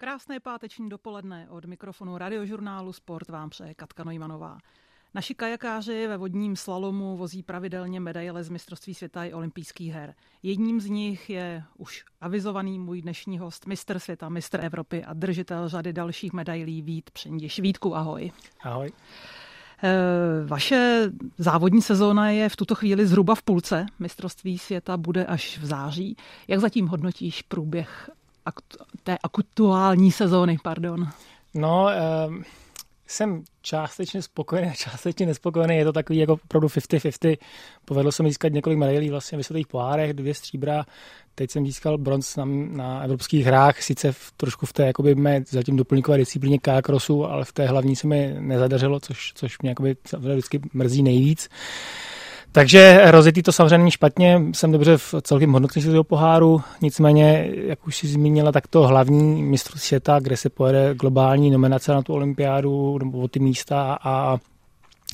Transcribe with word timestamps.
Krásné 0.00 0.40
páteční 0.40 0.88
dopoledne 0.88 1.46
od 1.50 1.64
mikrofonu 1.64 2.18
radiožurnálu 2.18 2.92
Sport 2.92 3.28
vám 3.28 3.50
přeje 3.50 3.74
Katka 3.74 4.04
Nojmanová. 4.04 4.58
Naši 5.14 5.34
kajakáři 5.34 6.06
ve 6.06 6.16
vodním 6.16 6.56
slalomu 6.56 7.16
vozí 7.16 7.42
pravidelně 7.42 8.00
medaile 8.00 8.44
z 8.44 8.48
mistrovství 8.48 8.94
světa 8.94 9.24
i 9.24 9.32
olympijských 9.32 9.92
her. 9.92 10.14
Jedním 10.42 10.80
z 10.80 10.86
nich 10.86 11.30
je 11.30 11.62
už 11.78 12.04
avizovaný 12.20 12.78
můj 12.78 13.02
dnešní 13.02 13.38
host, 13.38 13.66
mistr 13.66 13.98
světa, 13.98 14.28
mistr 14.28 14.64
Evropy 14.64 15.04
a 15.04 15.12
držitel 15.12 15.68
řady 15.68 15.92
dalších 15.92 16.32
medailí 16.32 16.82
Vít 16.82 17.10
Přendiš. 17.10 17.60
Vítku, 17.60 17.96
ahoj. 17.96 18.32
Ahoj. 18.62 18.92
Eh, 19.82 20.44
vaše 20.46 21.10
závodní 21.38 21.82
sezóna 21.82 22.30
je 22.30 22.48
v 22.48 22.56
tuto 22.56 22.74
chvíli 22.74 23.06
zhruba 23.06 23.34
v 23.34 23.42
půlce. 23.42 23.86
Mistrovství 23.98 24.58
světa 24.58 24.96
bude 24.96 25.26
až 25.26 25.58
v 25.58 25.64
září. 25.64 26.16
Jak 26.48 26.60
zatím 26.60 26.86
hodnotíš 26.86 27.42
průběh 27.42 28.10
té 29.02 29.18
aktuální 29.22 30.12
sezóny? 30.12 30.56
Pardon. 30.62 31.08
No, 31.54 31.88
um 32.28 32.44
jsem 33.10 33.42
částečně 33.62 34.22
spokojený, 34.22 34.72
částečně 34.76 35.26
nespokojený. 35.26 35.76
Je 35.76 35.84
to 35.84 35.92
takový 35.92 36.18
jako 36.18 36.32
opravdu 36.32 36.68
50-50. 36.68 37.38
Povedlo 37.84 38.12
se 38.12 38.22
mi 38.22 38.30
získat 38.30 38.52
několik 38.52 38.78
medailí 38.78 39.10
vlastně 39.10 39.36
v 39.36 39.38
vysvětlých 39.38 39.66
pohárech, 39.66 40.12
dvě 40.12 40.34
stříbra. 40.34 40.84
Teď 41.34 41.50
jsem 41.50 41.66
získal 41.66 41.98
bronz 41.98 42.36
na, 42.36 42.44
na 42.70 43.02
evropských 43.02 43.46
hrách, 43.46 43.82
sice 43.82 44.12
v, 44.12 44.32
trošku 44.36 44.66
v 44.66 44.72
té 44.72 44.86
jakoby 44.86 45.14
mé 45.14 45.40
zatím 45.48 45.76
doplňkové 45.76 46.18
disciplíně 46.18 46.58
kajakrosu, 46.58 47.24
ale 47.24 47.44
v 47.44 47.52
té 47.52 47.66
hlavní 47.66 47.96
se 47.96 48.06
mi 48.06 48.36
nezadařilo, 48.38 49.00
což, 49.00 49.32
což 49.34 49.58
mě 49.58 49.70
jakoby 49.70 49.96
vždycky 50.18 50.60
mrzí 50.72 51.02
nejvíc. 51.02 51.48
Takže 52.52 53.00
rozjetý 53.10 53.42
to 53.42 53.52
samozřejmě 53.52 53.78
není 53.78 53.90
špatně, 53.90 54.42
jsem 54.52 54.72
dobře 54.72 54.96
v 54.96 55.14
celkem 55.22 55.52
hodnocení 55.52 55.84
toho 55.84 56.04
poháru, 56.04 56.62
nicméně, 56.82 57.50
jak 57.66 57.86
už 57.86 57.96
si 57.96 58.06
zmínila, 58.06 58.52
tak 58.52 58.66
to 58.66 58.86
hlavní 58.86 59.42
mistrovství 59.42 59.88
světa, 59.88 60.18
kde 60.20 60.36
se 60.36 60.50
pojede 60.50 60.94
globální 60.94 61.50
nominace 61.50 61.92
na 61.92 62.02
tu 62.02 62.12
olympiádu 62.12 62.98
nebo 62.98 63.18
o 63.18 63.28
ty 63.28 63.40
místa 63.40 63.98
a 64.02 64.38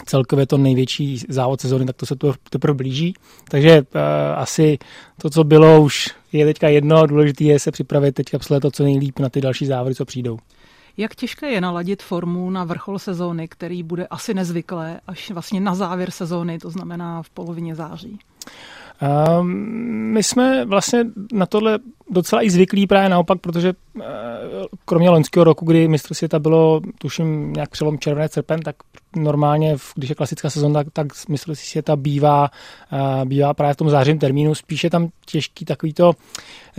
celkově 0.07 0.47
to 0.47 0.59
největší 0.59 1.23
závod 1.29 1.61
sezóny, 1.61 1.87
tak 1.87 1.97
to 1.97 2.07
se 2.07 2.17
to 2.17 2.35
teprve 2.51 2.75
blíží. 2.75 3.15
Takže 3.51 3.81
uh, 3.81 4.01
asi 4.35 4.79
to, 5.23 5.31
co 5.31 5.45
bylo, 5.45 5.81
už 5.81 6.11
je 6.33 6.47
teďka 6.47 6.69
jedno, 6.69 7.07
důležité 7.07 7.45
je 7.45 7.59
se 7.59 7.71
připravit 7.71 8.15
teďka 8.15 8.39
to, 8.61 8.71
co 8.71 8.83
nejlíp 8.83 9.19
na 9.19 9.29
ty 9.29 9.41
další 9.41 9.67
závody, 9.67 9.95
co 9.95 10.05
přijdou. 10.05 10.39
Jak 10.97 11.15
těžké 11.15 11.51
je 11.51 11.61
naladit 11.61 12.03
formu 12.03 12.51
na 12.51 12.65
vrchol 12.65 12.99
sezóny, 12.99 13.49
který 13.49 13.83
bude 13.83 14.07
asi 14.07 14.35
nezvyklé 14.35 15.01
až 15.07 15.31
vlastně 15.31 15.61
na 15.61 15.75
závěr 15.75 16.11
sezóny, 16.11 16.59
to 16.59 16.71
znamená 16.71 17.23
v 17.23 17.31
polovině 17.31 17.75
září? 17.75 18.19
Um, 19.41 19.49
my 20.13 20.23
jsme 20.23 20.65
vlastně 20.65 21.05
na 21.33 21.47
tohle 21.47 21.79
docela 22.11 22.43
i 22.43 22.51
zvyklí 22.51 22.87
právě 22.87 23.09
naopak, 23.09 23.41
protože 23.41 23.73
uh, 23.95 24.03
kromě 24.85 25.11
loňského 25.11 25.45
roku, 25.45 25.65
kdy 25.65 25.89
mistr 25.89 26.15
světa 26.15 26.39
bylo, 26.39 26.81
tuším, 26.99 27.53
nějak 27.53 27.71
přelom 27.71 27.99
červené 27.99 28.29
srpen, 28.29 28.61
tak 28.61 28.77
normálně, 29.17 29.77
když 29.95 30.11
je 30.11 30.15
klasická 30.17 30.51
sezóna, 30.51 30.85
tak, 30.85 30.93
tak 30.93 31.07
mistr 31.29 31.55
světa 31.55 31.97
bývá, 31.97 32.51
uh, 32.93 33.25
bývá 33.25 33.55
právě 33.55 33.75
v 33.75 33.77
tom 33.77 33.91
zářím 33.91 34.19
termínu. 34.19 34.55
Spíše 34.55 34.91
tam 34.91 35.09
těžký 35.27 35.65
takový 35.65 35.93
to 35.93 36.13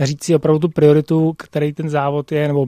říct 0.00 0.24
si 0.24 0.34
opravdu 0.34 0.58
tu 0.58 0.68
prioritu, 0.68 1.34
který 1.38 1.72
ten 1.72 1.88
závod 1.88 2.32
je, 2.32 2.48
nebo 2.48 2.66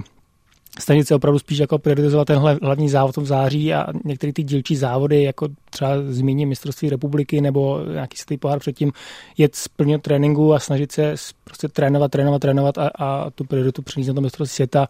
snažit 0.78 1.08
se 1.08 1.14
opravdu 1.14 1.38
spíš 1.38 1.58
jako 1.58 1.78
prioritizovat 1.78 2.24
tenhle 2.24 2.58
hlavní 2.62 2.88
závod 2.88 3.16
v 3.16 3.26
září 3.26 3.74
a 3.74 3.86
některé 4.04 4.32
ty 4.32 4.42
dílčí 4.42 4.76
závody, 4.76 5.22
jako 5.22 5.48
třeba 5.70 5.92
zmíním 6.08 6.48
mistrovství 6.48 6.90
republiky 6.90 7.40
nebo 7.40 7.80
nějaký 7.92 8.16
světový 8.16 8.38
pohár 8.38 8.58
předtím, 8.58 8.92
jet 9.38 9.54
splnit 9.54 10.02
tréninku 10.02 10.54
a 10.54 10.58
snažit 10.58 10.92
se 10.92 11.14
prostě 11.44 11.68
trénovat, 11.68 12.10
trénovat, 12.10 12.42
trénovat 12.42 12.78
a, 12.78 12.90
a 12.98 13.30
tu 13.30 13.44
prioritu 13.44 13.82
přinést 13.82 14.08
na 14.08 14.14
to 14.14 14.20
mistrovství 14.20 14.54
světa. 14.54 14.88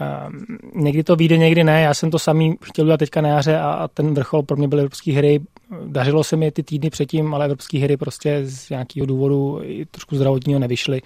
Um, 0.00 0.46
někdy 0.82 1.04
to 1.04 1.16
vyjde, 1.16 1.36
někdy 1.36 1.64
ne. 1.64 1.82
Já 1.82 1.94
jsem 1.94 2.10
to 2.10 2.18
samý 2.18 2.54
chtěl 2.64 2.84
udělat 2.84 2.96
teďka 2.96 3.20
na 3.20 3.28
jaře 3.28 3.58
a, 3.58 3.70
a 3.70 3.88
ten 3.88 4.14
vrchol 4.14 4.42
pro 4.42 4.56
mě 4.56 4.68
byly 4.68 4.80
evropské 4.80 5.12
hry. 5.12 5.40
Dařilo 5.86 6.24
se 6.24 6.36
mi 6.36 6.50
ty 6.50 6.62
týdny 6.62 6.90
předtím, 6.90 7.34
ale 7.34 7.44
evropské 7.44 7.78
hry 7.78 7.96
prostě 7.96 8.40
z 8.44 8.70
nějakého 8.70 9.06
důvodu 9.06 9.60
trošku 9.90 10.16
zdravotního 10.16 10.60
nevyšly 10.60 11.02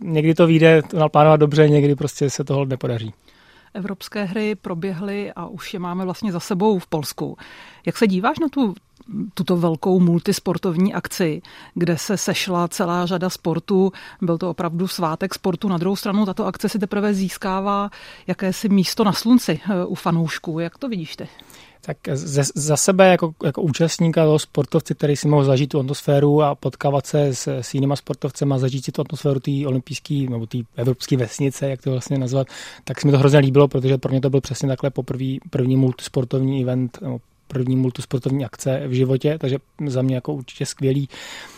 někdy 0.00 0.34
to 0.34 0.46
vyjde 0.46 0.82
naplánovat 0.98 1.40
dobře, 1.40 1.68
někdy 1.68 1.94
prostě 1.96 2.30
se 2.30 2.44
toho 2.44 2.64
nepodaří. 2.64 3.14
Evropské 3.74 4.24
hry 4.24 4.54
proběhly 4.54 5.32
a 5.32 5.46
už 5.46 5.74
je 5.74 5.80
máme 5.80 6.04
vlastně 6.04 6.32
za 6.32 6.40
sebou 6.40 6.78
v 6.78 6.86
Polsku. 6.86 7.36
Jak 7.86 7.96
se 7.96 8.06
díváš 8.06 8.38
na 8.38 8.48
tu 8.48 8.74
tuto 9.34 9.56
velkou 9.56 10.00
multisportovní 10.00 10.94
akci, 10.94 11.42
kde 11.74 11.98
se 11.98 12.16
sešla 12.16 12.68
celá 12.68 13.06
řada 13.06 13.30
sportů. 13.30 13.92
Byl 14.22 14.38
to 14.38 14.50
opravdu 14.50 14.88
svátek 14.88 15.34
sportu. 15.34 15.68
Na 15.68 15.78
druhou 15.78 15.96
stranu 15.96 16.26
tato 16.26 16.46
akce 16.46 16.68
si 16.68 16.78
teprve 16.78 17.14
získává 17.14 17.90
jakési 18.26 18.68
místo 18.68 19.04
na 19.04 19.12
slunci 19.12 19.60
eh, 19.70 19.84
u 19.84 19.94
fanoušků. 19.94 20.58
Jak 20.58 20.78
to 20.78 20.88
vidíš 20.88 21.16
ty? 21.16 21.28
Tak 21.80 21.96
ze, 22.12 22.42
za 22.54 22.76
sebe 22.76 23.08
jako, 23.08 23.34
jako 23.44 23.62
účastníka 23.62 24.24
toho 24.24 24.38
sportovci, 24.38 24.94
který 24.94 25.16
si 25.16 25.28
mohl 25.28 25.44
zažít 25.44 25.70
tu 25.70 25.80
atmosféru 25.80 26.42
a 26.42 26.54
potkávat 26.54 27.06
se 27.06 27.34
s, 27.34 27.46
s 27.46 27.74
jinýma 27.74 27.96
sportovcem 27.96 28.52
a 28.52 28.58
zažít 28.58 28.84
si 28.84 28.92
tu 28.92 29.00
atmosféru 29.00 29.40
té 29.40 29.50
olympijské 29.66 30.14
nebo 30.14 30.46
té 30.46 30.58
evropské 30.76 31.16
vesnice, 31.16 31.68
jak 31.70 31.82
to 31.82 31.90
vlastně 31.90 32.18
nazvat, 32.18 32.46
tak 32.84 33.00
se 33.00 33.06
mi 33.06 33.12
to 33.12 33.18
hrozně 33.18 33.38
líbilo, 33.38 33.68
protože 33.68 33.98
pro 33.98 34.10
mě 34.10 34.20
to 34.20 34.30
byl 34.30 34.40
přesně 34.40 34.68
takhle 34.68 34.90
poprvý 34.90 35.40
první 35.50 35.76
multisportovní 35.76 36.62
event, 36.62 36.98
nebo 37.02 37.18
první 37.48 37.76
multisportovní 37.76 38.44
akce 38.44 38.82
v 38.88 38.92
životě, 38.92 39.38
takže 39.38 39.58
za 39.86 40.02
mě 40.02 40.14
jako 40.14 40.34
určitě 40.34 40.66
skvělý. 40.66 41.08
Eh, 41.12 41.55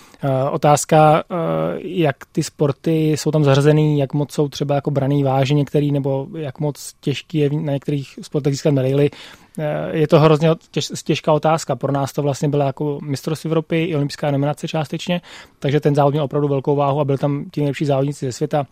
otázka, 0.50 1.22
eh, 1.30 1.34
jak 1.82 2.16
ty 2.32 2.42
sporty 2.42 3.12
jsou 3.12 3.30
tam 3.30 3.44
zařazený, 3.44 3.98
jak 3.98 4.14
moc 4.14 4.32
jsou 4.32 4.48
třeba 4.48 4.74
jako 4.74 4.90
braný 4.90 5.22
vážně 5.24 5.54
některý, 5.54 5.92
nebo 5.92 6.26
jak 6.38 6.60
moc 6.60 6.94
těžký 7.00 7.38
je 7.38 7.50
na 7.50 7.72
některých 7.72 8.18
sportech 8.22 8.52
získat 8.52 8.70
medaily. 8.70 9.10
Eh, 9.58 9.96
je 9.96 10.08
to 10.08 10.20
hrozně 10.20 10.50
těž, 10.70 10.88
těžká 11.04 11.32
otázka. 11.32 11.76
Pro 11.76 11.92
nás 11.92 12.12
to 12.12 12.22
vlastně 12.22 12.48
byla 12.48 12.66
jako 12.66 12.98
mistrovství 13.02 13.48
Evropy 13.48 13.84
i 13.84 13.96
olympijská 13.96 14.30
nominace 14.30 14.68
částečně, 14.68 15.20
takže 15.58 15.80
ten 15.80 15.94
závod 15.94 16.12
měl 16.14 16.24
opravdu 16.24 16.48
velkou 16.48 16.76
váhu 16.76 17.00
a 17.00 17.04
byl 17.04 17.18
tam 17.18 17.44
ti 17.50 17.60
nejlepší 17.60 17.84
závodníci 17.84 18.26
ze 18.26 18.32
světa. 18.32 18.66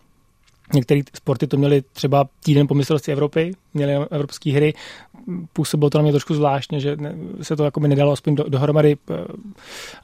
Některé 0.74 1.00
sporty 1.14 1.46
to 1.46 1.56
měly 1.56 1.82
třeba 1.92 2.28
týden 2.44 2.66
po 2.66 2.74
mistrovství 2.74 3.12
Evropy, 3.12 3.52
měly 3.74 3.94
evropské 4.10 4.52
hry, 4.52 4.74
působilo 5.52 5.90
to 5.90 5.98
na 5.98 6.02
mě 6.02 6.12
trošku 6.12 6.34
zvláštně, 6.34 6.80
že 6.80 6.96
se 7.42 7.56
to 7.56 7.64
jako 7.64 7.80
by 7.80 7.88
nedalo 7.88 8.12
aspoň 8.12 8.34
do, 8.34 8.44
dohromady, 8.48 8.96
eh, 9.10 9.14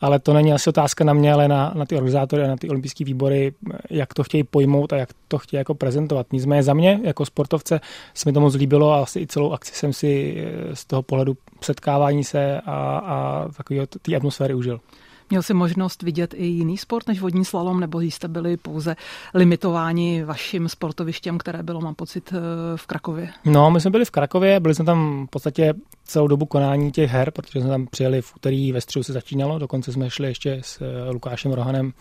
ale 0.00 0.18
to 0.18 0.32
není 0.32 0.52
asi 0.52 0.70
otázka 0.70 1.04
na 1.04 1.12
mě, 1.12 1.32
ale 1.32 1.48
na, 1.48 1.72
na 1.74 1.86
ty 1.86 1.96
organizátory 1.96 2.42
a 2.42 2.48
na 2.48 2.56
ty 2.56 2.68
olympijské 2.68 3.04
výbory, 3.04 3.52
jak 3.90 4.14
to 4.14 4.24
chtějí 4.24 4.44
pojmout 4.44 4.92
a 4.92 4.96
jak 4.96 5.08
to 5.28 5.38
chtějí 5.38 5.58
jako 5.58 5.74
prezentovat. 5.74 6.26
Nicméně 6.32 6.62
za 6.62 6.74
mě, 6.74 7.00
jako 7.04 7.26
sportovce, 7.26 7.80
se 8.14 8.28
mi 8.28 8.32
to 8.32 8.40
moc 8.40 8.54
líbilo 8.54 8.92
a 8.92 9.02
asi 9.02 9.20
i 9.20 9.26
celou 9.26 9.52
akci 9.52 9.74
jsem 9.74 9.92
si 9.92 10.36
eh, 10.46 10.76
z 10.76 10.84
toho 10.84 11.02
pohledu 11.02 11.36
setkávání 11.60 12.24
se 12.24 12.60
a, 12.60 12.98
a 12.98 13.48
takového 13.56 13.86
té 13.86 14.16
atmosféry 14.16 14.54
užil. 14.54 14.80
Měl 15.32 15.42
jsi 15.42 15.54
možnost 15.54 16.02
vidět 16.02 16.34
i 16.34 16.46
jiný 16.46 16.78
sport 16.78 17.08
než 17.08 17.20
vodní 17.20 17.44
slalom, 17.44 17.80
nebo 17.80 18.00
jste 18.00 18.28
byli 18.28 18.56
pouze 18.56 18.96
limitováni 19.34 20.24
vaším 20.24 20.68
sportovištěm, 20.68 21.38
které 21.38 21.62
bylo, 21.62 21.80
mám 21.80 21.94
pocit, 21.94 22.32
eh, 22.32 22.76
v 22.76 22.86
Krakově? 22.86 23.28
No, 23.44 23.70
my 23.70 23.80
jsme 23.80 23.90
byli 23.90 24.04
v 24.04 24.10
Krakově, 24.10 24.60
byli 24.60 24.74
jsme 24.74 24.84
tam 24.84 25.26
v 25.26 25.30
podstatě 25.30 25.74
celou 26.04 26.26
dobu 26.26 26.46
konání 26.46 26.92
těch 26.92 27.10
her, 27.10 27.30
protože 27.30 27.60
jsme 27.60 27.68
tam 27.68 27.86
přijeli 27.86 28.22
v 28.22 28.36
úterý, 28.36 28.72
ve 28.72 28.80
středu 28.80 29.02
se 29.02 29.12
začínalo, 29.12 29.58
dokonce 29.58 29.92
jsme 29.92 30.10
šli 30.10 30.28
ještě 30.28 30.60
s 30.64 30.80
eh, 30.80 31.10
Lukášem 31.10 31.52
Rohanem 31.52 31.92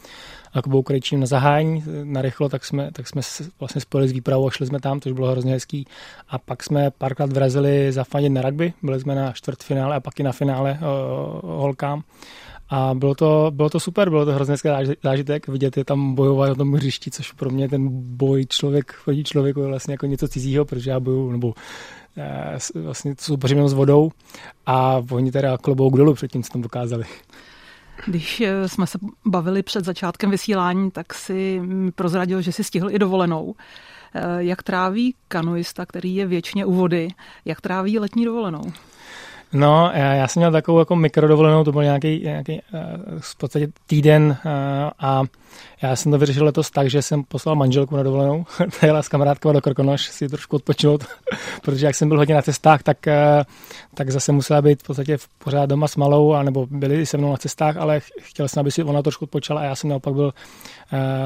a 0.53 0.61
Kubou 0.61 0.81
Krejčím 0.81 1.19
na 1.19 1.25
zahájení 1.25 1.83
na 2.03 2.21
rychlo, 2.21 2.49
tak 2.49 2.65
jsme, 2.65 2.91
tak 2.91 3.07
jsme 3.07 3.21
vlastně 3.59 3.81
spojili 3.81 4.07
s 4.07 4.11
výpravou 4.11 4.47
a 4.47 4.51
šli 4.51 4.67
jsme 4.67 4.79
tam, 4.79 5.01
což 5.01 5.11
bylo 5.11 5.31
hrozně 5.31 5.53
hezký. 5.53 5.87
A 6.29 6.37
pak 6.37 6.63
jsme 6.63 6.91
párkrát 6.97 7.33
vrazili 7.33 7.91
za 7.91 8.03
na 8.29 8.41
rugby, 8.41 8.73
byli 8.83 8.99
jsme 8.99 9.15
na 9.15 9.31
čtvrtfinále 9.31 9.95
a 9.95 9.99
pak 9.99 10.19
i 10.19 10.23
na 10.23 10.31
finále 10.31 10.79
o 10.81 11.57
holkám. 11.57 12.03
A 12.71 12.93
bylo 12.93 13.15
to, 13.15 13.51
bylo 13.53 13.69
to 13.69 13.79
super, 13.79 14.09
bylo 14.09 14.25
to 14.25 14.31
hrozně 14.31 14.55
zážitek 15.03 15.47
vidět 15.47 15.77
je 15.77 15.85
tam 15.85 16.15
bojovat 16.15 16.49
na 16.49 16.55
tom 16.55 16.73
hřišti, 16.73 17.11
což 17.11 17.31
pro 17.31 17.49
mě 17.49 17.69
ten 17.69 17.87
boj 18.17 18.45
člověk 18.45 18.95
proti 19.05 19.23
člověku 19.23 19.59
je 19.59 19.67
vlastně 19.67 19.93
jako 19.93 20.05
něco 20.05 20.27
cizího, 20.27 20.65
protože 20.65 20.91
já 20.91 20.99
boju, 20.99 21.31
nebo 21.31 21.53
eh, 22.17 22.57
vlastně 22.75 23.15
soupeřím 23.19 23.67
s 23.67 23.73
vodou 23.73 24.11
a 24.65 25.01
oni 25.11 25.31
teda 25.31 25.57
klobouk 25.57 25.97
dolů 25.97 26.13
před 26.13 26.31
tím, 26.31 26.43
co 26.43 26.53
tam 26.53 26.61
dokázali. 26.61 27.03
Když 28.05 28.41
eh, 28.41 28.67
jsme 28.67 28.87
se 28.87 28.97
bavili 29.25 29.63
před 29.63 29.85
začátkem 29.85 30.31
vysílání, 30.31 30.91
tak 30.91 31.13
si 31.13 31.61
prozradil, 31.95 32.41
že 32.41 32.51
si 32.51 32.63
stihl 32.63 32.91
i 32.91 32.99
dovolenou. 32.99 33.55
Eh, 34.13 34.21
jak 34.37 34.63
tráví 34.63 35.15
kanoista, 35.27 35.85
který 35.85 36.15
je 36.15 36.27
věčně 36.27 36.65
u 36.65 36.73
vody, 36.73 37.07
jak 37.45 37.61
tráví 37.61 37.99
letní 37.99 38.25
dovolenou? 38.25 38.63
No, 39.53 39.91
já, 39.93 40.13
já 40.13 40.27
jsem 40.27 40.39
měl 40.39 40.51
takovou 40.51 40.79
jako 40.79 40.95
mikrodovolenou, 40.95 41.63
to 41.63 41.71
byl 41.71 41.83
nějaký, 41.83 42.21
nějaký 42.23 42.61
uh, 42.73 42.79
v 43.19 43.37
podstatě 43.37 43.67
týden 43.87 44.37
uh, 44.45 44.51
a 44.99 45.23
já 45.81 45.95
jsem 45.95 46.11
to 46.11 46.17
vyřešil 46.17 46.45
letos 46.45 46.71
tak, 46.71 46.89
že 46.89 47.01
jsem 47.01 47.23
poslal 47.23 47.55
manželku 47.55 47.97
na 47.97 48.03
dovolenou, 48.03 48.45
jela 48.83 49.03
s 49.03 49.07
kamarádkou 49.07 49.51
do 49.51 49.61
Krkonoš 49.61 50.07
si 50.07 50.29
trošku 50.29 50.55
odpočinout, 50.55 51.05
protože 51.61 51.85
jak 51.85 51.95
jsem 51.95 52.09
byl 52.09 52.17
hodně 52.17 52.35
na 52.35 52.41
cestách, 52.41 52.83
tak, 52.83 52.97
uh, 53.07 53.43
tak 53.93 54.09
zase 54.09 54.31
musela 54.31 54.61
být 54.61 54.83
v 54.83 54.85
podstatě 54.85 55.17
pořád 55.43 55.65
doma 55.65 55.87
s 55.87 55.95
malou, 55.95 56.33
anebo 56.33 56.67
byli 56.69 57.05
se 57.05 57.17
mnou 57.17 57.31
na 57.31 57.37
cestách, 57.37 57.77
ale 57.77 57.99
chtěl 58.19 58.47
jsem, 58.47 58.59
aby 58.59 58.71
si 58.71 58.83
ona 58.83 59.01
trošku 59.01 59.25
odpočala 59.25 59.61
a 59.61 59.63
já 59.63 59.75
jsem 59.75 59.89
naopak 59.89 60.13
byl 60.13 60.33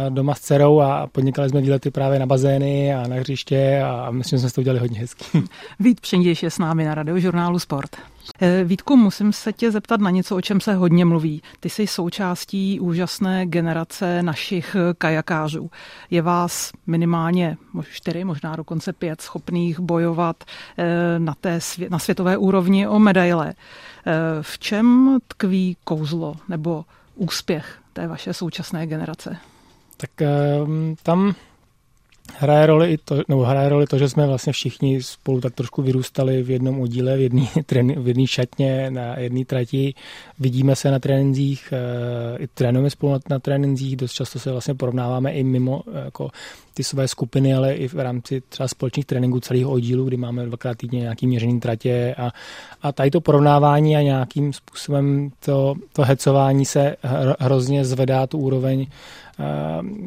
doma 0.09 0.35
s 0.35 0.39
dcerou 0.39 0.79
a 0.79 1.07
podnikali 1.07 1.49
jsme 1.49 1.61
výlety 1.61 1.91
právě 1.91 2.19
na 2.19 2.25
bazény 2.25 2.95
a 2.95 3.07
na 3.07 3.15
hřiště 3.15 3.81
a 3.85 4.11
myslím, 4.11 4.39
že 4.39 4.41
jsme 4.41 4.51
to 4.51 4.61
udělali 4.61 4.79
hodně 4.79 4.99
hezky. 4.99 5.25
Vít 5.79 6.01
Přenděš 6.01 6.43
je 6.43 6.51
s 6.51 6.59
námi 6.59 6.85
na 6.85 6.95
radiožurnálu 6.95 7.59
Sport. 7.59 7.97
Eh, 8.41 8.63
Vítku, 8.63 8.95
musím 8.95 9.33
se 9.33 9.53
tě 9.53 9.71
zeptat 9.71 10.01
na 10.01 10.09
něco, 10.09 10.35
o 10.35 10.41
čem 10.41 10.61
se 10.61 10.73
hodně 10.73 11.05
mluví. 11.05 11.41
Ty 11.59 11.69
jsi 11.69 11.87
součástí 11.87 12.79
úžasné 12.79 13.45
generace 13.45 14.23
našich 14.23 14.75
kajakářů. 14.97 15.71
Je 16.09 16.21
vás 16.21 16.71
minimálně 16.87 17.57
čtyři, 17.91 18.23
možná 18.23 18.55
dokonce 18.55 18.93
pět 18.93 19.21
schopných 19.21 19.79
bojovat 19.79 20.43
eh, 20.77 21.19
na, 21.19 21.33
té, 21.41 21.59
na 21.89 21.99
světové 21.99 22.37
úrovni 22.37 22.87
o 22.87 22.99
medaile. 22.99 23.53
Eh, 23.53 24.13
v 24.41 24.59
čem 24.59 25.17
tkví 25.27 25.77
kouzlo 25.83 26.35
nebo 26.49 26.85
úspěch 27.15 27.79
té 27.93 28.07
vaše 28.07 28.33
současné 28.33 28.87
generace? 28.87 29.37
Tak 29.97 30.09
tam 31.03 31.35
hraje 32.33 32.65
roli 32.65 32.93
i 32.93 32.97
to, 32.97 33.21
nebo 33.27 33.43
hraje 33.43 33.69
roli 33.69 33.87
to, 33.87 33.97
že 33.97 34.09
jsme 34.09 34.27
vlastně 34.27 34.53
všichni 34.53 35.03
spolu 35.03 35.41
tak 35.41 35.53
trošku 35.53 35.81
vyrůstali 35.81 36.43
v 36.43 36.49
jednom 36.49 36.81
oddíle, 36.81 37.17
v 37.17 37.21
jedné 37.21 37.47
v 37.95 38.27
šatně, 38.27 38.91
na 38.91 39.19
jedné 39.19 39.45
trati. 39.45 39.93
Vidíme 40.39 40.75
se 40.75 40.91
na 40.91 40.99
trénincích, 40.99 41.73
eh, 41.73 42.37
i 42.37 42.47
trénujeme 42.47 42.89
spolu 42.89 43.13
na, 43.13 43.19
na 43.29 43.39
trénincích, 43.39 43.95
dost 43.95 44.11
často 44.11 44.39
se 44.39 44.51
vlastně 44.51 44.75
porovnáváme 44.75 45.33
i 45.33 45.43
mimo 45.43 45.81
jako 46.05 46.29
ty 46.73 46.83
své 46.83 47.07
skupiny, 47.07 47.53
ale 47.53 47.73
i 47.73 47.87
v 47.87 47.93
rámci 47.93 48.41
třeba 48.49 48.67
společných 48.67 49.05
tréninků 49.05 49.39
celého 49.39 49.71
oddílu, 49.71 50.05
kdy 50.05 50.17
máme 50.17 50.45
dvakrát 50.45 50.77
týdně 50.77 50.99
nějaký 50.99 51.27
měřený 51.27 51.59
tratě 51.59 52.15
a, 52.17 52.31
a 52.81 52.91
tady 52.91 53.11
to 53.11 53.21
porovnávání 53.21 53.97
a 53.97 54.01
nějakým 54.01 54.53
způsobem 54.53 55.31
to, 55.45 55.75
to 55.93 56.03
hecování 56.03 56.65
se 56.65 56.95
hrozně 57.39 57.85
zvedá 57.85 58.27
tu 58.27 58.37
úroveň 58.37 58.87
Eh, 58.87 59.24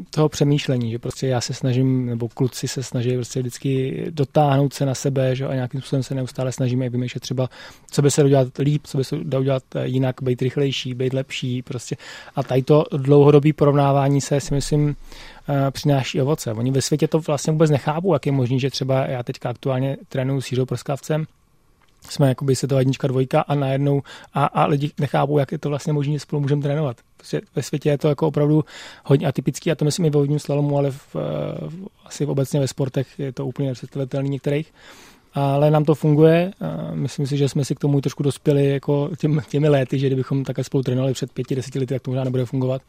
toho 0.09 0.29
přemýšlení, 0.29 0.91
že 0.91 0.99
prostě 0.99 1.27
já 1.27 1.41
se 1.41 1.53
snažím, 1.53 2.05
nebo 2.05 2.29
kluci 2.29 2.67
se 2.67 2.83
snaží 2.83 3.15
prostě 3.15 3.39
vždycky 3.39 4.03
dotáhnout 4.09 4.73
se 4.73 4.85
na 4.85 4.95
sebe, 4.95 5.35
že 5.35 5.47
a 5.47 5.53
nějakým 5.53 5.81
způsobem 5.81 6.03
se 6.03 6.15
neustále 6.15 6.51
snažíme 6.51 6.85
i 6.85 6.89
vymýšlet 6.89 7.19
třeba, 7.19 7.49
co 7.91 8.01
by 8.01 8.11
se 8.11 8.23
udělat 8.23 8.47
líp, 8.57 8.87
co 8.87 8.97
by 8.97 9.03
se 9.03 9.15
dalo 9.23 9.41
udělat 9.41 9.63
eh, 9.75 9.87
jinak, 9.87 10.15
být 10.21 10.41
rychlejší, 10.41 10.93
být 10.93 11.13
lepší, 11.13 11.61
prostě. 11.61 11.95
A 12.35 12.43
tady 12.43 12.63
to 12.63 12.83
dlouhodobý 12.97 13.53
porovnávání 13.53 14.21
se 14.21 14.39
si 14.41 14.53
myslím 14.53 14.95
eh, 15.49 15.71
přináší 15.71 16.21
ovoce. 16.21 16.53
Oni 16.53 16.71
ve 16.71 16.81
světě 16.81 17.07
to 17.07 17.19
vlastně 17.19 17.51
vůbec 17.51 17.71
nechápou, 17.71 18.13
jak 18.13 18.25
je 18.25 18.31
možný, 18.31 18.59
že 18.59 18.69
třeba 18.69 19.05
já 19.05 19.23
teďka 19.23 19.49
aktuálně 19.49 19.97
trénuju 20.09 20.41
s 20.41 20.51
Jiřou 20.51 20.65
Proskavcem, 20.65 21.25
jsme 22.09 22.29
jakoby 22.29 22.55
se 22.55 22.67
to 22.67 22.79
jednička, 22.79 23.07
dvojka 23.07 23.41
a 23.41 23.55
najednou 23.55 24.01
a, 24.33 24.45
a 24.45 24.65
lidi 24.65 24.91
nechápou, 24.99 25.37
jak 25.37 25.51
je 25.51 25.57
to 25.57 25.69
vlastně 25.69 25.93
možné, 25.93 26.13
že 26.13 26.19
spolu 26.19 26.41
můžeme 26.41 26.61
trénovat. 26.61 26.97
Ve 27.55 27.63
světě 27.63 27.89
je 27.89 27.97
to 27.97 28.07
jako 28.09 28.27
opravdu 28.27 28.63
hodně 29.05 29.27
atypický 29.27 29.71
a 29.71 29.75
to 29.75 29.85
myslím 29.85 30.05
i 30.05 30.09
ve 30.09 30.19
vodním 30.19 30.39
slalomu, 30.39 30.77
ale 30.77 30.91
v, 30.91 31.15
v, 31.67 31.87
asi 32.05 32.25
v 32.25 32.29
obecně 32.29 32.59
ve 32.59 32.67
sportech 32.67 33.19
je 33.19 33.31
to 33.31 33.45
úplně 33.45 33.69
nepředstavitelný 33.69 34.29
některých. 34.29 34.73
Ale 35.33 35.71
nám 35.71 35.85
to 35.85 35.95
funguje. 35.95 36.51
Myslím 36.93 37.27
si, 37.27 37.37
že 37.37 37.49
jsme 37.49 37.65
si 37.65 37.75
k 37.75 37.79
tomu 37.79 38.01
trošku 38.01 38.23
dospěli 38.23 38.69
jako 38.69 39.09
těm, 39.17 39.41
těmi 39.49 39.69
léty, 39.69 39.99
že 39.99 40.07
kdybychom 40.07 40.43
takhle 40.43 40.63
spolu 40.63 40.83
trénovali 40.83 41.13
před 41.13 41.31
pěti, 41.31 41.55
deseti 41.55 41.79
lety, 41.79 41.93
tak 41.93 42.01
to 42.01 42.11
možná 42.11 42.23
nebude 42.23 42.45
fungovat. 42.45 42.81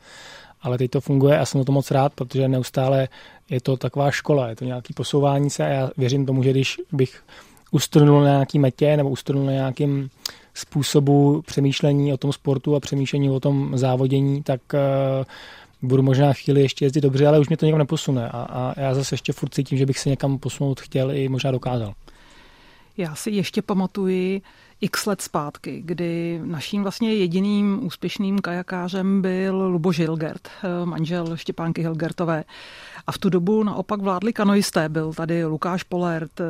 Ale 0.62 0.78
teď 0.78 0.90
to 0.90 1.00
funguje 1.00 1.38
a 1.38 1.46
jsem 1.46 1.60
o 1.60 1.64
to 1.64 1.72
moc 1.72 1.90
rád, 1.90 2.12
protože 2.12 2.48
neustále 2.48 3.08
je 3.50 3.60
to 3.60 3.76
taková 3.76 4.10
škola, 4.10 4.48
je 4.48 4.56
to 4.56 4.64
nějaký 4.64 4.94
posouvání 4.94 5.50
se 5.50 5.64
a 5.64 5.68
já 5.68 5.90
věřím 5.96 6.26
tomu, 6.26 6.42
že 6.42 6.50
když 6.50 6.80
bych 6.92 7.22
ustrnul 7.70 8.20
na 8.20 8.28
nějaký 8.28 8.58
metě 8.58 8.96
nebo 8.96 9.10
ustrnul 9.10 9.44
na 9.44 9.52
nějakým 9.52 10.10
způsobu 10.54 11.42
přemýšlení 11.46 12.12
o 12.12 12.16
tom 12.16 12.32
sportu 12.32 12.76
a 12.76 12.80
přemýšlení 12.80 13.30
o 13.30 13.40
tom 13.40 13.78
závodění, 13.78 14.42
tak 14.42 14.60
uh, 14.72 15.88
budu 15.88 16.02
možná 16.02 16.32
chvíli 16.32 16.60
ještě 16.60 16.84
jezdit 16.84 17.00
dobře, 17.00 17.26
ale 17.26 17.40
už 17.40 17.48
mě 17.48 17.56
to 17.56 17.66
někam 17.66 17.78
neposune 17.78 18.28
a, 18.28 18.42
a 18.42 18.80
já 18.80 18.94
zase 18.94 19.14
ještě 19.14 19.32
furt 19.32 19.54
cítím, 19.54 19.78
že 19.78 19.86
bych 19.86 19.98
se 19.98 20.08
někam 20.08 20.38
posunout 20.38 20.80
chtěl 20.80 21.12
i 21.12 21.28
možná 21.28 21.50
dokázal. 21.50 21.94
Já 22.96 23.14
si 23.14 23.30
ještě 23.30 23.62
pamatuji 23.62 24.42
x 24.80 25.06
let 25.06 25.20
zpátky, 25.20 25.82
kdy 25.84 26.40
naším 26.44 26.82
vlastně 26.82 27.14
jediným 27.14 27.86
úspěšným 27.86 28.38
kajakářem 28.38 29.22
byl 29.22 29.68
Luboš 29.68 29.98
Hilgert, 29.98 30.48
eh, 30.48 30.86
manžel 30.86 31.36
Štěpánky 31.36 31.82
Hilgertové. 31.82 32.44
A 33.06 33.12
v 33.12 33.18
tu 33.18 33.30
dobu 33.30 33.62
naopak 33.62 34.00
vládli 34.00 34.32
kanoisté. 34.32 34.88
Byl 34.88 35.12
tady 35.12 35.44
Lukáš 35.44 35.82
Polert, 35.82 36.40
eh, 36.40 36.44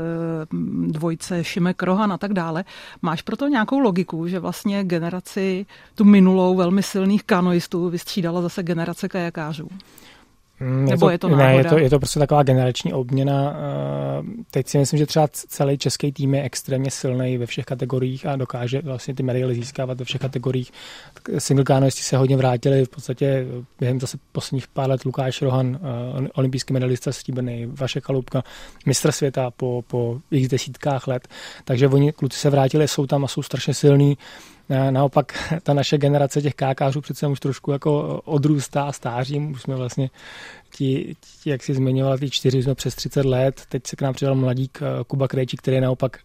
dvojce 0.86 1.44
Šimek 1.44 1.82
Rohan 1.82 2.12
a 2.12 2.18
tak 2.18 2.32
dále. 2.32 2.64
Máš 3.02 3.22
proto 3.22 3.48
nějakou 3.48 3.78
logiku, 3.78 4.28
že 4.28 4.38
vlastně 4.38 4.84
generaci, 4.84 5.66
tu 5.94 6.04
minulou 6.04 6.56
velmi 6.56 6.82
silných 6.82 7.24
kanoistů 7.24 7.88
vystřídala 7.88 8.42
zase 8.42 8.62
generace 8.62 9.08
kajakářů? 9.08 9.68
Mm, 10.60 10.86
je 10.86 10.90
Nebo 10.90 11.06
to, 11.06 11.10
je 11.10 11.18
to 11.18 11.28
náhoda? 11.28 11.46
Ne, 11.46 11.56
je 11.56 11.64
to, 11.64 11.78
je 11.78 11.90
to 11.90 11.98
prostě 11.98 12.18
taková 12.18 12.42
generační 12.42 12.92
obměna. 12.92 13.56
Eh, 13.56 14.22
teď 14.50 14.68
si 14.68 14.78
myslím, 14.78 14.98
že 14.98 15.06
třeba 15.06 15.28
celý 15.32 15.78
český 15.78 16.12
tým 16.12 16.34
je 16.34 16.42
extrémně 16.42 16.90
silný 16.90 17.38
ve 17.38 17.46
všech 17.46 17.64
kategoriích 17.64 18.26
a 18.26 18.36
dokáže 18.36 18.82
vlastně 18.82 19.14
ty 19.14 19.22
medaily 19.22 19.54
získávat 19.54 19.98
ve 19.98 20.04
všech 20.04 20.20
kategoriích. 20.20 20.72
Single 21.38 21.64
kánoisti 21.64 22.02
se 22.02 22.16
hodně 22.16 22.36
vrátili 22.36 22.84
v 22.84 22.88
podstatě 22.88 23.46
během 23.80 24.00
zase 24.00 24.18
posledních 24.32 24.68
pár 24.68 24.90
let 24.90 25.04
Lukáš 25.04 25.42
Rohan, 25.42 25.78
eh, 25.82 26.28
olympijský 26.34 26.72
medalista 26.72 27.12
stříbrný, 27.12 27.66
Vaše 27.66 28.00
Kalupka, 28.00 28.42
mistr 28.86 29.12
světa 29.12 29.50
po, 29.50 29.82
po 29.86 30.18
x 30.30 30.48
desítkách 30.48 31.08
let. 31.08 31.28
Takže 31.64 31.88
oni 31.88 32.12
kluci 32.12 32.38
se 32.38 32.50
vrátili, 32.50 32.88
jsou 32.88 33.06
tam 33.06 33.24
a 33.24 33.28
jsou 33.28 33.42
strašně 33.42 33.74
silní. 33.74 34.18
Naopak 34.90 35.52
ta 35.62 35.74
naše 35.74 35.98
generace 35.98 36.42
těch 36.42 36.54
kákářů 36.54 37.00
přece 37.00 37.26
už 37.26 37.40
trošku 37.40 37.72
jako 37.72 38.20
odrůstá 38.24 38.92
stářím. 38.92 39.50
Už 39.50 39.62
jsme 39.62 39.76
vlastně 39.76 40.10
ti, 40.72 41.16
ti 41.42 41.50
jak 41.50 41.62
si 41.62 41.74
zmiňoval, 41.74 42.18
ty 42.18 42.30
čtyři 42.30 42.62
jsme 42.62 42.74
přes 42.74 42.94
30 42.94 43.24
let. 43.24 43.62
Teď 43.68 43.86
se 43.86 43.96
k 43.96 44.02
nám 44.02 44.14
přidal 44.14 44.34
mladík 44.34 44.78
eh, 44.82 45.04
Kuba 45.04 45.28
Krejčí, 45.28 45.56
který 45.56 45.74
je 45.74 45.80
naopak 45.80 46.18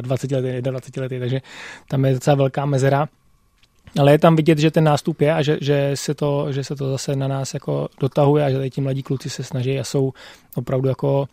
20 0.00 0.30
let, 0.30 0.62
21 0.62 1.02
let, 1.02 1.20
takže 1.20 1.40
tam 1.88 2.04
je 2.04 2.12
docela 2.12 2.36
velká 2.36 2.66
mezera. 2.66 3.08
Ale 3.98 4.12
je 4.12 4.18
tam 4.18 4.36
vidět, 4.36 4.58
že 4.58 4.70
ten 4.70 4.84
nástup 4.84 5.20
je 5.20 5.34
a 5.34 5.42
že, 5.42 5.58
že, 5.60 5.90
se, 5.94 6.14
to, 6.14 6.52
že 6.52 6.64
se 6.64 6.76
to 6.76 6.90
zase 6.90 7.16
na 7.16 7.28
nás 7.28 7.54
jako 7.54 7.88
dotahuje 8.00 8.44
a 8.44 8.50
že 8.50 8.56
tady 8.56 8.70
ti 8.70 8.80
mladí 8.80 9.02
kluci 9.02 9.30
se 9.30 9.44
snaží 9.44 9.78
a 9.78 9.84
jsou 9.84 10.12
opravdu 10.54 10.88
jako 10.88 11.28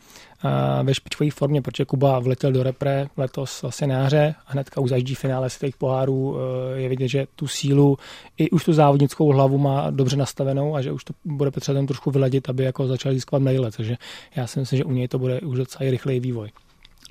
ve 0.83 0.93
špičkové 0.93 1.31
formě, 1.31 1.61
protože 1.61 1.85
Kuba 1.85 2.19
vletěl 2.19 2.51
do 2.51 2.63
repre 2.63 3.07
letos 3.17 3.61
vlastně 3.61 3.87
na 3.87 3.95
jaře 3.95 4.35
a 4.47 4.51
hnedka 4.51 4.81
už 4.81 4.89
zajíždí 4.89 5.15
finále 5.15 5.49
světových 5.49 5.77
pohárů. 5.77 6.37
E, 6.75 6.81
je 6.81 6.89
vidět, 6.89 7.07
že 7.07 7.27
tu 7.35 7.47
sílu 7.47 7.97
i 8.37 8.49
už 8.49 8.65
tu 8.65 8.73
závodnickou 8.73 9.31
hlavu 9.31 9.57
má 9.57 9.89
dobře 9.89 10.17
nastavenou 10.17 10.75
a 10.75 10.81
že 10.81 10.91
už 10.91 11.03
to 11.03 11.13
bude 11.25 11.51
potřeba 11.51 11.85
trošku 11.85 12.11
vyladit, 12.11 12.49
aby 12.49 12.63
jako 12.63 12.87
začal 12.87 13.13
získat 13.13 13.39
medaile. 13.39 13.71
Takže 13.71 13.97
já 14.35 14.47
si 14.47 14.59
myslím, 14.59 14.77
že 14.77 14.83
u 14.83 14.91
něj 14.91 15.07
to 15.07 15.19
bude 15.19 15.41
už 15.41 15.57
docela 15.57 15.91
rychlej 15.91 16.19
vývoj. 16.19 16.49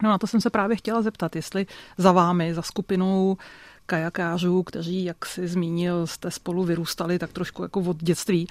No 0.03 0.09
na 0.09 0.19
to 0.19 0.27
jsem 0.27 0.41
se 0.41 0.51
právě 0.51 0.77
chtěla 0.77 1.03
zeptat, 1.03 1.37
jestli 1.37 1.67
za 1.99 2.13
vámi, 2.13 2.55
za 2.55 2.63
skupinou 2.63 3.37
kajakářů, 3.91 4.63
kteří, 4.63 5.05
jak 5.05 5.27
si 5.27 5.49
zmínil, 5.49 6.07
jste 6.07 6.31
spolu 6.31 6.65
vyrůstali 6.65 7.19
tak 7.19 7.33
trošku 7.33 7.63
jako 7.63 7.81
od 7.81 8.03
dětství. 8.03 8.47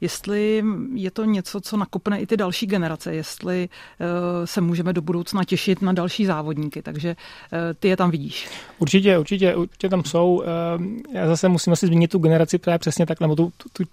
Jestli 0.00 0.62
je 0.94 1.10
to 1.10 1.24
něco, 1.24 1.60
co 1.60 1.76
nakopne 1.76 2.20
i 2.20 2.26
ty 2.26 2.36
další 2.36 2.66
generace, 2.66 3.14
jestli 3.14 3.68
eh, 3.68 4.46
se 4.46 4.60
můžeme 4.60 4.92
do 4.92 5.02
budoucna 5.02 5.44
těšit 5.44 5.82
na 5.82 5.92
další 5.92 6.26
závodníky, 6.26 6.82
takže 6.82 7.10
eh, 7.10 7.74
ty 7.74 7.88
je 7.88 7.96
tam 7.96 8.10
vidíš. 8.10 8.48
Určitě, 8.78 9.18
určitě, 9.18 9.56
určitě 9.56 9.88
tam 9.88 10.04
jsou. 10.04 10.42
Eh, 10.42 11.18
já 11.18 11.26
zase 11.26 11.48
musím 11.48 11.72
asi 11.72 11.86
zmínit 11.86 12.10
tu 12.10 12.18
generaci, 12.18 12.60
je 12.70 12.78
přesně 12.78 13.06
tak, 13.06 13.20
nebo 13.20 13.36
tu, 13.36 13.52
tu, 13.72 13.84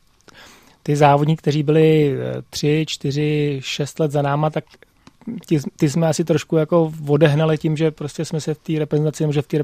ty 0.84 0.96
závodníky, 0.96 1.42
kteří 1.42 1.64
byli 1.64 2.18
tři, 2.50 2.86
čtyři, 2.88 3.60
šest 3.64 4.00
let 4.00 4.12
za 4.12 4.22
náma, 4.22 4.50
tak 4.50 4.64
ty, 5.46 5.60
ty 5.76 5.90
jsme 5.90 6.08
asi 6.08 6.24
trošku 6.24 6.58
jako 6.58 6.94
odehnali 7.08 7.58
tím, 7.58 7.78
že 7.78 7.92
prostě 7.92 8.26
jsme 8.26 8.42
se 8.42 8.54
v 8.54 8.58
té 8.58 8.80
reprezentaci, 8.80 9.26
že 9.30 9.42
v 9.42 9.48
té 9.48 9.64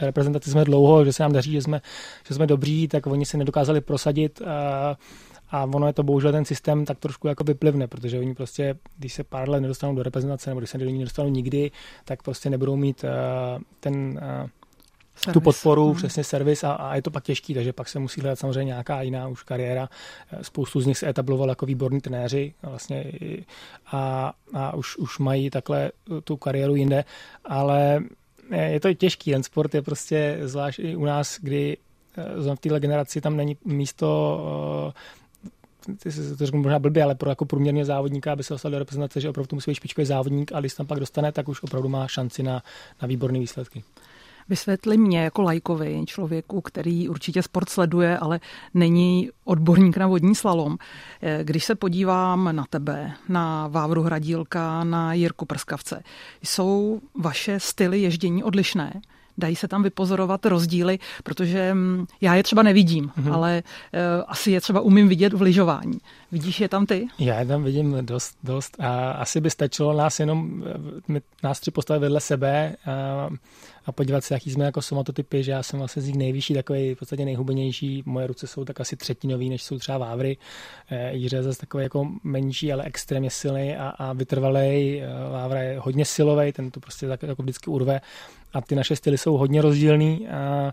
reprezentaci 0.00 0.50
jsme 0.50 0.64
dlouho, 0.64 1.04
že 1.04 1.12
se 1.12 1.22
nám 1.22 1.32
daří, 1.32 1.52
že 1.52 1.62
jsme, 1.62 1.80
že 2.28 2.34
jsme 2.34 2.46
dobří, 2.46 2.88
tak 2.88 3.06
oni 3.06 3.26
se 3.26 3.36
nedokázali 3.36 3.80
prosadit 3.80 4.42
a, 4.42 4.96
a 5.50 5.64
ono 5.64 5.86
je 5.86 5.92
to 5.92 6.02
bohužel 6.02 6.32
ten 6.32 6.44
systém 6.44 6.84
tak 6.84 6.98
trošku 6.98 7.28
jako 7.28 7.44
vyplivne, 7.44 7.86
protože 7.86 8.18
oni 8.18 8.34
prostě, 8.34 8.74
když 8.98 9.12
se 9.12 9.24
pár 9.24 9.48
let 9.48 9.60
nedostanou 9.60 9.94
do 9.94 10.02
reprezentace, 10.02 10.50
nebo 10.50 10.60
když 10.60 10.70
se 10.70 10.78
do 10.78 10.84
ní 10.84 10.98
nedostanou 10.98 11.28
nikdy, 11.28 11.70
tak 12.04 12.22
prostě 12.22 12.50
nebudou 12.50 12.76
mít 12.76 13.04
uh, 13.04 13.62
ten 13.80 14.20
uh, 14.42 14.48
Servis. 15.16 15.32
tu 15.32 15.40
podporu, 15.40 15.88
mm. 15.88 15.94
přesně 15.94 16.24
servis 16.24 16.64
a, 16.64 16.72
a 16.72 16.94
je 16.94 17.02
to 17.02 17.10
pak 17.10 17.24
těžký, 17.24 17.54
takže 17.54 17.72
pak 17.72 17.88
se 17.88 17.98
musí 17.98 18.20
hledat 18.20 18.38
samozřejmě 18.38 18.64
nějaká 18.64 19.02
jiná 19.02 19.28
už 19.28 19.42
kariéra. 19.42 19.88
Spoustu 20.42 20.80
z 20.80 20.86
nich 20.86 20.98
se 20.98 21.08
etabloval 21.08 21.48
jako 21.48 21.66
výborní 21.66 22.00
trenéři 22.00 22.54
vlastně 22.62 23.12
a, 23.86 24.32
a 24.54 24.74
už, 24.74 24.96
už 24.96 25.18
mají 25.18 25.50
takhle 25.50 25.92
tu 26.24 26.36
kariéru 26.36 26.74
jinde, 26.74 27.04
ale 27.44 28.00
je 28.50 28.80
to 28.80 28.94
těžký, 28.94 29.30
ten 29.30 29.42
sport 29.42 29.74
je 29.74 29.82
prostě 29.82 30.38
zvlášť 30.42 30.78
i 30.78 30.96
u 30.96 31.04
nás, 31.04 31.38
kdy 31.40 31.76
v 32.16 32.56
téhle 32.60 32.80
generaci 32.80 33.20
tam 33.20 33.36
není 33.36 33.56
místo 33.64 34.38
to 36.38 36.46
řeknu 36.46 36.62
možná 36.62 36.78
blbě, 36.78 37.02
ale 37.02 37.14
pro 37.14 37.30
jako 37.30 37.44
průměrně 37.44 37.84
závodníka, 37.84 38.32
aby 38.32 38.44
se 38.44 38.54
dostal 38.54 38.70
do 38.70 38.78
reprezentace, 38.78 39.20
že 39.20 39.28
opravdu 39.28 39.54
musí 39.54 39.70
být 39.70 39.74
špičkový 39.74 40.06
závodník 40.06 40.52
a 40.52 40.60
když 40.60 40.74
tam 40.74 40.86
pak 40.86 41.00
dostane, 41.00 41.32
tak 41.32 41.48
už 41.48 41.62
opravdu 41.62 41.88
má 41.88 42.08
šanci 42.08 42.42
na, 42.42 42.62
na 43.02 43.08
výborné 43.08 43.38
výsledky. 43.38 43.84
Vysvětli 44.48 44.96
mě 44.96 45.20
jako 45.20 45.42
lajkovi, 45.42 46.04
člověku, 46.06 46.60
který 46.60 47.08
určitě 47.08 47.42
sport 47.42 47.68
sleduje, 47.68 48.18
ale 48.18 48.40
není 48.74 49.30
odborník 49.44 49.96
na 49.96 50.06
vodní 50.06 50.34
slalom. 50.34 50.78
Když 51.42 51.64
se 51.64 51.74
podívám 51.74 52.56
na 52.56 52.64
tebe, 52.70 53.12
na 53.28 53.68
Vávru 53.68 54.02
Hradílka, 54.02 54.84
na 54.84 55.12
Jirku 55.12 55.46
Prskavce, 55.46 56.02
jsou 56.42 57.00
vaše 57.14 57.60
styly 57.60 58.00
ježdění 58.00 58.44
odlišné? 58.44 59.00
Dají 59.38 59.56
se 59.56 59.68
tam 59.68 59.82
vypozorovat 59.82 60.46
rozdíly, 60.46 60.98
protože 61.24 61.74
mm, 61.74 62.06
já 62.20 62.34
je 62.34 62.42
třeba 62.42 62.62
nevidím, 62.62 63.08
mm-hmm. 63.08 63.34
ale 63.34 63.62
uh, 63.62 64.24
asi 64.26 64.50
je 64.50 64.60
třeba 64.60 64.80
umím 64.80 65.08
vidět 65.08 65.32
v 65.32 65.42
lyžování. 65.42 65.98
Vidíš 66.32 66.60
je 66.60 66.68
tam 66.68 66.86
ty? 66.86 67.06
Já 67.18 67.40
je 67.40 67.46
tam 67.46 67.64
vidím 67.64 68.06
dost, 68.06 68.36
dost 68.44 68.76
a 68.80 69.12
asi 69.12 69.40
by 69.40 69.50
stačilo 69.50 69.92
nás 69.92 70.20
jenom, 70.20 70.64
eh, 71.16 71.20
nás 71.42 71.60
tři 71.60 71.70
postavit 71.70 72.00
vedle 72.00 72.20
sebe 72.20 72.76
a, 72.86 73.28
a 73.86 73.92
podívat 73.92 74.24
se, 74.24 74.34
jaký 74.34 74.50
jsme 74.50 74.64
jako 74.64 74.82
somatotypy, 74.82 75.42
že 75.42 75.52
já 75.52 75.62
jsem 75.62 75.78
vlastně 75.78 76.02
z 76.02 76.06
nich 76.06 76.16
nejvyšší, 76.16 76.54
takový 76.54 76.94
v 76.94 76.98
podstatě 76.98 77.24
nejhubenější, 77.24 78.02
moje 78.06 78.26
ruce 78.26 78.46
jsou 78.46 78.64
tak 78.64 78.80
asi 78.80 78.96
třetinový, 78.96 79.50
než 79.50 79.62
jsou 79.62 79.78
třeba 79.78 79.98
Vávry. 79.98 80.36
E, 80.90 81.14
Jiře 81.14 81.36
je 81.36 81.42
zase 81.42 81.58
takový 81.58 81.82
jako 81.82 82.08
menší, 82.24 82.72
ale 82.72 82.84
extrémně 82.84 83.30
silný 83.30 83.76
a, 83.76 83.88
a 83.88 84.12
vytrvalý. 84.12 85.02
Vávra 85.32 85.62
je 85.62 85.78
hodně 85.78 86.04
silový, 86.04 86.52
ten 86.52 86.70
to 86.70 86.80
prostě 86.80 87.08
tak, 87.08 87.22
jako 87.22 87.42
vždycky 87.42 87.70
urve 87.70 88.00
a 88.52 88.60
ty 88.60 88.74
naše 88.74 88.96
styly 88.96 89.18
jsou 89.18 89.36
hodně 89.36 89.62
rozdílný. 89.62 90.28
A, 90.28 90.72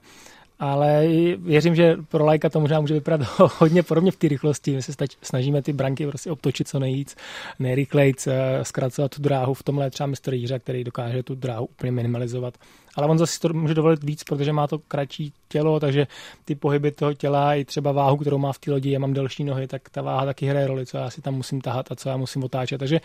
ale 0.60 1.08
věřím, 1.38 1.76
že 1.76 1.98
pro 2.08 2.26
lajka 2.26 2.50
to 2.50 2.60
možná 2.60 2.80
může 2.80 2.94
vypadat 2.94 3.28
hodně 3.58 3.84
podobně 3.84 4.12
v 4.12 4.16
té 4.16 4.28
rychlosti. 4.28 4.76
My 4.76 4.82
se 4.82 4.94
stač, 4.94 5.16
snažíme 5.22 5.62
ty 5.62 5.74
branky 5.74 6.08
prostě 6.08 6.32
obtočit 6.32 6.68
co 6.68 6.80
nejvíc, 6.80 7.16
nejrychleji, 7.60 8.14
eh, 8.28 8.66
zkracovat 8.66 9.16
tu 9.16 9.22
dráhu. 9.22 9.54
V 9.54 9.64
tomhle 9.64 9.86
je 9.86 9.92
třeba 9.92 10.08
mistr 10.08 10.34
Jíře, 10.34 10.60
který 10.60 10.84
dokáže 10.84 11.24
tu 11.24 11.36
dráhu 11.36 11.66
úplně 11.66 11.92
minimalizovat. 11.92 12.54
Ale 12.96 13.08
on 13.08 13.18
zase 13.18 13.40
to 13.40 13.54
může 13.54 13.74
dovolit 13.74 14.04
víc, 14.04 14.24
protože 14.24 14.54
má 14.54 14.68
to 14.68 14.80
kratší 14.80 15.34
tělo, 15.48 15.80
takže 15.80 16.08
ty 16.46 16.56
pohyby 16.56 16.92
toho 16.92 17.14
těla 17.14 17.56
i 17.56 17.66
třeba 17.66 17.92
váhu, 17.92 18.18
kterou 18.18 18.38
má 18.38 18.54
v 18.54 18.60
té 18.60 18.72
lodi, 18.72 18.92
já 18.92 19.00
mám 19.00 19.14
delší 19.14 19.44
nohy, 19.44 19.68
tak 19.68 19.90
ta 19.90 20.02
váha 20.02 20.26
taky 20.26 20.46
hraje 20.46 20.68
roli, 20.68 20.86
co 20.86 20.98
já 20.98 21.10
si 21.10 21.22
tam 21.22 21.34
musím 21.34 21.62
tahat 21.62 21.92
a 21.92 21.96
co 21.96 22.10
já 22.10 22.18
musím 22.18 22.44
otáčet. 22.44 22.78
Takže 22.78 23.02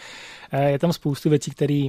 eh, 0.53 0.71
je 0.71 0.79
tam 0.79 0.93
spoustu 0.93 1.31
věcí, 1.31 1.51
které 1.51 1.89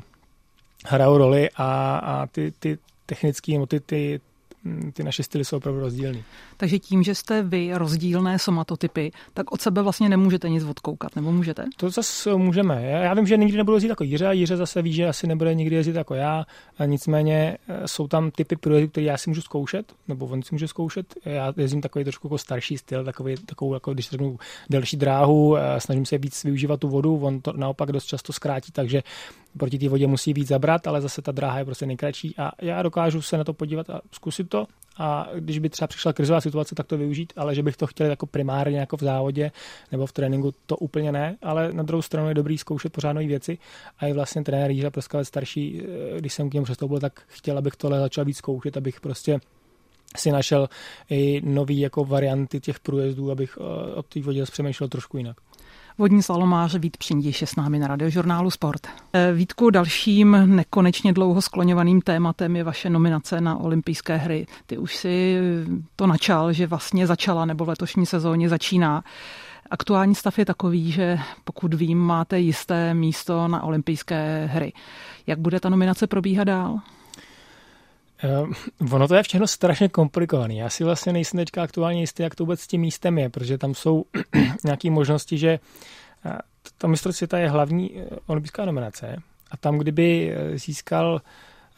hrajou 0.88 1.18
roli 1.18 1.50
a, 1.56 1.98
a 1.98 2.28
ty, 2.28 2.54
ty 2.60 2.78
technické, 3.06 3.66
ty, 3.68 3.80
ty, 3.80 4.22
Mm, 4.66 4.92
ty 4.92 5.04
naše 5.04 5.24
styly 5.24 5.46
jsou 5.46 5.58
opravdu 5.58 5.80
rozdílné. 5.80 6.20
Takže 6.58 6.80
tím, 6.80 7.04
že 7.04 7.16
jste 7.16 7.44
vy 7.44 7.72
rozdílné 7.74 8.40
somatotypy, 8.40 9.12
tak 9.34 9.52
od 9.52 9.62
sebe 9.62 9.82
vlastně 9.82 10.10
nemůžete 10.10 10.50
nic 10.50 10.64
odkoukat, 10.64 11.16
nebo 11.16 11.32
můžete? 11.32 11.66
To 11.78 11.90
zase 11.90 12.36
můžeme. 12.36 12.84
Já 12.84 13.14
vím, 13.14 13.28
že 13.28 13.38
nikdy 13.38 13.58
nebudu 13.58 13.76
jezdit 13.76 13.90
jako 13.90 14.04
Jiře, 14.04 14.28
a 14.28 14.32
Jiře 14.32 14.58
zase 14.58 14.82
ví, 14.82 14.94
že 14.94 15.08
asi 15.08 15.28
nebude 15.28 15.56
nikdy 15.56 15.76
jezdit 15.76 15.96
jako 15.96 16.16
já. 16.16 16.46
A 16.78 16.86
nicméně 16.86 17.58
eh, 17.68 17.88
jsou 17.88 18.08
tam 18.08 18.32
typy 18.32 18.56
průjezdů, 18.56 18.90
které 18.90 19.06
já 19.06 19.18
si 19.18 19.30
můžu 19.30 19.42
zkoušet, 19.42 19.94
nebo 20.08 20.26
on 20.26 20.44
si 20.44 20.50
může 20.52 20.68
zkoušet. 20.68 21.14
Já 21.26 21.54
jezdím 21.58 21.82
takový 21.82 22.06
trošku 22.06 22.28
jako 22.28 22.38
starší 22.38 22.78
styl, 22.78 23.04
takový, 23.04 23.36
takovou, 23.46 23.74
jako 23.74 23.94
když 23.94 24.10
řeknu, 24.10 24.38
delší 24.70 24.98
dráhu, 24.98 25.58
eh, 25.58 25.80
snažím 25.80 26.06
se 26.06 26.18
víc 26.18 26.44
využívat 26.44 26.80
tu 26.80 26.88
vodu, 26.88 27.20
on 27.24 27.42
to 27.42 27.54
naopak 27.54 27.92
dost 27.92 28.06
často 28.06 28.34
zkrátí, 28.34 28.72
takže 28.72 29.04
proti 29.58 29.80
té 29.80 29.90
vodě 29.90 30.08
musí 30.08 30.34
víc 30.34 30.48
zabrat, 30.48 30.88
ale 30.88 31.02
zase 31.02 31.22
ta 31.22 31.32
dráha 31.32 31.60
je 31.60 31.66
prostě 31.66 31.86
nejkratší 31.86 32.36
a 32.38 32.52
já 32.62 32.84
dokážu 32.84 33.22
se 33.22 33.38
na 33.38 33.44
to 33.44 33.54
podívat 33.54 33.90
a 33.90 34.02
zkusit 34.12 34.50
to 34.50 34.68
a 34.98 35.30
když 35.36 35.60
by 35.60 35.70
třeba 35.70 35.88
přišla 35.88 36.14
krizová 36.14 36.42
situace, 36.42 36.76
tak 36.76 36.88
to 36.88 36.98
využít, 36.98 37.34
ale 37.36 37.56
že 37.56 37.64
bych 37.64 37.78
to 37.78 37.88
chtěl 37.88 38.08
jako 38.08 38.26
primárně 38.26 38.80
jako 38.80 38.98
v 38.98 39.02
závodě 39.02 39.52
nebo 39.92 40.06
v 40.06 40.12
tréninku, 40.12 40.54
to 40.66 40.78
úplně 40.78 41.12
ne, 41.12 41.38
ale 41.42 41.74
na 41.74 41.84
druhou 41.84 42.02
stranu 42.02 42.28
je 42.28 42.34
dobrý 42.34 42.58
zkoušet 42.58 42.94
pořád 42.94 43.14
nové 43.14 43.28
věci 43.28 43.58
a 44.00 44.08
i 44.08 44.14
vlastně 44.14 44.44
trenér 44.44 44.72
Jiřa 44.72 44.90
Proskavec 44.90 45.28
starší, 45.28 45.82
eh, 45.82 46.20
když 46.20 46.34
jsem 46.34 46.50
k 46.50 46.54
němu 46.54 46.64
přestoupil, 46.64 47.00
tak 47.00 47.22
chtěl, 47.28 47.58
abych 47.58 47.76
tohle 47.76 48.00
začal 48.00 48.26
víc 48.26 48.38
zkoušet, 48.38 48.78
abych 48.78 49.02
prostě 49.02 49.40
si 50.18 50.32
našel 50.32 50.70
i 51.10 51.42
nový 51.46 51.80
jako 51.80 52.06
varianty 52.06 52.60
těch 52.60 52.80
průjezdů, 52.80 53.32
abych 53.32 53.58
eh, 53.62 53.94
od 53.94 54.06
té 54.06 54.22
vodě 54.22 54.44
přemýšlel 54.44 54.90
trošku 54.90 55.18
jinak. 55.18 55.38
Vodní 55.98 56.24
slalomář 56.24 56.76
Vít 56.76 56.98
Přindiš 56.98 57.42
je 57.42 57.48
s 57.48 57.56
námi 57.56 57.80
na 57.80 57.88
radiožurnálu 57.88 58.52
Sport. 58.52 58.88
Eh, 59.14 59.34
Vítku, 59.34 59.70
dalším 59.70 60.38
nekonečně 60.46 61.14
dlouho 61.14 61.42
skloňovaným 61.42 62.02
tématem 62.02 62.56
je 62.56 62.64
vaše 62.64 62.90
nominace 62.90 63.42
na 63.42 63.58
olympijské 63.58 64.18
hry. 64.18 64.46
Ty 64.66 64.78
už 64.78 64.96
si 64.96 65.38
to 65.96 66.08
načal, 66.08 66.54
že 66.54 66.68
vlastně 66.68 67.08
začala 67.08 67.46
nebo 67.46 67.66
v 67.66 67.70
letošní 67.70 68.06
sezóně 68.06 68.50
začíná. 68.50 69.04
Aktuální 69.72 70.16
stav 70.16 70.40
je 70.40 70.46
takový, 70.46 70.92
že 70.92 71.20
pokud 71.44 71.74
vím, 71.74 71.98
máte 71.98 72.40
jisté 72.40 72.94
místo 72.94 73.48
na 73.48 73.64
olympijské 73.64 74.50
hry. 74.54 74.74
Jak 75.28 75.40
bude 75.40 75.60
ta 75.60 75.70
nominace 75.70 76.08
probíhat 76.08 76.44
dál? 76.44 76.80
Uh, 78.24 78.94
ono 78.94 79.08
to 79.08 79.16
je 79.16 79.24
všechno 79.24 79.48
strašně 79.48 79.90
komplikované. 79.90 80.54
Já 80.54 80.70
si 80.70 80.84
vlastně 80.84 81.14
nejsem 81.14 81.38
teďka 81.38 81.64
aktuálně 81.64 82.00
jistý, 82.00 82.24
jak 82.24 82.36
to 82.36 82.44
vůbec 82.44 82.62
s 82.62 82.68
tím 82.68 82.82
místem 82.82 83.18
je, 83.18 83.30
protože 83.30 83.58
tam 83.58 83.74
jsou 83.74 84.06
nějaké 84.64 84.92
možnosti, 84.92 85.38
že 85.38 85.60
uh, 86.26 86.32
to 86.78 86.88
mistr 86.88 87.14
světa 87.14 87.38
je 87.38 87.50
hlavní 87.50 87.90
uh, 87.90 88.02
olympijská 88.28 88.66
nominace 88.66 89.16
a 89.52 89.58
tam, 89.58 89.78
kdyby 89.78 90.36
získal 90.56 91.22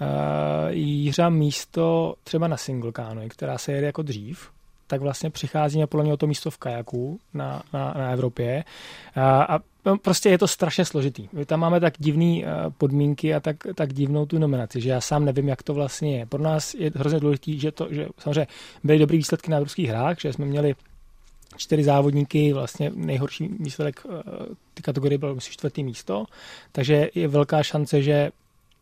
uh, 0.01 0.07
Jiřa 0.69 1.29
místo 1.29 2.15
třeba 2.23 2.47
na 2.47 2.57
single 2.57 2.91
kánoji, 2.91 3.29
která 3.29 3.57
se 3.57 3.71
jede 3.71 3.87
jako 3.87 4.01
dřív, 4.01 4.49
tak 4.87 5.01
vlastně 5.01 5.29
přichází 5.29 5.77
mě 5.77 6.13
o 6.13 6.17
to 6.17 6.27
místo 6.27 6.51
v 6.51 6.57
kajaku 6.57 7.19
na, 7.33 7.63
na, 7.73 7.93
na 7.97 8.11
Evropě. 8.11 8.63
A, 9.15 9.43
a 9.43 9.59
prostě 10.01 10.29
je 10.29 10.37
to 10.37 10.47
strašně 10.47 10.85
složitý. 10.85 11.29
My 11.33 11.45
tam 11.45 11.59
máme 11.59 11.79
tak 11.79 11.93
divné 11.97 12.41
eh, 12.43 12.45
podmínky 12.77 13.33
a 13.33 13.39
tak, 13.39 13.57
tak 13.75 13.93
divnou 13.93 14.25
tu 14.25 14.39
nominaci, 14.39 14.81
že 14.81 14.89
já 14.89 15.01
sám 15.01 15.25
nevím, 15.25 15.47
jak 15.47 15.63
to 15.63 15.73
vlastně 15.73 16.17
je. 16.17 16.25
Pro 16.25 16.43
nás 16.43 16.73
je 16.73 16.91
hrozně 16.95 17.19
důležité, 17.19 17.51
že, 17.51 17.71
to, 17.71 17.87
že 17.91 18.07
samozřejmě 18.17 18.47
byly 18.83 18.99
dobré 18.99 19.17
výsledky 19.17 19.51
na 19.51 19.57
evropských 19.57 19.89
hrách, 19.89 20.19
že 20.19 20.33
jsme 20.33 20.45
měli 20.45 20.75
čtyři 21.57 21.83
závodníky, 21.83 22.53
vlastně 22.53 22.91
nejhorší 22.95 23.47
výsledek 23.59 24.05
eh, 24.09 24.23
ty 24.73 24.81
kategorie 24.83 25.17
byl 25.17 25.35
myslím 25.35 25.53
čtvrtý 25.53 25.83
místo, 25.83 26.25
takže 26.71 27.09
je 27.15 27.27
velká 27.27 27.63
šance, 27.63 28.01
že 28.01 28.31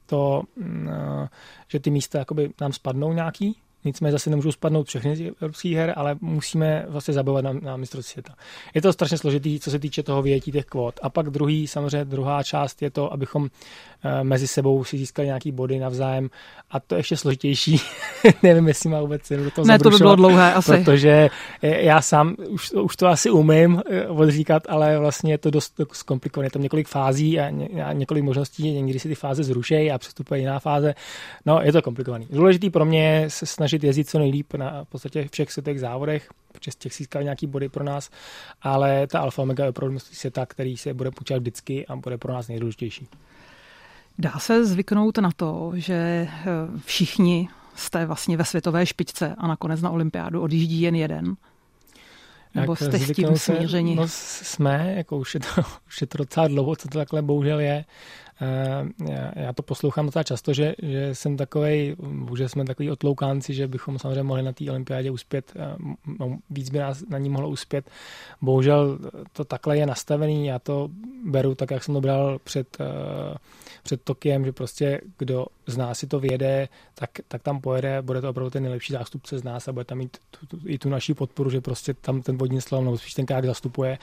to, 0.05 0.43
mm, 0.55 0.89
eh, 0.89 1.27
že 1.67 1.79
ty 1.79 1.89
místa 1.89 2.19
jakoby 2.19 2.49
nám 2.61 2.73
spadnou 2.73 3.13
nějaký, 3.13 3.57
Nicméně 3.85 4.11
zase 4.11 4.29
nemůžou 4.29 4.51
spadnout 4.51 4.87
všechny 4.87 5.15
z 5.15 5.21
evropských 5.41 5.75
her, 5.75 5.93
ale 5.95 6.15
musíme 6.21 6.85
vlastně 6.87 7.13
zabovat 7.13 7.43
na, 7.43 7.53
na 7.53 7.77
mistrovství 7.77 8.11
světa. 8.11 8.33
Je 8.73 8.81
to 8.81 8.93
strašně 8.93 9.17
složitý, 9.17 9.59
co 9.59 9.71
se 9.71 9.79
týče 9.79 10.03
toho 10.03 10.21
větí 10.21 10.51
těch 10.51 10.65
kvot. 10.65 10.99
A 11.01 11.09
pak 11.09 11.29
druhý, 11.29 11.67
samozřejmě 11.67 12.05
druhá 12.05 12.43
část 12.43 12.81
je 12.81 12.89
to, 12.89 13.13
abychom 13.13 13.47
eh, 14.03 14.23
mezi 14.23 14.47
sebou 14.47 14.83
si 14.83 14.97
získali 14.97 15.25
nějaký 15.25 15.51
body 15.51 15.79
navzájem. 15.79 16.29
A 16.71 16.79
to 16.79 16.95
je 16.95 16.99
ještě 16.99 17.17
složitější. 17.17 17.81
Nevím, 18.43 18.67
jestli 18.67 18.89
má 18.89 19.01
vůbec 19.01 19.29
do 19.29 19.51
toho 19.51 19.67
Ne, 19.67 19.79
to 19.79 19.89
by 19.89 19.97
bylo 19.97 20.15
dlouhé 20.15 20.53
asi. 20.53 20.71
Protože 20.71 21.29
eh, 21.61 21.81
já 21.81 22.01
sám 22.01 22.35
už, 22.49 22.71
už 22.71 22.95
to 22.95 23.07
asi 23.07 23.29
umím 23.29 23.81
eh, 23.89 24.07
odříkat, 24.07 24.63
ale 24.69 24.99
vlastně 24.99 25.33
je 25.33 25.37
to 25.37 25.49
dost 25.51 25.81
zkomplikované. 25.91 26.45
Je 26.45 26.51
tam 26.51 26.61
několik 26.61 26.87
fází 26.87 27.39
a, 27.39 27.49
ně, 27.49 27.83
a 27.83 27.93
několik 27.93 28.23
možností. 28.23 28.81
Někdy 28.81 28.99
si 28.99 29.07
ty 29.07 29.15
fáze 29.15 29.43
zrušejí 29.43 29.91
a 29.91 29.97
přestupuje 29.97 30.39
jiná 30.39 30.59
fáze. 30.59 30.95
No, 31.45 31.59
je 31.63 31.71
to 31.71 31.81
komplikovaný. 31.81 32.27
Důležitý 32.29 32.69
pro 32.69 32.85
mě 32.85 33.03
je 33.09 33.29
se 33.29 33.45
snažit 33.45 33.74
snažit 33.75 33.87
jezdit 33.87 34.09
co 34.09 34.19
nejlíp 34.19 34.53
na 34.53 34.83
v 34.83 34.87
podstatě 34.87 35.27
všech 35.31 35.51
světových 35.51 35.79
závodech, 35.79 36.29
protože 36.51 36.71
z 36.71 36.75
těch 36.75 36.93
získal 36.93 37.23
nějaký 37.23 37.47
body 37.47 37.69
pro 37.69 37.83
nás, 37.83 38.09
ale 38.61 39.07
ta 39.07 39.19
Alfa 39.19 39.41
Omega 39.41 39.63
je 39.63 39.69
opravdu 39.69 39.99
světa, 39.99 40.45
který 40.45 40.77
se 40.77 40.93
bude 40.93 41.11
počítat 41.11 41.39
vždycky 41.39 41.87
a 41.87 41.95
bude 41.95 42.17
pro 42.17 42.33
nás 42.33 42.47
nejdůležitější. 42.47 43.07
Dá 44.17 44.39
se 44.39 44.65
zvyknout 44.65 45.17
na 45.17 45.29
to, 45.35 45.71
že 45.75 45.93
eh, 45.93 46.27
všichni 46.85 47.49
jste 47.75 48.05
vlastně 48.05 48.37
ve 48.37 48.45
světové 48.45 48.85
špičce 48.85 49.35
a 49.37 49.47
nakonec 49.47 49.81
na 49.81 49.89
olympiádu 49.89 50.41
odjíždí 50.41 50.81
jen 50.81 50.95
jeden? 50.95 51.35
Nebo 52.55 52.75
jste 52.75 52.99
s 52.99 53.11
tím 53.11 53.37
smířeni? 53.37 53.95
No 53.95 54.03
jsme, 54.07 54.93
jako 54.97 55.17
už 55.17 55.33
je, 55.33 55.39
to, 55.39 55.61
už 55.87 56.01
je 56.01 56.07
to 56.07 56.17
docela 56.17 56.47
dlouho, 56.47 56.75
co 56.75 56.87
to 56.87 56.97
takhle 56.97 57.21
bohužel 57.21 57.59
je. 57.59 57.85
Eh, 58.41 58.85
já 59.35 59.53
to 59.53 59.63
poslouchám 59.63 60.05
docela 60.05 60.23
často, 60.23 60.53
že, 60.53 60.75
že 60.81 61.15
jsem 61.15 61.37
takový, 61.37 61.95
že 62.37 62.49
jsme 62.49 62.65
takový 62.65 62.91
otloukánci, 62.91 63.53
že 63.53 63.67
bychom 63.67 63.99
samozřejmě 63.99 64.23
mohli 64.23 64.43
na 64.43 64.53
té 64.53 64.71
olympiádě 64.71 65.11
uspět, 65.11 65.53
eh, 65.55 65.75
víc 66.49 66.69
by 66.69 66.79
nás 66.79 67.03
na 67.09 67.17
ní 67.17 67.29
mohlo 67.29 67.49
uspět. 67.49 67.89
Bohužel 68.41 68.99
to 69.33 69.43
takhle 69.43 69.77
je 69.77 69.85
nastavený, 69.85 70.47
já 70.47 70.59
to 70.59 70.89
beru 71.25 71.55
tak, 71.55 71.71
jak 71.71 71.83
jsem 71.83 71.93
to 71.93 72.01
bral 72.01 72.39
před, 72.43 72.77
eh, 72.79 73.37
před 73.85 74.01
Tokiem, 74.01 74.45
že 74.45 74.51
prostě 74.51 75.01
kdo 75.17 75.45
z 75.67 75.77
nás 75.77 75.99
si 75.99 76.07
to 76.07 76.19
vyjede, 76.19 76.69
tak, 76.95 77.09
tak 77.27 77.43
tam 77.43 77.61
pojede, 77.61 78.01
bude 78.01 78.21
to 78.21 78.29
opravdu 78.29 78.49
ten 78.49 78.63
nejlepší 78.63 78.93
zástupce 78.93 79.39
z 79.39 79.43
nás 79.43 79.67
a 79.67 79.71
bude 79.71 79.85
tam 79.85 79.97
mít 79.97 80.17
tu, 80.31 80.45
tu, 80.45 80.59
i 80.65 80.77
tu 80.77 80.89
naší 80.89 81.13
podporu, 81.13 81.49
že 81.49 81.61
prostě 81.61 81.93
tam 81.93 82.21
ten 82.21 82.37
vodní 82.37 82.61
slalom 82.61 82.85
nebo 82.85 82.97
spíš 82.97 83.13
ten 83.13 83.25
kák 83.25 83.45
zastupuje 83.45 83.97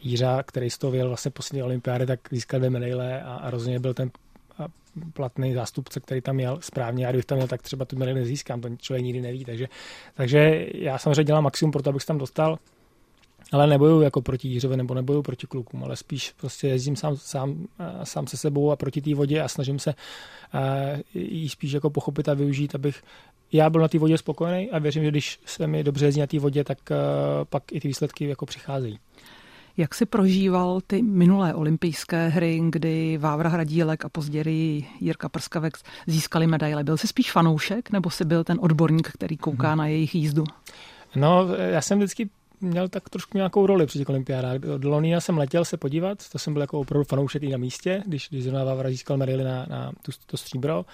Jířa, 0.00 0.42
který 0.42 0.70
z 0.70 0.78
toho 0.78 0.90
vyjel 0.90 1.08
vlastně 1.08 1.30
poslední 1.30 1.62
olympiády, 1.62 2.06
tak 2.06 2.20
získal 2.30 2.60
dvě 2.60 2.70
medaile 2.70 3.22
a, 3.22 3.34
a 3.34 3.50
rozhodně 3.50 3.78
byl 3.80 3.94
ten 3.94 4.10
platný 5.12 5.54
zástupce, 5.54 6.00
který 6.00 6.20
tam 6.20 6.34
měl 6.34 6.58
správně. 6.60 7.04
Já 7.04 7.10
kdybych 7.10 7.24
tam 7.24 7.38
měl, 7.38 7.48
tak 7.48 7.62
třeba 7.62 7.84
tu 7.84 7.96
medaili 7.96 8.20
nezískám, 8.20 8.60
to 8.60 8.68
člověk 8.76 9.04
nikdy 9.04 9.20
neví. 9.20 9.44
Takže, 9.44 9.68
takže 10.14 10.66
já 10.74 10.98
samozřejmě 10.98 11.24
dělám 11.24 11.44
maximum 11.44 11.72
pro 11.72 11.82
to, 11.82 11.90
abych 11.90 12.02
se 12.02 12.06
tam 12.06 12.18
dostal. 12.18 12.58
Ale 13.52 13.66
neboju 13.66 14.00
jako 14.00 14.22
proti 14.22 14.48
Jiřovi 14.48 14.76
nebo 14.76 14.94
neboju 14.94 15.22
proti 15.22 15.46
klukům, 15.46 15.84
ale 15.84 15.96
spíš 15.96 16.34
prostě 16.40 16.68
jezdím 16.68 16.96
sám, 16.96 17.16
sám, 17.16 17.66
sám 18.04 18.26
se 18.26 18.36
sebou 18.36 18.70
a 18.70 18.76
proti 18.76 19.00
té 19.00 19.14
vodě 19.14 19.42
a 19.42 19.48
snažím 19.48 19.78
se 19.78 19.94
ji 21.14 21.48
spíš 21.48 21.72
jako 21.72 21.90
pochopit 21.90 22.28
a 22.28 22.34
využít, 22.34 22.74
abych 22.74 23.02
já 23.52 23.70
byl 23.70 23.80
na 23.80 23.88
té 23.88 23.98
vodě 23.98 24.18
spokojený 24.18 24.70
a 24.70 24.78
věřím, 24.78 25.04
že 25.04 25.10
když 25.10 25.40
se 25.44 25.66
mi 25.66 25.84
dobře 25.84 26.06
jezdí 26.06 26.20
na 26.20 26.26
té 26.26 26.38
vodě, 26.38 26.64
tak 26.64 26.78
pak 27.50 27.72
i 27.72 27.80
ty 27.80 27.88
výsledky 27.88 28.28
jako 28.28 28.46
přicházejí. 28.46 28.98
Jak 29.76 29.94
si 29.94 30.06
prožíval 30.06 30.80
ty 30.86 31.02
minulé 31.02 31.54
olympijské 31.54 32.28
hry, 32.28 32.60
kdy 32.70 33.18
Vávra 33.18 33.48
Hradílek 33.48 34.04
a 34.04 34.08
později 34.08 34.86
Jirka 35.00 35.28
Prskavek 35.28 35.76
získali 36.06 36.46
medaile? 36.46 36.84
Byl 36.84 36.96
jsi 36.96 37.06
spíš 37.06 37.32
fanoušek 37.32 37.90
nebo 37.90 38.10
jsi 38.10 38.24
byl 38.24 38.44
ten 38.44 38.58
odborník, 38.60 39.08
který 39.08 39.36
kouká 39.36 39.68
hmm. 39.68 39.78
na 39.78 39.86
jejich 39.86 40.14
jízdu? 40.14 40.44
No, 41.16 41.48
já 41.56 41.80
jsem 41.80 41.98
vždycky 41.98 42.28
měl 42.60 42.88
tak 42.88 43.08
trošku 43.08 43.38
nějakou 43.38 43.66
roli 43.66 43.86
při 43.86 43.98
těch 43.98 44.08
olympiádách. 44.08 44.58
Do 44.58 44.90
Londýna 44.90 45.20
jsem 45.20 45.38
letěl 45.38 45.64
se 45.64 45.76
podívat, 45.76 46.28
to 46.32 46.38
jsem 46.38 46.52
byl 46.52 46.62
jako 46.62 46.80
opravdu 46.80 47.04
fanoušek 47.04 47.42
i 47.42 47.48
na 47.48 47.58
místě, 47.58 48.02
když, 48.06 48.28
když 48.30 48.44
zrovna 48.44 48.64
Vávra 48.64 48.90
získal 48.90 49.16
medaili 49.16 49.44
na, 49.44 49.66
na 49.68 49.92
tu, 50.02 50.12
to 50.26 50.36
stříbro. 50.36 50.84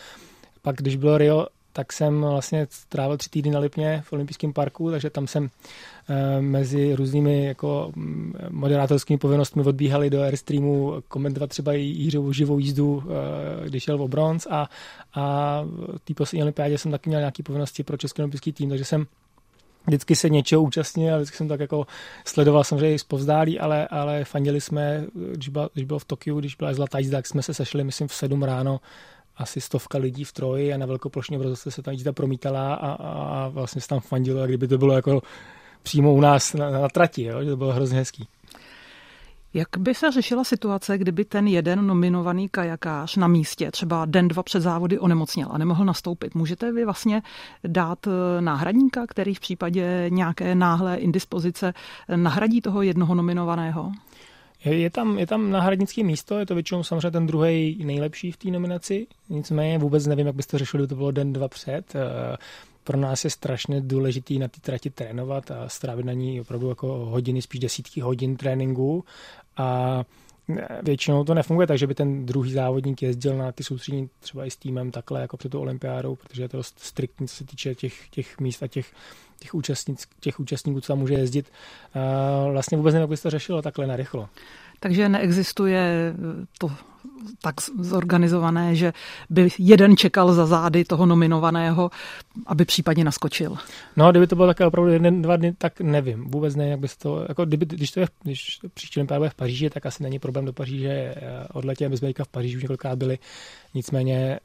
Pak, 0.63 0.77
když 0.77 0.97
bylo 0.97 1.19
Rio, 1.19 1.47
tak 1.77 1.93
jsem 1.93 2.21
vlastně 2.21 2.67
strávil 2.71 3.17
tři 3.17 3.31
týdny 3.31 3.51
na 3.51 3.59
Lipně 3.59 4.03
v 4.05 4.13
olympijském 4.13 4.53
parku, 4.53 4.91
takže 4.91 5.11
tam 5.11 5.27
jsem 5.27 5.51
e, 6.09 6.41
mezi 6.41 6.95
různými 6.95 7.45
jako 7.45 7.93
mm, 7.97 8.33
moderátorskými 8.51 9.19
povinnostmi 9.19 9.63
odbíhali 9.63 10.11
do 10.11 10.23
Airstreamu 10.23 10.95
komentovat 11.09 11.51
třeba 11.51 11.73
i 11.73 11.81
Jiřovou 11.81 12.33
živou 12.33 12.59
jízdu, 12.59 13.03
e, 13.65 13.69
když 13.69 13.89
jel 13.89 14.03
o 14.03 14.09
bronz 14.09 14.47
a, 14.51 14.69
a 15.15 15.65
té 16.05 16.15
poslední 16.15 16.43
olympiádě 16.43 16.79
jsem 16.79 16.91
taky 16.91 17.11
měl 17.11 17.21
nějaké 17.21 17.43
povinnosti 17.43 17.83
pro 17.83 17.97
Český 17.97 18.23
olympijský 18.23 18.53
tým, 18.53 18.69
takže 18.69 18.85
jsem 18.85 19.07
vždycky 19.87 20.17
se 20.17 20.29
něčeho 20.29 20.63
účastnil, 20.63 21.17
vždycky 21.17 21.37
jsem 21.37 21.49
tak 21.49 21.61
jako 21.61 21.87
sledoval 22.25 22.65
samozřejmě 22.65 22.95
i 22.95 22.99
zpovzdálí, 22.99 23.61
ale, 23.61 23.89
ale 23.89 24.25
fandili 24.25 24.61
jsme, 24.61 25.07
když, 25.15 25.49
byla, 25.49 25.69
když 25.75 25.85
bylo 25.85 25.99
v 25.99 26.05
Tokiu, 26.05 26.41
když 26.41 26.55
byla 26.55 26.75
zlatá 26.75 26.99
jízda, 26.99 27.19
tak 27.19 27.27
jsme 27.27 27.43
se 27.43 27.55
sešli, 27.55 27.85
myslím, 27.85 28.09
v 28.09 28.15
7 28.15 28.43
ráno 28.43 28.81
asi 29.37 29.61
stovka 29.61 29.99
lidí 29.99 30.25
v 30.25 30.33
Troji 30.33 30.73
a 30.73 30.77
na 30.77 30.87
velkoplošně 30.87 31.37
obrazovce 31.37 31.71
se 31.71 31.83
ta 31.83 31.91
jízda 31.91 32.13
promítala 32.13 32.75
a, 32.75 32.93
a 32.93 33.49
vlastně 33.49 33.81
se 33.81 33.89
tam 33.89 34.01
fandilo, 34.01 34.41
jak 34.41 34.51
kdyby 34.51 34.69
to 34.69 34.79
bylo 34.79 34.95
jako 34.95 35.23
přímo 35.83 36.15
u 36.15 36.21
nás 36.21 36.55
na, 36.55 36.71
na 36.71 36.89
trati, 36.89 37.23
jo? 37.23 37.45
že 37.45 37.51
to 37.51 37.57
bylo 37.57 37.73
hrozně 37.73 37.99
hezký. 37.99 38.29
Jak 39.55 39.69
by 39.79 39.95
se 39.95 40.11
řešila 40.11 40.45
situace, 40.45 40.99
kdyby 40.99 41.25
ten 41.25 41.47
jeden 41.47 41.87
nominovaný 41.87 42.49
kajakář 42.49 43.17
na 43.17 43.29
místě 43.29 43.71
třeba 43.71 44.05
den, 44.05 44.29
dva 44.29 44.43
před 44.43 44.61
závody 44.61 44.99
onemocněl 44.99 45.49
a 45.51 45.59
nemohl 45.59 45.85
nastoupit? 45.85 46.35
Můžete 46.35 46.73
vy 46.73 46.85
vlastně 46.85 47.23
dát 47.65 48.07
eh, 48.07 48.41
náhradníka, 48.41 49.07
který 49.07 49.35
v 49.35 49.41
případě 49.41 50.07
nějaké 50.09 50.55
náhlé 50.55 50.97
indispozice 50.97 51.75
nahradí 52.17 52.61
toho 52.61 52.83
jednoho 52.83 53.15
nominovaného? 53.15 53.93
Je 54.65 54.91
tam, 54.91 55.19
je 55.19 55.27
tam 55.27 55.51
náhradnické 55.51 56.03
místo, 56.03 56.39
je 56.39 56.47
to 56.47 56.55
většinou 56.55 56.83
samozřejmě 56.83 57.11
ten 57.11 57.27
druhý 57.27 57.85
nejlepší 57.85 58.33
v 58.33 58.37
té 58.37 58.51
nominaci, 58.51 59.07
nicméně 59.29 59.79
vůbec 59.79 60.07
nevím, 60.07 60.27
jak 60.27 60.37
byste 60.37 60.59
řešili, 60.59 60.87
to 60.87 60.95
bylo 60.95 61.11
den, 61.11 61.33
dva 61.33 61.49
před. 61.49 61.93
Pro 62.85 62.99
nás 62.99 63.25
je 63.25 63.31
strašně 63.31 63.81
důležitý 63.81 64.39
na 64.39 64.49
té 64.49 64.61
trati 64.61 64.91
trénovat 64.91 65.51
a 65.51 65.69
strávit 65.69 66.07
na 66.07 66.13
ní 66.13 66.41
opravdu 66.41 66.69
jako 66.69 66.87
hodiny, 66.87 67.43
spíš 67.43 67.61
desítky 67.61 68.01
hodin 68.01 68.37
tréninku 68.37 69.05
a 69.57 70.05
Většinou 70.83 71.25
to 71.25 71.35
nefunguje 71.35 71.67
tak, 71.67 71.79
že 71.79 71.87
by 71.87 71.95
ten 71.95 72.27
druhý 72.27 72.53
závodník 72.53 73.03
jezdil 73.03 73.37
na 73.37 73.53
ty 73.53 73.65
soustředění 73.65 74.11
třeba 74.21 74.47
i 74.47 74.51
s 74.51 74.57
týmem 74.57 74.91
takhle 74.91 75.21
jako 75.21 75.37
před 75.37 75.49
tou 75.49 75.61
olympiádou, 75.61 76.17
protože 76.17 76.43
je 76.43 76.49
to 76.49 76.57
dost 76.57 76.81
striktní, 76.81 77.29
co 77.29 77.37
se 77.37 77.45
týče 77.45 77.75
těch, 77.75 78.09
těch 78.09 78.41
míst 78.41 78.63
a 78.63 78.67
těch, 78.67 78.93
těch, 79.39 79.55
účastník, 79.55 79.99
těch 80.21 80.41
účastníků, 80.41 80.81
co 80.81 80.87
tam 80.87 80.99
může 80.99 81.15
jezdit. 81.15 81.53
Vlastně 82.53 82.77
vůbec 82.77 82.95
nevím, 82.95 83.11
jak 83.11 83.23
to 83.23 83.31
řešilo 83.31 83.63
takhle 83.63 83.87
narychlo. 83.87 84.29
Takže 84.85 85.09
neexistuje 85.09 86.15
to 86.59 86.71
tak 87.41 87.55
zorganizované, 87.81 88.75
že 88.77 88.93
by 89.31 89.49
jeden 89.59 89.97
čekal 89.97 90.33
za 90.33 90.47
zády 90.47 90.85
toho 90.85 91.07
nominovaného, 91.07 91.91
aby 92.47 92.65
případně 92.65 93.05
naskočil. 93.05 93.57
No, 93.97 94.11
kdyby 94.11 94.27
to 94.27 94.37
bylo 94.37 94.49
také 94.49 94.67
opravdu 94.67 94.91
jeden, 94.91 95.23
dva 95.23 95.37
dny, 95.37 95.55
tak 95.59 95.81
nevím. 95.81 96.25
Vůbec 96.31 96.57
ne, 96.57 96.69
jak 96.69 96.81
by 96.81 96.89
se 96.89 96.99
to, 96.99 97.25
jako 97.29 97.45
kdyby, 97.45 97.67
když 97.67 97.91
to 97.91 98.01
je, 98.01 98.07
když 98.23 98.61
příští 98.75 99.01
bude 99.03 99.29
v 99.29 99.35
Paříži, 99.35 99.71
tak 99.71 99.87
asi 99.87 100.03
není 100.03 100.19
problém 100.19 100.45
do 100.45 100.53
Paříže 100.53 100.89
eh, 100.89 101.15
odletět, 101.53 101.91
my 101.91 101.97
jsme 101.97 102.13
v 102.25 102.29
Paříži 102.29 102.57
už 102.57 102.63
několikrát 102.63 102.99
byli, 102.99 103.19
nicméně 103.75 104.17
eh, 104.17 104.41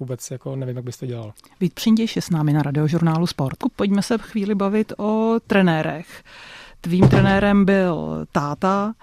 vůbec 0.00 0.30
jako 0.30 0.56
nevím, 0.56 0.76
jak 0.76 0.84
bys 0.84 0.96
to 0.96 1.06
dělal. 1.06 1.32
Vít 1.60 1.74
Přindiš 1.74 2.16
je 2.16 2.22
s 2.22 2.30
námi 2.30 2.52
na 2.52 2.62
radiožurnálu 2.62 3.26
Sport. 3.26 3.58
Pojďme 3.76 4.02
se 4.02 4.18
chvíli 4.18 4.54
bavit 4.54 4.92
o 4.98 5.36
trenérech. 5.46 6.22
Tvým 6.84 7.08
trenérem 7.08 7.64
byl 7.64 8.26
táta. 8.32 8.94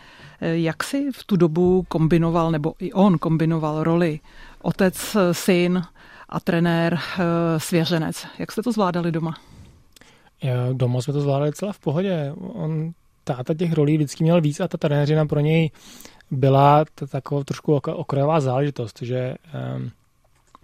Jak 0.42 0.84
si 0.84 1.12
v 1.12 1.24
tu 1.24 1.36
dobu 1.36 1.86
kombinoval, 1.88 2.52
nebo 2.52 2.74
i 2.80 2.94
on 2.94 3.18
kombinoval 3.18 3.84
roli 3.84 4.20
otec, 4.62 5.18
syn 5.32 5.84
a 6.30 6.40
trenér, 6.40 7.00
eh, 7.00 7.60
svěřenec? 7.60 8.28
Jak 8.40 8.52
jste 8.52 8.62
to 8.62 8.72
zvládali 8.72 9.12
doma? 9.12 9.36
Doma 10.74 11.02
jsme 11.02 11.14
to 11.14 11.22
zvládali 11.22 11.54
celá 11.54 11.74
v 11.74 11.80
pohodě. 11.80 12.34
On, 12.38 12.92
táta 13.24 13.54
těch 13.54 13.74
rolí 13.74 13.98
vždycky 13.98 14.24
měl 14.24 14.42
víc 14.42 14.60
a 14.60 14.68
ta 14.68 14.78
trenéřina 14.78 15.26
pro 15.26 15.40
něj 15.40 15.72
byla 16.32 16.86
taková 17.10 17.44
trošku 17.44 17.74
okrajová 17.74 18.40
záležitost, 18.40 19.02
že 19.02 19.36
um, 19.76 19.92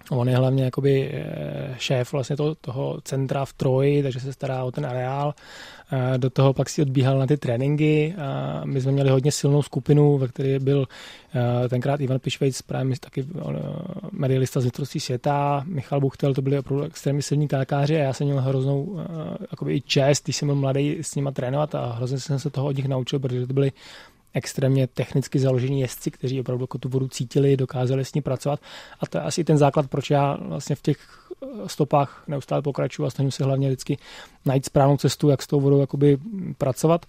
On 0.10 0.30
je 0.30 0.38
hlavně 0.38 0.64
jakoby 0.64 1.12
eh, 1.14 1.76
šéf 1.78 2.12
vlastně 2.12 2.38
toho, 2.38 2.56
toho 2.56 3.00
centra 3.04 3.46
v 3.46 3.54
Troji, 3.54 4.04
takže 4.04 4.20
se 4.20 4.34
stará 4.34 4.64
o 4.64 4.72
ten 4.72 4.86
areál. 4.86 5.34
Eh, 5.92 6.18
do 6.18 6.30
toho 6.30 6.54
pak 6.54 6.70
si 6.70 6.82
odbíhal 6.82 7.20
na 7.20 7.28
ty 7.28 7.38
tréninky. 7.38 8.16
My 8.64 8.82
jsme 8.82 8.92
měli 8.92 9.10
hodně 9.10 9.32
silnou 9.32 9.62
skupinu, 9.62 10.18
ve 10.18 10.28
které 10.28 10.60
byl 10.60 10.88
eh, 11.66 11.70
tenkrát 11.70 12.02
Ivan 12.02 12.20
Pišvejc, 12.20 12.62
právě 12.62 12.96
taky 13.00 13.26
medailista 14.12 14.62
z 14.62 14.64
mistrovství 14.64 15.00
světa, 15.00 15.64
Michal 15.68 16.02
Buchtel, 16.02 16.34
to 16.34 16.42
byli 16.42 16.60
opravdu 16.60 16.86
extrémně 16.86 17.22
silní 17.22 17.48
kákáři 17.48 17.96
a 17.96 18.04
já 18.04 18.14
jsem 18.14 18.28
měl 18.28 18.42
hroznou 18.42 19.00
jakoby 19.52 19.74
i 19.74 19.82
čest, 19.82 20.24
když 20.24 20.36
jsem 20.36 20.48
byl 20.48 20.56
mladý 20.56 20.98
s 21.02 21.16
nima 21.16 21.32
trénovat 21.32 21.76
a 21.76 21.94
hrozně 21.94 22.20
jsem 22.20 22.40
se 22.40 22.50
toho 22.50 22.68
od 22.68 22.78
nich 22.78 22.88
naučil, 22.88 23.20
protože 23.20 23.48
to 23.48 23.54
byli 23.54 23.72
extrémně 24.36 24.88
technicky 24.88 25.40
založení 25.40 25.82
jezdci, 25.82 26.12
kteří 26.12 26.40
opravdu 26.40 26.64
jako 26.64 26.78
tu 26.78 26.90
vodu 26.90 27.08
cítili, 27.08 27.58
dokázali 27.58 28.06
s 28.06 28.14
ní 28.14 28.22
pracovat. 28.22 28.60
A 29.00 29.06
to 29.06 29.18
je 29.18 29.22
asi 29.22 29.44
ten 29.44 29.58
základ, 29.58 29.90
proč 29.90 30.10
já 30.10 30.38
vlastně 30.42 30.76
v 30.76 30.82
těch 30.82 30.98
eh, 31.44 31.48
stopách 31.70 32.24
neustále 32.28 32.62
pokračuju 32.62 33.06
a 33.06 33.10
snažím 33.10 33.32
se 33.32 33.44
hlavně 33.44 33.68
vždycky 33.68 33.98
najít 34.46 34.66
správnou 34.66 34.98
cestu, 34.98 35.30
jak 35.30 35.42
s 35.42 35.48
tou 35.48 35.60
vodou 35.62 35.80
jakoby 35.80 36.18
pracovat. 36.58 37.06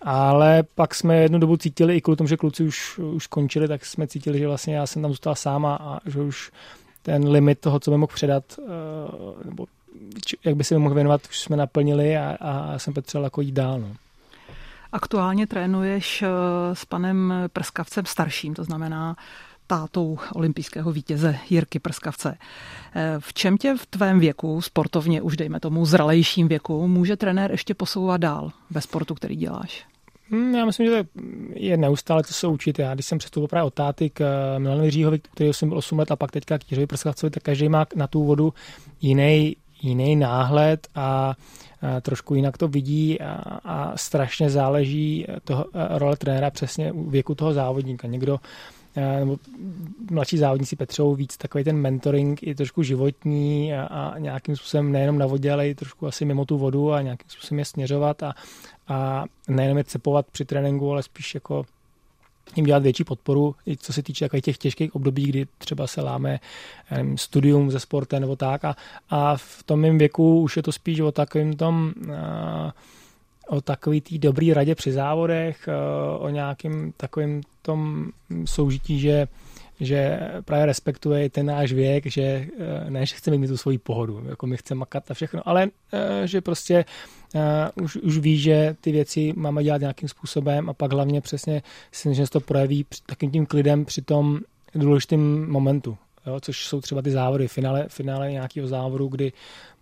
Ale 0.00 0.62
pak 0.74 0.94
jsme 0.94 1.16
jednu 1.16 1.38
dobu 1.38 1.56
cítili, 1.56 1.96
i 1.96 2.00
kvůli 2.00 2.16
tomu, 2.16 2.28
že 2.28 2.36
kluci 2.36 2.62
už, 2.62 2.98
už 2.98 3.24
skončili, 3.24 3.68
tak 3.68 3.86
jsme 3.86 4.06
cítili, 4.06 4.38
že 4.38 4.48
vlastně 4.48 4.76
já 4.76 4.86
jsem 4.86 5.02
tam 5.02 5.10
zůstal 5.10 5.34
sám 5.34 5.66
a, 5.66 6.00
že 6.06 6.20
už 6.20 6.50
ten 7.02 7.28
limit 7.28 7.58
toho, 7.58 7.80
co 7.80 7.90
by 7.90 7.96
mohl 7.96 8.12
předat, 8.14 8.44
eh, 8.58 9.44
nebo 9.44 9.66
jak 10.44 10.56
by 10.56 10.64
se 10.64 10.74
mi 10.74 10.80
mohl 10.80 10.94
věnovat, 10.94 11.20
už 11.28 11.40
jsme 11.40 11.56
naplnili 11.56 12.16
a, 12.16 12.36
a 12.40 12.78
jsem 12.78 12.94
potřeboval 12.94 13.26
jako 13.26 13.40
jít 13.40 13.52
dál. 13.52 13.80
No. 13.80 13.88
Aktuálně 14.92 15.46
trénuješ 15.46 16.22
eh, 16.22 16.28
s 16.72 16.84
panem 16.84 17.34
Prskavcem 17.52 18.06
starším, 18.06 18.54
to 18.54 18.64
znamená 18.64 19.16
tátou 19.66 20.18
olympijského 20.34 20.92
vítěze 20.92 21.38
Jirky 21.50 21.78
Prskavce. 21.78 22.38
Eh, 22.94 23.16
v 23.18 23.34
čem 23.34 23.58
tě 23.58 23.74
v 23.76 23.86
tvém 23.86 24.20
věku, 24.20 24.62
sportovně 24.62 25.22
už 25.22 25.36
dejme 25.36 25.60
tomu 25.60 25.86
zralejším 25.86 26.48
věku, 26.48 26.88
může 26.88 27.16
trenér 27.16 27.50
ještě 27.50 27.74
posouvat 27.74 28.20
dál 28.20 28.52
ve 28.70 28.80
sportu, 28.80 29.14
který 29.14 29.36
děláš? 29.36 29.86
Hmm, 30.30 30.54
já 30.54 30.64
myslím, 30.64 30.86
že 30.86 31.04
to 31.04 31.10
je 31.54 31.76
neustále 31.76 32.24
co 32.24 32.34
se 32.34 32.46
učit. 32.46 32.78
Já 32.78 32.94
když 32.94 33.06
jsem 33.06 33.18
přestoupil 33.18 33.48
právě 33.48 33.66
od 33.66 33.74
táty 33.74 34.10
k 34.10 34.20
eh, 34.20 34.58
Milanovi 34.58 34.90
Říhovi, 34.90 35.18
který 35.18 35.52
jsem 35.52 35.68
byl 35.68 35.78
8 35.78 35.98
let 35.98 36.10
a 36.10 36.16
pak 36.16 36.30
teďka 36.30 36.58
k 36.58 36.70
Jiřovi 36.70 36.86
Prskavcovi, 36.86 37.30
tak 37.30 37.42
každý 37.42 37.68
má 37.68 37.86
na 37.94 38.06
tu 38.06 38.24
vodu 38.24 38.54
jiný, 39.00 39.56
jiný 39.82 40.16
náhled 40.16 40.88
a 40.94 41.34
trošku 42.00 42.34
jinak 42.34 42.58
to 42.58 42.68
vidí 42.68 43.20
a, 43.20 43.32
a 43.64 43.96
strašně 43.96 44.50
záleží 44.50 45.26
toho, 45.44 45.66
role 45.74 46.16
trenéra 46.16 46.50
přesně 46.50 46.92
u 46.92 47.10
věku 47.10 47.34
toho 47.34 47.52
závodníka. 47.52 48.08
Někdo 48.08 48.40
nebo 49.18 49.36
mladší 50.10 50.38
závodníci 50.38 50.76
Petřou 50.76 51.14
víc 51.14 51.36
takový 51.36 51.64
ten 51.64 51.76
mentoring 51.76 52.42
je 52.42 52.54
trošku 52.54 52.82
životní 52.82 53.74
a, 53.74 53.84
a 53.84 54.18
nějakým 54.18 54.56
způsobem 54.56 54.92
nejenom 54.92 55.18
na 55.18 55.26
vodě, 55.26 55.52
ale 55.52 55.68
i 55.68 55.74
trošku 55.74 56.06
asi 56.06 56.24
mimo 56.24 56.44
tu 56.44 56.58
vodu 56.58 56.92
a 56.92 57.02
nějakým 57.02 57.30
způsobem 57.30 57.58
je 57.58 57.64
směřovat 57.64 58.22
a, 58.22 58.34
a 58.88 59.24
nejenom 59.48 59.78
je 59.78 59.84
cepovat 59.84 60.26
při 60.32 60.44
tréninku, 60.44 60.92
ale 60.92 61.02
spíš 61.02 61.34
jako 61.34 61.64
jim 62.56 62.66
dělat 62.66 62.82
větší 62.82 63.04
podporu, 63.04 63.54
i 63.66 63.76
co 63.76 63.92
se 63.92 64.02
týče 64.02 64.28
těch 64.42 64.58
těžkých 64.58 64.94
období, 64.94 65.26
kdy 65.26 65.46
třeba 65.58 65.86
se 65.86 66.00
láme 66.00 66.40
nevím, 66.90 67.18
studium 67.18 67.70
ze 67.70 67.80
sportem 67.80 68.20
nebo 68.20 68.36
tak. 68.36 68.64
A, 68.64 68.76
a 69.10 69.36
v 69.36 69.62
tom 69.62 69.80
mém 69.80 69.98
věku 69.98 70.40
už 70.40 70.56
je 70.56 70.62
to 70.62 70.72
spíš 70.72 71.00
o 71.00 71.12
takovým 71.12 71.56
tom, 71.56 71.92
o 73.48 73.60
takový 73.60 74.00
tý 74.00 74.18
dobrý 74.18 74.52
radě 74.52 74.74
při 74.74 74.92
závodech, 74.92 75.68
o 76.18 76.28
nějakým 76.28 76.92
takovým 76.96 77.42
tom 77.62 78.06
soužití, 78.44 79.00
že 79.00 79.28
že 79.80 80.20
právě 80.44 80.66
respektuje 80.66 81.30
ten 81.30 81.46
náš 81.46 81.72
věk, 81.72 82.06
že 82.06 82.22
eh, 82.22 82.90
ne, 82.90 83.06
že 83.06 83.14
chceme 83.14 83.38
mít 83.38 83.48
tu 83.48 83.56
svoji 83.56 83.78
pohodu, 83.78 84.22
jako 84.28 84.46
my 84.46 84.56
chceme 84.56 84.78
makat 84.78 85.10
a 85.10 85.14
všechno, 85.14 85.48
ale 85.48 85.68
eh, 85.92 86.26
že 86.26 86.40
prostě 86.40 86.84
uh, 87.34 87.84
už, 87.84 87.96
už 87.96 88.18
ví, 88.18 88.38
že 88.38 88.76
ty 88.80 88.92
věci 88.92 89.32
máme 89.36 89.64
dělat 89.64 89.80
nějakým 89.80 90.08
způsobem 90.08 90.70
a 90.70 90.74
pak 90.74 90.92
hlavně 90.92 91.20
přesně 91.20 91.62
si 91.92 92.14
že 92.14 92.26
se 92.26 92.32
to 92.32 92.40
projeví 92.40 92.86
takým 93.06 93.30
tím 93.30 93.46
klidem 93.46 93.84
při 93.84 94.02
tom 94.02 94.40
důležitém 94.74 95.50
momentu, 95.50 95.98
jo, 96.26 96.40
což 96.40 96.66
jsou 96.66 96.80
třeba 96.80 97.02
ty 97.02 97.10
závody, 97.10 97.48
finále, 97.48 97.86
finále 97.88 98.32
nějakého 98.32 98.68
závodu, 98.68 99.08
kdy 99.08 99.32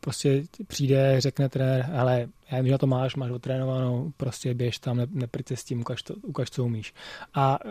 prostě 0.00 0.42
přijde, 0.66 1.20
řekne 1.20 1.48
trenér, 1.48 1.90
ale 1.94 2.28
já 2.50 2.61
vím, 2.61 2.72
že 2.72 2.78
to 2.78 2.87
máš, 2.87 3.16
máš 3.16 3.30
otrénovanou, 3.30 4.12
prostě 4.16 4.54
běž 4.54 4.78
tam, 4.78 4.96
ne, 4.96 5.07
neprice 5.11 5.57
s 5.57 5.64
tím, 5.64 5.80
ukaž, 5.80 6.02
to, 6.02 6.14
ukaž, 6.14 6.50
co 6.50 6.64
umíš. 6.64 6.94
A 7.35 7.64
uh, 7.64 7.70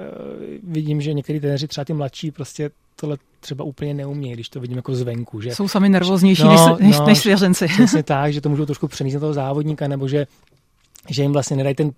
vidím, 0.63 1.01
že 1.01 1.13
některý 1.13 1.39
trenéři, 1.39 1.67
třeba 1.67 1.85
ty 1.85 1.93
mladší, 1.93 2.31
prostě 2.31 2.71
tohle 2.95 3.17
třeba 3.39 3.63
úplně 3.63 3.93
neumějí, 3.93 4.33
když 4.33 4.49
to 4.49 4.59
vidím 4.59 4.77
jako 4.77 4.95
zvenku. 4.95 5.41
Že... 5.41 5.55
Jsou 5.55 5.67
sami 5.67 5.89
nervóznější 5.89 6.43
no, 6.43 6.77
než, 6.79 6.99
no, 6.99 7.05
než 7.05 7.17
svěřenci. 7.17 7.67
Přesně 7.67 8.03
tak, 8.13 8.33
že 8.33 8.41
to 8.41 8.49
můžou 8.49 8.65
trošku 8.65 8.87
přenést 8.87 9.13
na 9.13 9.19
toho 9.19 9.33
závodníka, 9.33 9.87
nebo 9.87 10.07
že, 10.07 10.27
že 11.09 11.21
jim 11.21 11.33
vlastně 11.33 11.57
nedají 11.57 11.75
ten 11.75 11.91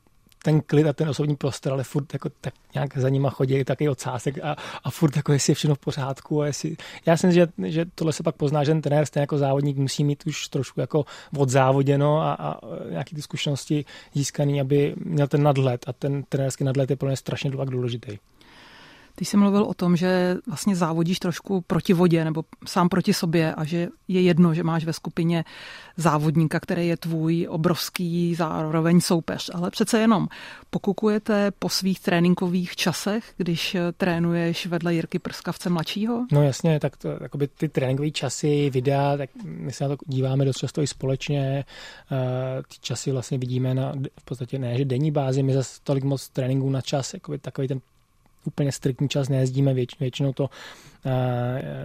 ten 0.46 0.62
klid 0.62 0.88
a 0.88 0.94
ten 0.94 1.10
osobní 1.10 1.36
prostor, 1.36 1.74
ale 1.74 1.84
furt 1.84 2.14
jako 2.14 2.30
tak 2.42 2.54
nějak 2.74 2.98
za 2.98 3.10
nima 3.10 3.30
chodí 3.30 3.64
taky 3.64 3.90
ocásek 3.90 4.38
a, 4.44 4.56
a 4.84 4.92
furt 4.92 5.16
jako 5.16 5.34
jestli 5.34 5.52
je 5.52 5.56
všechno 5.56 5.76
v 5.76 5.80
pořádku. 5.80 6.42
A 6.42 6.46
jestli, 6.46 6.78
já 7.06 7.18
si 7.18 7.28
myslím, 7.28 7.48
že, 7.58 7.72
že 7.72 7.86
tohle 7.96 8.14
se 8.14 8.24
pak 8.24 8.36
pozná, 8.36 8.64
že 8.64 8.72
ten 8.72 8.82
trenér 8.82 9.06
stejně 9.06 9.24
jako 9.24 9.38
závodník 9.38 9.78
musí 9.78 10.04
mít 10.04 10.24
už 10.28 10.48
trošku 10.48 10.80
jako 10.80 11.06
odzávoděno 11.38 12.22
a, 12.22 12.34
a 12.34 12.60
nějaký 12.90 13.16
ty 13.16 13.22
zkušenosti 13.22 13.86
získaný, 14.14 14.62
aby 14.62 14.96
měl 15.06 15.28
ten 15.28 15.44
nadhled 15.44 15.86
a 15.88 15.94
ten 15.94 16.24
trenérský 16.30 16.64
nadhled 16.64 16.90
je 16.90 16.96
pro 16.96 17.08
mě 17.08 17.18
strašně 17.18 17.52
důležitý. 17.52 18.18
Ty 19.16 19.26
jsi 19.26 19.38
mluvil 19.38 19.64
o 19.64 19.74
tom, 19.74 19.96
že 19.96 20.36
vlastně 20.48 20.76
závodíš 20.76 21.20
trošku 21.20 21.62
proti 21.62 21.94
vodě 21.94 22.26
nebo 22.26 22.44
sám 22.66 22.90
proti 22.90 23.14
sobě 23.14 23.54
a 23.54 23.64
že 23.64 23.88
je 24.08 24.22
jedno, 24.22 24.54
že 24.54 24.64
máš 24.64 24.86
ve 24.86 24.94
skupině 24.94 25.46
závodníka, 25.98 26.60
který 26.60 26.88
je 26.88 26.98
tvůj 26.98 27.48
obrovský 27.50 28.36
zároveň 28.36 29.02
soupeř. 29.02 29.52
Ale 29.54 29.72
přece 29.72 30.00
jenom 30.00 30.28
pokukujete 30.70 31.52
po 31.60 31.70
svých 31.70 32.00
tréninkových 32.00 32.76
časech, 32.76 33.34
když 33.38 33.78
trénuješ 33.98 34.66
vedle 34.66 34.94
Jirky 34.94 35.20
Prskavce 35.20 35.70
mladšího? 35.70 36.26
No 36.32 36.44
jasně, 36.44 36.80
tak 36.80 36.98
to, 36.98 37.10
ty 37.58 37.70
tréninkové 37.70 38.12
časy, 38.12 38.70
videa, 38.70 39.18
tak 39.18 39.30
my 39.44 39.72
se 39.72 39.84
na 39.84 39.90
to 39.90 39.98
díváme 40.08 40.46
dost 40.46 40.58
často 40.58 40.82
i 40.82 40.88
společně. 40.88 41.66
Uh, 42.12 42.18
ty 42.62 42.76
časy 42.82 43.12
vlastně 43.12 43.38
vidíme 43.38 43.74
na 43.74 43.94
v 44.20 44.26
podstatě 44.26 44.60
ne, 44.60 44.78
že 44.78 44.86
denní 44.86 45.12
bázi, 45.12 45.44
my 45.44 45.54
zase 45.54 45.80
tolik 45.84 46.04
moc 46.04 46.30
tréninků 46.30 46.70
na 46.70 46.82
čas, 46.82 47.16
takový 47.42 47.68
ten 47.68 47.82
úplně 48.46 48.72
striktní 48.72 49.10
čas 49.10 49.30
nejezdíme, 49.30 49.74
většinou 49.74 50.34
to 50.34 50.44
uh, 50.44 50.50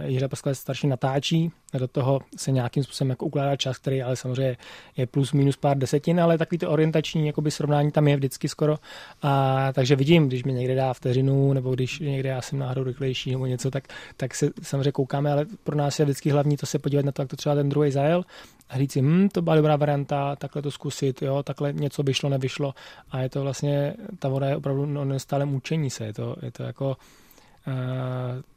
Jiřa 0.05 0.27
Paskalec 0.27 0.57
starší 0.57 0.87
natáčí, 0.87 1.51
do 1.79 1.87
toho 1.87 2.19
se 2.37 2.51
nějakým 2.51 2.83
způsobem 2.83 3.09
jako 3.09 3.25
ukládá 3.25 3.55
čas, 3.55 3.77
který 3.77 4.01
ale 4.01 4.15
samozřejmě 4.15 4.57
je 4.97 5.07
plus 5.07 5.33
minus 5.33 5.57
pár 5.57 5.77
desetin, 5.77 6.21
ale 6.21 6.37
takový 6.37 6.59
to 6.59 6.71
orientační 6.71 7.27
jakoby 7.27 7.51
srovnání 7.51 7.91
tam 7.91 8.07
je 8.07 8.15
vždycky 8.15 8.47
skoro. 8.47 8.77
A, 9.21 9.67
takže 9.73 9.95
vidím, 9.95 10.27
když 10.27 10.43
mi 10.43 10.53
někde 10.53 10.75
dá 10.75 10.93
vteřinu, 10.93 11.53
nebo 11.53 11.73
když 11.73 11.99
někde 11.99 12.29
já 12.29 12.41
jsem 12.41 12.59
náhodou 12.59 12.83
rychlejší 12.83 13.31
nebo 13.31 13.45
něco, 13.45 13.71
tak, 13.71 13.87
tak 14.17 14.35
se 14.35 14.49
samozřejmě 14.61 14.91
koukáme, 14.91 15.31
ale 15.31 15.45
pro 15.63 15.75
nás 15.75 15.99
je 15.99 16.05
vždycky 16.05 16.29
hlavní 16.29 16.57
to 16.57 16.65
se 16.65 16.79
podívat 16.79 17.05
na 17.05 17.11
to, 17.11 17.21
jak 17.21 17.29
to 17.29 17.35
třeba 17.35 17.55
ten 17.55 17.69
druhý 17.69 17.91
zajel 17.91 18.23
a 18.71 18.77
říct 18.77 18.91
si, 18.91 19.01
hm, 19.01 19.29
to 19.29 19.41
byla 19.41 19.55
dobrá 19.55 19.75
varianta, 19.75 20.35
takhle 20.35 20.61
to 20.61 20.71
zkusit, 20.71 21.21
jo, 21.21 21.43
takhle 21.43 21.73
něco 21.73 22.03
vyšlo, 22.03 22.29
nevyšlo. 22.29 22.73
A 23.11 23.19
je 23.19 23.29
to 23.29 23.41
vlastně, 23.41 23.93
ta 24.19 24.29
voda 24.29 24.47
je 24.47 24.55
opravdu 24.55 24.85
no, 24.85 25.05
neustále 25.05 25.45
mučení 25.45 25.89
se, 25.89 26.05
je 26.05 26.13
to, 26.13 26.35
je 26.41 26.50
to 26.51 26.63
jako, 26.63 26.97
uh, 27.67 27.73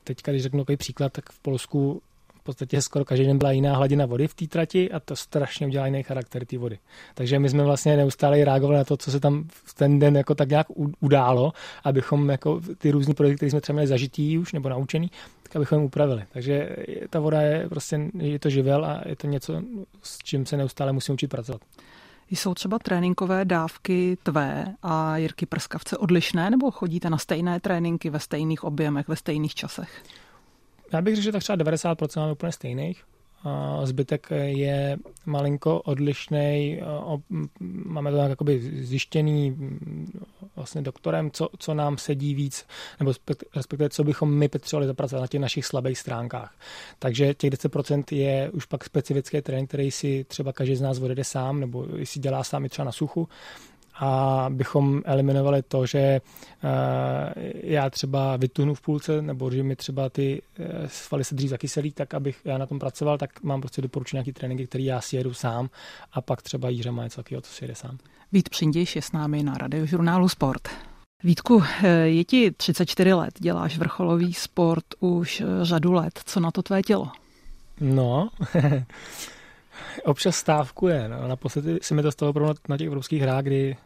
teďka, 0.05 0.33
když 0.33 0.43
řeknu 0.43 0.61
takový 0.61 0.77
příklad, 0.77 1.13
tak 1.13 1.31
v 1.31 1.39
Polsku 1.39 2.03
podstatě 2.45 2.83
skoro 2.83 3.05
každý 3.05 3.27
den 3.27 3.39
byla 3.39 3.53
jiná 3.53 3.77
hladina 3.77 4.07
vody 4.07 4.29
v 4.29 4.35
té 4.35 4.47
trati 4.47 4.91
a 4.91 5.01
to 5.01 5.17
strašně 5.17 5.67
udělá 5.67 5.87
jiný 5.87 6.03
charakter 6.03 6.45
té 6.45 6.59
vody. 6.59 6.79
Takže 7.15 7.39
my 7.39 7.49
jsme 7.49 7.65
vlastně 7.65 7.97
neustále 7.97 8.45
reagovali 8.45 8.79
na 8.79 8.85
to, 8.85 8.97
co 8.97 9.11
se 9.11 9.21
tam 9.21 9.45
v 9.49 9.75
ten 9.75 9.99
den 9.99 10.17
jako 10.17 10.35
tak 10.35 10.49
nějak 10.49 10.67
událo, 11.01 11.53
abychom 11.85 12.31
jako 12.31 12.61
ty 12.79 12.91
různé 12.91 13.15
projekty, 13.15 13.37
které 13.37 13.51
jsme 13.51 13.61
třeba 13.61 13.75
měli 13.75 13.87
zažitý 13.87 14.39
už 14.39 14.53
nebo 14.53 14.69
naučený, 14.69 15.11
tak 15.43 15.57
abychom 15.57 15.79
je 15.79 15.85
upravili. 15.85 16.25
Takže 16.33 16.77
ta 17.11 17.21
voda 17.21 17.41
je 17.41 17.69
prostě, 17.69 18.11
je 18.19 18.39
to 18.39 18.51
živel 18.51 18.85
a 18.85 19.03
je 19.07 19.17
to 19.17 19.27
něco, 19.27 19.63
s 20.03 20.19
čím 20.19 20.47
se 20.47 20.57
neustále 20.57 20.93
musím 20.93 21.15
učit 21.15 21.29
pracovat. 21.29 21.61
Jsou 22.31 22.55
třeba 22.55 22.79
tréninkové 22.79 23.45
dávky 23.45 24.19
tvé 24.23 24.75
a 24.83 25.17
Jirky 25.17 25.47
Prskavce 25.47 25.97
odlišné, 25.97 26.51
nebo 26.51 26.71
chodíte 26.71 27.11
na 27.11 27.19
stejné 27.19 27.61
tréninky 27.61 28.11
ve 28.11 28.21
stejných 28.21 28.65
objemech, 28.65 29.09
ve 29.09 29.17
stejných 29.17 29.55
časech? 29.55 30.03
Já 30.93 31.03
bych 31.03 31.15
řekl, 31.15 31.25
že 31.25 31.33
tak 31.33 31.43
třeba 31.43 31.57
90% 31.57 32.21
máme 32.21 32.33
úplně 32.33 32.53
stejných. 32.53 33.05
Zbytek 33.85 34.29
je 34.45 34.97
malinko 35.27 35.81
odlišný. 35.81 36.81
Máme 37.85 38.11
to 38.11 38.17
tak 38.17 38.31
jakoby 38.31 38.61
zjištěný 38.85 39.57
vlastně 40.57 40.83
doktorem, 40.83 41.31
co, 41.31 41.49
co 41.59 41.75
nám 41.75 41.99
sedí 41.99 42.35
víc, 42.35 42.67
nebo 43.01 43.13
respektive 43.57 43.89
co 43.91 44.05
bychom 44.05 44.35
my 44.35 44.49
potřebovali 44.49 44.87
zapracovat 44.87 45.21
na 45.21 45.27
těch 45.27 45.41
našich 45.41 45.67
slabých 45.67 45.99
stránkách. 45.99 46.55
Takže 46.99 47.35
těch 47.35 47.51
10% 47.51 48.17
je 48.17 48.51
už 48.51 48.67
pak 48.67 48.85
specifický 48.85 49.43
trénink, 49.43 49.69
který 49.69 49.91
si 49.91 50.25
třeba 50.29 50.53
každý 50.53 50.77
z 50.77 50.81
nás 50.81 50.99
odjede 50.99 51.25
sám, 51.25 51.61
nebo 51.61 51.87
si 52.05 52.21
dělá 52.21 52.45
sám 52.45 52.65
i 52.65 52.69
třeba 52.69 52.85
na 52.85 52.93
suchu 52.93 53.29
a 53.95 54.47
bychom 54.51 55.03
eliminovali 55.05 55.63
to, 55.63 55.87
že 55.87 55.99
eh, 55.99 56.21
já 57.63 57.91
třeba 57.91 58.37
vytuhnu 58.37 58.75
v 58.75 58.81
půlce, 58.81 59.23
nebo 59.23 59.51
že 59.51 59.63
mi 59.63 59.77
třeba 59.77 60.09
ty 60.09 60.43
eh, 60.59 60.89
svaly 60.89 61.25
se 61.25 61.35
dřív 61.35 61.51
zakyselí, 61.51 61.93
tak 61.93 62.15
abych 62.15 62.41
já 62.45 62.59
na 62.59 62.67
tom 62.67 62.79
pracoval, 62.79 63.19
tak 63.19 63.43
mám 63.43 63.61
prostě 63.61 63.83
doporučení 63.83 64.17
nějaký 64.19 64.33
tréninky, 64.33 64.67
který 64.67 64.85
já 64.85 65.01
si 65.01 65.17
jedu 65.17 65.35
sám 65.35 65.71
a 66.13 66.21
pak 66.21 66.43
třeba 66.43 66.69
Jíře 66.69 66.91
má 66.91 67.05
něco 67.05 67.23
takového, 67.23 67.43
co 67.43 67.53
si 67.53 67.65
jede 67.65 67.75
sám. 67.75 67.99
Vít 68.33 68.49
Přindiš 68.49 68.97
je 68.97 69.03
s 69.03 69.13
námi 69.13 69.43
na 69.43 69.55
radiožurnálu 69.55 70.29
Sport. 70.29 70.69
Vítku, 71.25 71.63
eh, 71.83 71.89
je 71.89 72.25
ti 72.25 72.51
34 72.51 73.15
let, 73.15 73.35
děláš 73.39 73.79
vrcholový 73.79 74.35
sport 74.35 74.85
už 75.01 75.43
řadu 75.63 75.93
let. 75.93 76.21
Co 76.25 76.41
na 76.41 76.51
to 76.51 76.63
tvé 76.63 76.83
tělo? 76.83 77.09
No, 77.81 78.29
občas 80.05 80.37
stávkuje. 80.37 81.09
No. 81.09 81.29
Naposledy 81.29 81.79
se 81.83 81.95
mi 81.95 82.03
to 82.03 82.13
stalo 82.13 82.31
opravdu 82.31 82.55
na 82.69 82.77
těch 82.77 82.87
evropských 82.87 83.23
hrách, 83.23 83.45
kdy 83.45 83.77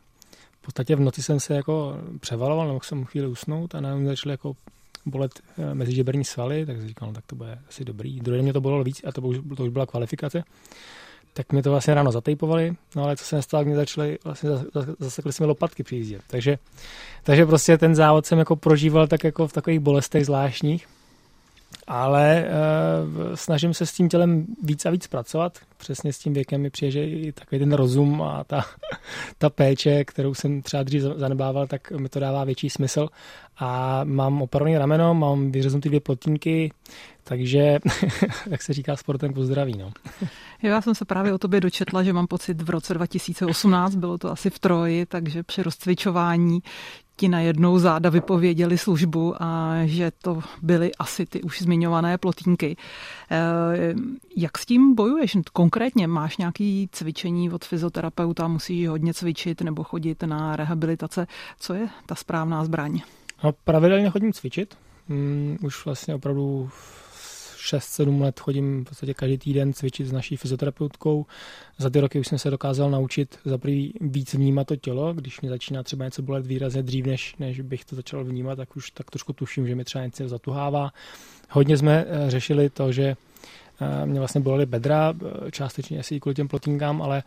v 0.61 0.64
podstatě 0.64 0.96
v 0.96 1.01
noci 1.01 1.22
jsem 1.22 1.40
se 1.40 1.55
jako 1.55 1.96
převaloval, 2.20 2.66
nebo 2.66 2.81
jsem 2.81 3.05
chvíli 3.05 3.27
usnout 3.27 3.74
a 3.74 3.81
najednou 3.81 4.07
začaly 4.07 4.33
jako 4.33 4.57
bolet 5.07 5.33
eh, 5.59 5.74
mezi 5.74 5.94
žeberní 5.94 6.24
svaly, 6.24 6.66
tak 6.66 6.77
jsem 6.77 6.88
říkal, 6.88 7.09
no 7.09 7.14
tak 7.14 7.24
to 7.27 7.37
bude 7.37 7.59
asi 7.68 7.85
dobrý. 7.85 8.20
Druhý 8.20 8.42
mě 8.42 8.53
to 8.53 8.61
bolelo 8.61 8.85
víc 8.85 9.01
a 9.05 9.12
to, 9.12 9.20
už, 9.20 9.37
to 9.57 9.64
už 9.64 9.70
byla 9.70 9.87
kvalifikace. 9.87 10.44
Tak 11.33 11.53
mi 11.53 11.62
to 11.62 11.70
vlastně 11.70 11.94
ráno 11.94 12.12
zatejpovali, 12.12 12.72
no 12.96 13.05
ale 13.05 13.16
co 13.16 13.24
se 13.24 13.37
nestalo, 13.37 13.64
mě 13.64 13.77
začaly, 13.77 14.18
vlastně 14.24 14.51
zasekli 14.98 15.33
jsme 15.33 15.46
lopatky 15.46 15.83
při 15.83 15.96
jízdě. 15.96 16.20
Takže, 16.27 16.59
takže 17.22 17.46
prostě 17.46 17.79
ten 17.79 17.94
závod 17.94 18.27
jsem 18.27 18.38
jako 18.38 18.57
prožíval 18.57 19.07
tak 19.07 19.24
jako 19.24 19.48
v 19.48 19.53
takových 19.53 19.81
bolestech 19.81 20.27
zvláštních 20.27 20.87
ale 21.88 22.44
uh, 22.44 23.35
snažím 23.35 23.74
se 23.74 23.87
s 23.87 23.92
tím 23.92 24.09
tělem 24.09 24.46
víc 24.62 24.87
a 24.87 24.90
víc 24.90 25.07
pracovat. 25.07 25.59
Přesně 25.77 26.12
s 26.12 26.18
tím 26.18 26.33
věkem 26.33 26.61
mi 26.61 26.70
přijde, 26.70 26.90
že 26.90 27.05
i 27.05 27.33
takový 27.33 27.59
ten 27.59 27.72
rozum 27.72 28.22
a 28.22 28.44
ta, 28.44 28.64
ta 29.38 29.51
péče, 29.51 30.05
kterou 30.05 30.35
jsem 30.35 30.62
třeba 30.62 30.83
dřív 30.83 31.03
zanebával, 31.03 31.66
tak 31.66 31.90
mi 31.90 32.09
to 32.09 32.20
dává 32.20 32.44
větší 32.44 32.70
smysl. 32.70 33.09
A 33.59 34.01
mám 34.05 34.42
opravný 34.42 34.79
rameno, 34.79 35.14
mám 35.14 35.53
vyřeznutý 35.53 35.88
dvě 35.88 36.01
plotínky, 36.01 36.72
takže, 37.24 37.79
jak 38.51 38.62
se 38.62 38.72
říká, 38.72 38.96
sportem 38.96 39.33
pozdraví. 39.33 39.79
No. 39.79 39.92
Já 40.62 40.81
jsem 40.81 40.94
se 40.94 41.05
právě 41.05 41.33
o 41.33 41.38
tobě 41.38 41.61
dočetla, 41.61 42.03
že 42.03 42.12
mám 42.12 42.27
pocit 42.27 42.62
v 42.62 42.70
roce 42.70 42.94
2018, 42.94 43.94
bylo 43.94 44.18
to 44.18 44.31
asi 44.31 44.51
v 44.51 44.59
Troji, 44.59 45.07
takže 45.07 45.42
při 45.42 45.62
rozcvičování 45.62 46.61
ti 47.19 47.29
najednou 47.29 47.79
záda 47.79 48.11
vypověděli 48.11 48.79
službu 48.79 49.35
a 49.43 49.75
že 49.85 50.13
to 50.23 50.41
byly 50.63 50.95
asi 50.95 51.27
ty 51.27 51.43
už 51.43 51.63
zmiňované 51.63 52.19
plotínky. 52.19 52.77
Eh, 53.31 53.95
jak 54.37 54.59
s 54.59 54.67
tím 54.67 54.95
bojuješ? 54.95 55.37
Konkrétně 55.53 56.07
máš 56.07 56.37
nějaké 56.37 56.87
cvičení 56.93 57.51
od 57.51 57.65
fyzioterapeuta, 57.65 58.49
musíš 58.49 58.89
hodně 58.89 59.15
cvičit 59.15 59.63
nebo 59.63 59.85
chodit 59.85 60.23
na 60.23 60.57
rehabilitace. 60.57 61.27
Co 61.61 61.75
je 61.75 61.89
ta 62.07 62.15
správná 62.15 62.65
zbraň? 62.65 63.01
No, 63.45 63.53
pravidelně 63.65 64.11
chodím 64.11 64.33
cvičit. 64.33 64.75
Um, 65.11 65.57
už 65.63 65.85
vlastně 65.85 66.15
opravdu 66.15 66.71
6-7 67.75 68.21
let 68.21 68.41
chodím 68.41 68.85
v 68.85 68.89
podstatě 68.89 69.15
každý 69.15 69.39
týden 69.39 69.73
cvičit 69.73 70.07
s 70.07 70.13
naší 70.13 70.37
fyzioterapeutkou. 70.37 71.27
Za 71.79 71.91
ty 71.91 72.01
roky 72.01 72.21
už 72.21 72.29
jsem 72.29 72.39
se 72.39 72.51
dokázal 72.51 72.91
naučit 72.91 73.39
za 73.45 73.59
prvý 73.59 73.95
víc 74.01 74.35
vnímat 74.35 74.67
to 74.67 74.77
tělo, 74.77 75.15
když 75.15 75.41
mi 75.41 75.49
začíná 75.49 75.83
třeba 75.83 76.05
něco 76.05 76.23
bolet 76.23 76.47
výrazně 76.47 76.83
dřív, 76.83 77.07
než, 77.07 77.37
než 77.39 77.61
bych 77.61 77.85
to 77.85 77.97
začal 77.97 78.25
vnímat, 78.25 78.57
tak 78.57 78.77
už 78.77 78.91
tak 78.91 79.11
trošku 79.11 79.33
tuším, 79.33 79.67
že 79.67 79.75
mi 79.75 79.85
třeba 79.85 80.05
něco 80.05 80.29
zatuhává. 80.29 80.93
Hodně 81.51 81.77
jsme 81.77 82.05
eh, 82.09 82.31
řešili 82.31 82.71
to, 82.71 82.93
že 82.93 83.17
eh, 83.81 84.07
mě 84.07 84.19
vlastně 84.19 84.41
bolely 84.41 84.67
bedra, 84.67 85.15
eh, 85.47 85.51
částečně 85.51 85.99
asi 85.99 86.15
i 86.15 86.21
kvůli 86.21 86.35
těm 86.35 86.49
plotínkám, 86.49 87.03
ale 87.03 87.23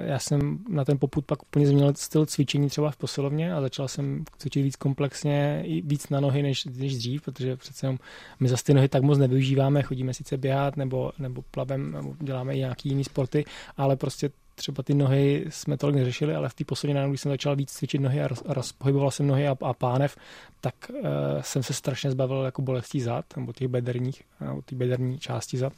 já 0.00 0.18
jsem 0.18 0.58
na 0.68 0.84
ten 0.84 0.98
poput 0.98 1.24
pak 1.24 1.42
úplně 1.42 1.66
změnil 1.66 1.92
styl 1.96 2.26
cvičení 2.26 2.68
třeba 2.68 2.90
v 2.90 2.96
posilovně 2.96 3.54
a 3.54 3.60
začal 3.60 3.88
jsem 3.88 4.24
cvičit 4.38 4.62
víc 4.62 4.76
komplexně, 4.76 5.62
i 5.66 5.80
víc 5.80 6.08
na 6.08 6.20
nohy 6.20 6.42
než, 6.42 6.64
než 6.64 6.96
dřív, 6.96 7.22
protože 7.22 7.56
přece 7.56 7.86
jenom 7.86 7.98
my 8.40 8.48
zase 8.48 8.64
ty 8.64 8.74
nohy 8.74 8.88
tak 8.88 9.02
moc 9.02 9.18
nevyužíváme, 9.18 9.82
chodíme 9.82 10.14
sice 10.14 10.36
běhat 10.36 10.76
nebo, 10.76 11.12
nebo 11.18 11.42
plavem, 11.50 11.92
nebo 11.92 12.14
děláme 12.20 12.54
i 12.54 12.58
nějaký 12.58 12.88
jiný 12.88 13.04
sporty, 13.04 13.44
ale 13.76 13.96
prostě 13.96 14.30
třeba 14.54 14.82
ty 14.82 14.94
nohy 14.94 15.44
jsme 15.48 15.76
tolik 15.76 15.96
neřešili, 15.96 16.34
ale 16.34 16.48
v 16.48 16.54
té 16.54 16.64
poslední 16.64 16.94
náhodou, 16.94 17.12
když 17.12 17.20
jsem 17.20 17.32
začal 17.32 17.56
víc 17.56 17.70
cvičit 17.70 18.00
nohy 18.00 18.22
a, 18.22 18.28
roz, 18.28 18.42
rozpohyboval 18.46 19.10
jsem 19.10 19.26
nohy 19.26 19.48
a, 19.48 19.56
a 19.62 19.74
pánev, 19.74 20.16
tak 20.60 20.74
uh, 20.90 21.00
jsem 21.40 21.62
se 21.62 21.72
strašně 21.74 22.10
zbavil 22.10 22.42
jako 22.42 22.62
bolestí 22.62 23.00
zad, 23.00 23.24
nebo 23.36 23.52
těch 23.52 23.68
bederních, 23.68 24.22
nebo 24.40 24.62
ty 24.62 24.74
bederní 24.74 25.18
části 25.18 25.58
zad. 25.58 25.72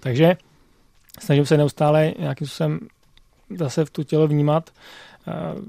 Takže 0.00 0.36
snažím 1.18 1.46
se 1.46 1.56
neustále 1.56 2.14
nějakým 2.18 2.46
způsobem 2.46 2.80
zase 3.56 3.84
v 3.84 3.90
tu 3.90 4.02
tělo 4.02 4.28
vnímat. 4.28 4.70
Uh, 5.26 5.62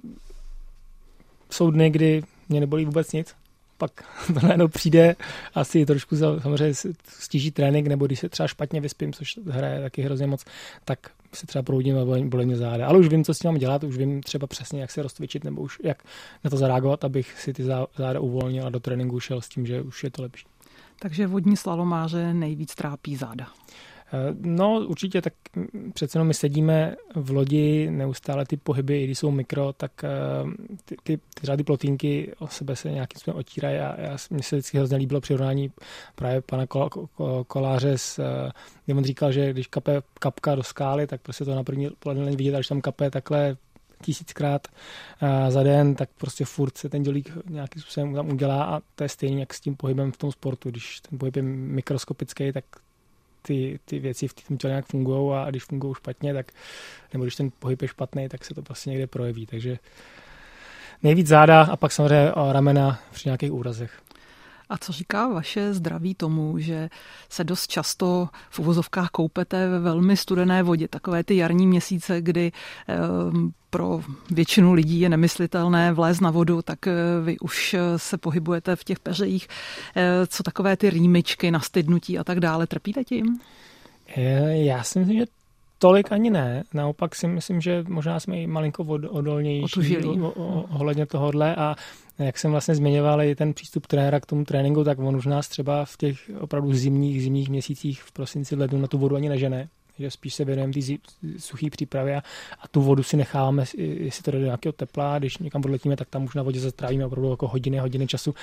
jsou 1.52 1.72
dny, 1.72 1.90
kdy 1.90 2.24
mě 2.50 2.60
nebolí 2.60 2.86
vůbec 2.86 3.12
nic, 3.12 3.36
pak 3.78 3.92
to 4.28 4.40
najednou 4.44 4.68
přijde 4.68 5.16
asi 5.54 5.86
trošku 5.86 6.18
samozřejmě 6.18 6.74
stíží 7.08 7.52
trénink, 7.52 7.88
nebo 7.88 8.06
když 8.06 8.20
se 8.20 8.30
třeba 8.30 8.48
špatně 8.48 8.82
vyspím, 8.82 9.14
což 9.14 9.40
hraje 9.50 9.82
taky 9.82 10.02
hrozně 10.02 10.28
moc, 10.28 10.46
tak 10.86 11.00
se 11.34 11.48
třeba 11.48 11.64
proudím 11.64 11.98
a 11.98 12.06
bolí 12.06 12.46
mě 12.46 12.58
záda. 12.58 12.88
Ale 12.88 13.00
už 13.00 13.08
vím, 13.08 13.24
co 13.24 13.34
s 13.34 13.40
tím 13.40 13.48
mám 13.52 13.58
dělat, 13.58 13.84
už 13.84 13.98
vím 13.98 14.22
třeba 14.22 14.48
přesně, 14.48 14.82
jak 14.82 14.92
se 14.92 15.04
rozcvičit, 15.04 15.44
nebo 15.44 15.62
už 15.62 15.80
jak 15.84 16.04
na 16.44 16.50
to 16.50 16.58
zareagovat, 16.58 17.04
abych 17.04 17.40
si 17.40 17.54
ty 17.54 17.64
záda 17.98 18.20
uvolnil 18.20 18.68
a 18.68 18.70
do 18.70 18.80
tréninku 18.80 19.20
šel 19.20 19.42
s 19.42 19.50
tím, 19.50 19.66
že 19.66 19.82
už 19.82 20.04
je 20.04 20.12
to 20.12 20.22
lepší. 20.22 20.46
Takže 21.00 21.28
vodní 21.28 21.58
slalomáře 21.58 22.34
nejvíc 22.34 22.76
trápí 22.76 23.16
záda. 23.16 23.48
Eh, 24.14 24.36
no 24.42 24.80
určitě, 24.80 25.22
tak 25.22 25.34
přece 25.94 26.18
jenom 26.18 26.28
my 26.28 26.34
sedíme 26.34 26.96
v 27.16 27.32
lodi, 27.32 27.92
neustále 27.92 28.46
ty 28.46 28.58
pohyby, 28.58 29.02
i 29.02 29.04
když 29.04 29.20
jsou 29.20 29.32
mikro, 29.32 29.74
tak 29.74 30.04
eh, 30.04 30.10
ty, 30.86 30.96
ty, 31.04 31.20
ty 31.58 31.64
plotínky 31.64 32.34
o 32.40 32.48
sebe 32.48 32.76
se 32.76 32.92
nějakým 32.92 33.20
způsobem 33.20 33.40
otírají 33.40 33.78
a 33.78 34.02
já, 34.02 34.18
mně 34.30 34.44
se 34.44 34.56
vždycky 34.56 34.78
hrozně 34.78 34.98
líbilo 34.98 35.22
přirovnání 35.22 35.72
právě 36.16 36.42
pana 36.42 36.66
Koláře, 37.48 37.98
s, 37.98 38.20
eh, 38.20 38.52
kdy 38.86 38.94
on 38.94 39.04
říkal, 39.04 39.32
že 39.32 39.54
když 39.54 39.68
kape 39.68 40.02
kapka 40.20 40.56
do 40.56 40.64
skály, 40.64 41.08
tak 41.08 41.22
prostě 41.22 41.46
to 41.46 41.56
na 41.56 41.64
první 41.64 41.90
pohled 42.00 42.26
není 42.26 42.38
vidět, 42.38 42.56
až 42.56 42.68
tam 42.68 42.82
kape 42.82 43.12
takhle 43.12 43.58
tisíckrát 44.02 44.68
za 45.50 45.64
den, 45.64 45.96
tak 45.96 46.10
prostě 46.18 46.46
furt 46.46 46.78
se 46.78 46.90
ten 46.90 47.04
dělík 47.04 47.32
nějakým 47.50 47.82
způsobem 47.82 48.14
tam 48.14 48.30
udělá 48.30 48.64
a 48.64 48.82
to 48.96 49.04
je 49.04 49.10
stejně 49.10 49.40
jak 49.40 49.54
s 49.54 49.60
tím 49.60 49.76
pohybem 49.76 50.12
v 50.12 50.18
tom 50.18 50.32
sportu. 50.32 50.70
Když 50.70 51.00
ten 51.00 51.20
pohyb 51.20 51.36
je 51.36 51.42
mikroskopický, 51.42 52.52
tak 52.52 52.66
ty, 53.48 53.80
ty 53.86 54.00
věci 54.00 54.28
v 54.28 54.34
tom 54.34 54.58
těle 54.58 54.72
nějak 54.72 54.86
fungují 54.86 55.34
a 55.36 55.50
když 55.50 55.64
fungují 55.64 55.94
špatně, 55.96 56.34
tak, 56.34 56.52
nebo 57.14 57.26
když 57.26 57.36
ten 57.36 57.52
pohyb 57.60 57.82
je 57.82 57.88
špatný, 57.88 58.30
tak 58.30 58.46
se 58.46 58.54
to 58.54 58.62
prostě 58.62 58.90
někde 58.90 59.08
projeví. 59.08 59.46
Takže 59.46 59.78
nejvíc 61.04 61.28
záda 61.28 61.62
a 61.62 61.76
pak 61.76 61.92
samozřejmě 61.92 62.32
ramena 62.52 63.00
při 63.12 63.28
nějakých 63.28 63.54
úrazech. 63.54 64.02
A 64.74 64.78
co 64.78 64.92
říká 64.92 65.28
vaše 65.28 65.74
zdraví 65.74 66.16
tomu, 66.16 66.60
že 66.60 66.90
se 67.30 67.44
dost 67.44 67.68
často 67.68 68.30
v 68.50 68.60
uvozovkách 68.60 69.10
koupete 69.10 69.70
ve 69.70 69.80
velmi 69.80 70.18
studené 70.18 70.64
vodě, 70.64 70.88
takové 70.88 71.24
ty 71.24 71.36
jarní 71.36 71.68
měsíce, 71.68 72.22
kdy 72.22 72.52
ehm, 72.88 73.52
pro 73.70 74.02
většinu 74.32 74.74
lidí 74.74 75.00
je 75.00 75.10
nemyslitelné 75.10 75.94
vlézt 75.94 76.22
na 76.22 76.32
vodu, 76.32 76.62
tak 76.62 76.88
eh, 76.88 76.94
vy 77.24 77.40
už 77.40 77.74
eh, 77.74 78.00
se 78.00 78.18
pohybujete 78.18 78.76
v 78.76 78.84
těch 78.84 79.00
peřejích. 79.00 79.48
Eh, 79.96 80.28
co 80.28 80.44
takové 80.44 80.78
ty 80.78 80.90
rýmičky, 80.90 81.52
nastydnutí 81.52 82.20
a 82.20 82.24
tak 82.24 82.40
dále, 82.40 82.68
trpíte 82.68 83.04
tím? 83.04 83.40
Já 84.52 84.84
si 84.84 85.00
myslím, 85.00 85.20
že 85.20 85.26
tolik 85.84 86.12
ani 86.12 86.30
ne. 86.30 86.64
Naopak 86.74 87.16
si 87.16 87.28
myslím, 87.28 87.62
že 87.62 87.84
možná 87.88 88.20
jsme 88.20 88.38
i 88.38 88.48
malinko 88.48 88.84
odolnější 89.10 89.98
ohledně 90.70 91.06
tohohle. 91.06 91.56
A 91.56 91.76
jak 92.20 92.38
jsem 92.38 92.52
vlastně 92.52 92.76
zmiňoval 92.76 93.22
i 93.22 93.36
ten 93.36 93.54
přístup 93.54 93.88
trenéra 93.88 94.20
k 94.20 94.26
tomu 94.26 94.46
tréninku, 94.46 94.84
tak 94.84 95.00
on 95.00 95.16
už 95.16 95.26
nás 95.26 95.48
třeba 95.48 95.86
v 95.86 95.98
těch 95.98 96.32
opravdu 96.40 96.74
zimních, 96.74 97.24
zimních 97.24 97.50
měsících 97.50 98.04
v 98.04 98.12
prosinci, 98.12 98.56
lednu 98.56 98.82
na 98.82 98.88
tu 98.88 98.98
vodu 98.98 99.16
ani 99.16 99.30
nežene 99.30 99.70
že 100.00 100.12
spíš 100.12 100.34
se 100.34 100.46
věnujeme 100.46 100.74
té 100.74 100.82
suché 101.38 101.70
přípravě 101.70 102.16
a, 102.16 102.24
a 102.60 102.68
tu 102.68 102.82
vodu 102.82 103.04
si 103.04 103.18
necháváme, 103.18 103.64
jestli 103.78 104.24
to 104.24 104.32
jde 104.32 104.40
do 104.40 104.46
nějakého 104.46 104.74
tepla, 104.74 105.20
když 105.20 105.38
někam 105.38 105.62
odletíme, 105.66 105.96
tak 105.96 106.10
tam 106.10 106.24
už 106.24 106.36
na 106.36 106.44
vodě 106.44 106.60
zastrávíme 106.60 107.06
opravdu 107.06 107.30
jako 107.30 107.48
hodiny, 107.48 107.78
hodiny 107.78 108.08
času. 108.08 108.36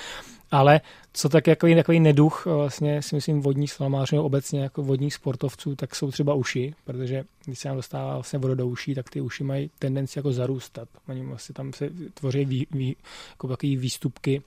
Ale 0.51 0.81
co 1.13 1.29
tak 1.29 1.47
jako 1.47 1.67
takový 1.75 1.99
neduch, 1.99 2.45
vlastně 2.45 3.01
si 3.01 3.15
myslím 3.15 3.41
vodní 3.41 3.67
slamářů 3.67 4.21
obecně 4.21 4.61
jako 4.61 4.83
vodních 4.83 5.13
sportovců, 5.13 5.75
tak 5.75 5.95
jsou 5.95 6.11
třeba 6.11 6.33
uši, 6.33 6.73
protože 6.85 7.23
když 7.45 7.59
se 7.59 7.67
nám 7.67 7.77
dostává 7.77 8.13
vlastně 8.13 8.39
voda 8.39 8.55
do 8.55 8.67
uší, 8.67 8.95
tak 8.95 9.09
ty 9.09 9.21
uši 9.21 9.43
mají 9.43 9.69
tendenci 9.79 10.19
jako 10.19 10.31
zarůstat. 10.31 10.89
Oni 11.07 11.23
vlastně 11.23 11.53
tam 11.53 11.73
se 11.73 11.89
tvoří 12.13 12.45
vý, 12.45 12.67
vý, 12.71 12.95
jako 13.31 13.47
takový 13.47 13.77
výstupky, 13.77 14.41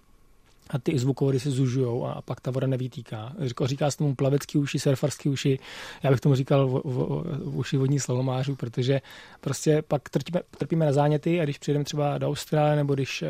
a 0.70 0.78
ty 0.78 0.98
zvukovody 0.98 1.40
se 1.40 1.50
zužují 1.50 2.02
a 2.06 2.22
pak 2.22 2.40
ta 2.40 2.50
voda 2.50 2.66
nevýtýká. 2.66 3.32
Říká, 3.64 3.90
se 3.90 3.98
tomu 3.98 4.14
plavecký 4.14 4.58
uši, 4.58 4.78
surfarský 4.78 5.28
uši, 5.28 5.58
já 6.02 6.10
bych 6.10 6.20
tomu 6.20 6.34
říkal 6.34 6.68
v, 6.68 6.82
v, 6.84 7.50
v 7.50 7.56
uši 7.56 7.76
vodní 7.76 8.00
slalomářů, 8.00 8.56
protože 8.56 9.00
prostě 9.40 9.82
pak 9.82 10.08
trpíme, 10.08 10.40
trpíme 10.58 10.86
na 10.86 10.92
záněty 10.92 11.40
a 11.40 11.44
když 11.44 11.58
přijedeme 11.58 11.84
třeba 11.84 12.18
do 12.18 12.28
Austrálie 12.28 12.76
nebo 12.76 12.94
když 12.94 13.22
uh, 13.22 13.28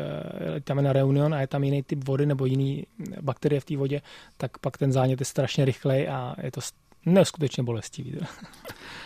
tam 0.63 0.83
na 0.83 0.93
Reunion 0.93 1.33
a 1.33 1.41
je 1.41 1.47
tam 1.47 1.63
jiný 1.63 1.83
typ 1.83 2.07
vody 2.07 2.25
nebo 2.25 2.45
jiný 2.45 2.87
bakterie 3.21 3.59
v 3.59 3.65
té 3.65 3.77
vodě, 3.77 4.01
tak 4.37 4.57
pak 4.57 4.77
ten 4.77 4.91
zánět 4.91 5.19
je 5.19 5.25
strašně 5.25 5.65
rychlej 5.65 6.09
a 6.09 6.35
je 6.43 6.51
to 6.51 6.61
neskutečně 7.05 7.63
bolestivý. 7.63 8.15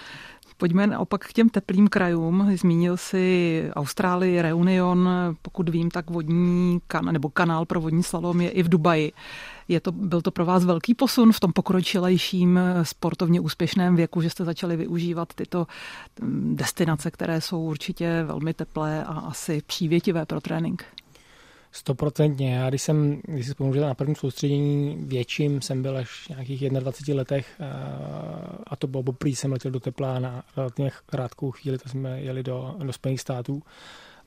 Pojďme 0.60 0.88
naopak 0.88 1.28
k 1.28 1.34
těm 1.34 1.50
teplým 1.50 1.88
krajům. 1.88 2.52
Zmínil 2.56 2.98
si 2.98 3.63
Austrálii, 3.76 4.41
Reunion, 4.41 5.10
pokud 5.41 5.69
vím, 5.69 5.91
tak 5.91 6.10
vodní 6.10 6.80
kan, 6.88 7.06
nebo 7.06 7.30
kanál 7.30 7.65
pro 7.65 7.82
vodní 7.82 8.04
slalom 8.04 8.41
je 8.41 8.50
i 8.50 8.63
v 8.63 8.69
Dubaji. 8.69 9.12
Je 9.67 9.80
to, 9.80 9.91
byl 9.91 10.22
to 10.22 10.32
pro 10.32 10.45
vás 10.45 10.65
velký 10.65 10.95
posun 10.95 11.32
v 11.32 11.39
tom 11.39 11.54
pokročilejším 11.54 12.60
sportovně 12.84 13.39
úspěšném 13.39 13.95
věku, 13.95 14.22
že 14.22 14.30
jste 14.30 14.45
začali 14.45 14.78
využívat 14.78 15.34
tyto 15.34 15.67
mm, 16.22 16.56
destinace, 16.56 17.12
které 17.12 17.41
jsou 17.41 17.62
určitě 17.62 18.24
velmi 18.24 18.54
teplé 18.54 19.04
a 19.04 19.13
asi 19.13 19.62
přívětivé 19.65 20.26
pro 20.26 20.41
trénink? 20.41 20.86
Stoprocentně. 21.71 22.55
Já 22.55 22.69
když 22.69 22.82
jsem, 22.82 23.21
když 23.27 23.45
si 23.45 23.51
vzpomínám, 23.51 23.73
že 23.73 23.82
na 23.82 23.93
prvním 23.93 24.15
soustředění 24.15 24.97
větším 24.99 25.62
jsem 25.62 25.82
byl 25.82 25.97
až 25.97 26.10
v 26.10 26.29
nějakých 26.29 26.69
21 26.69 27.19
letech 27.19 27.47
eh, 27.60 27.65
a 28.67 28.75
to 28.75 28.88
bylo 28.88 29.03
poprvé, 29.03 29.32
jsem 29.32 29.51
letěl 29.51 29.71
do 29.71 29.79
tepla 29.79 30.19
na 30.19 30.43
relativně 30.58 30.91
krátkou 31.05 31.51
chvíli, 31.51 31.77
to 31.77 31.89
jsme 31.89 32.21
jeli 32.21 32.43
do, 32.43 32.75
do 32.84 32.93
Spojených 32.93 33.21
států 33.21 33.63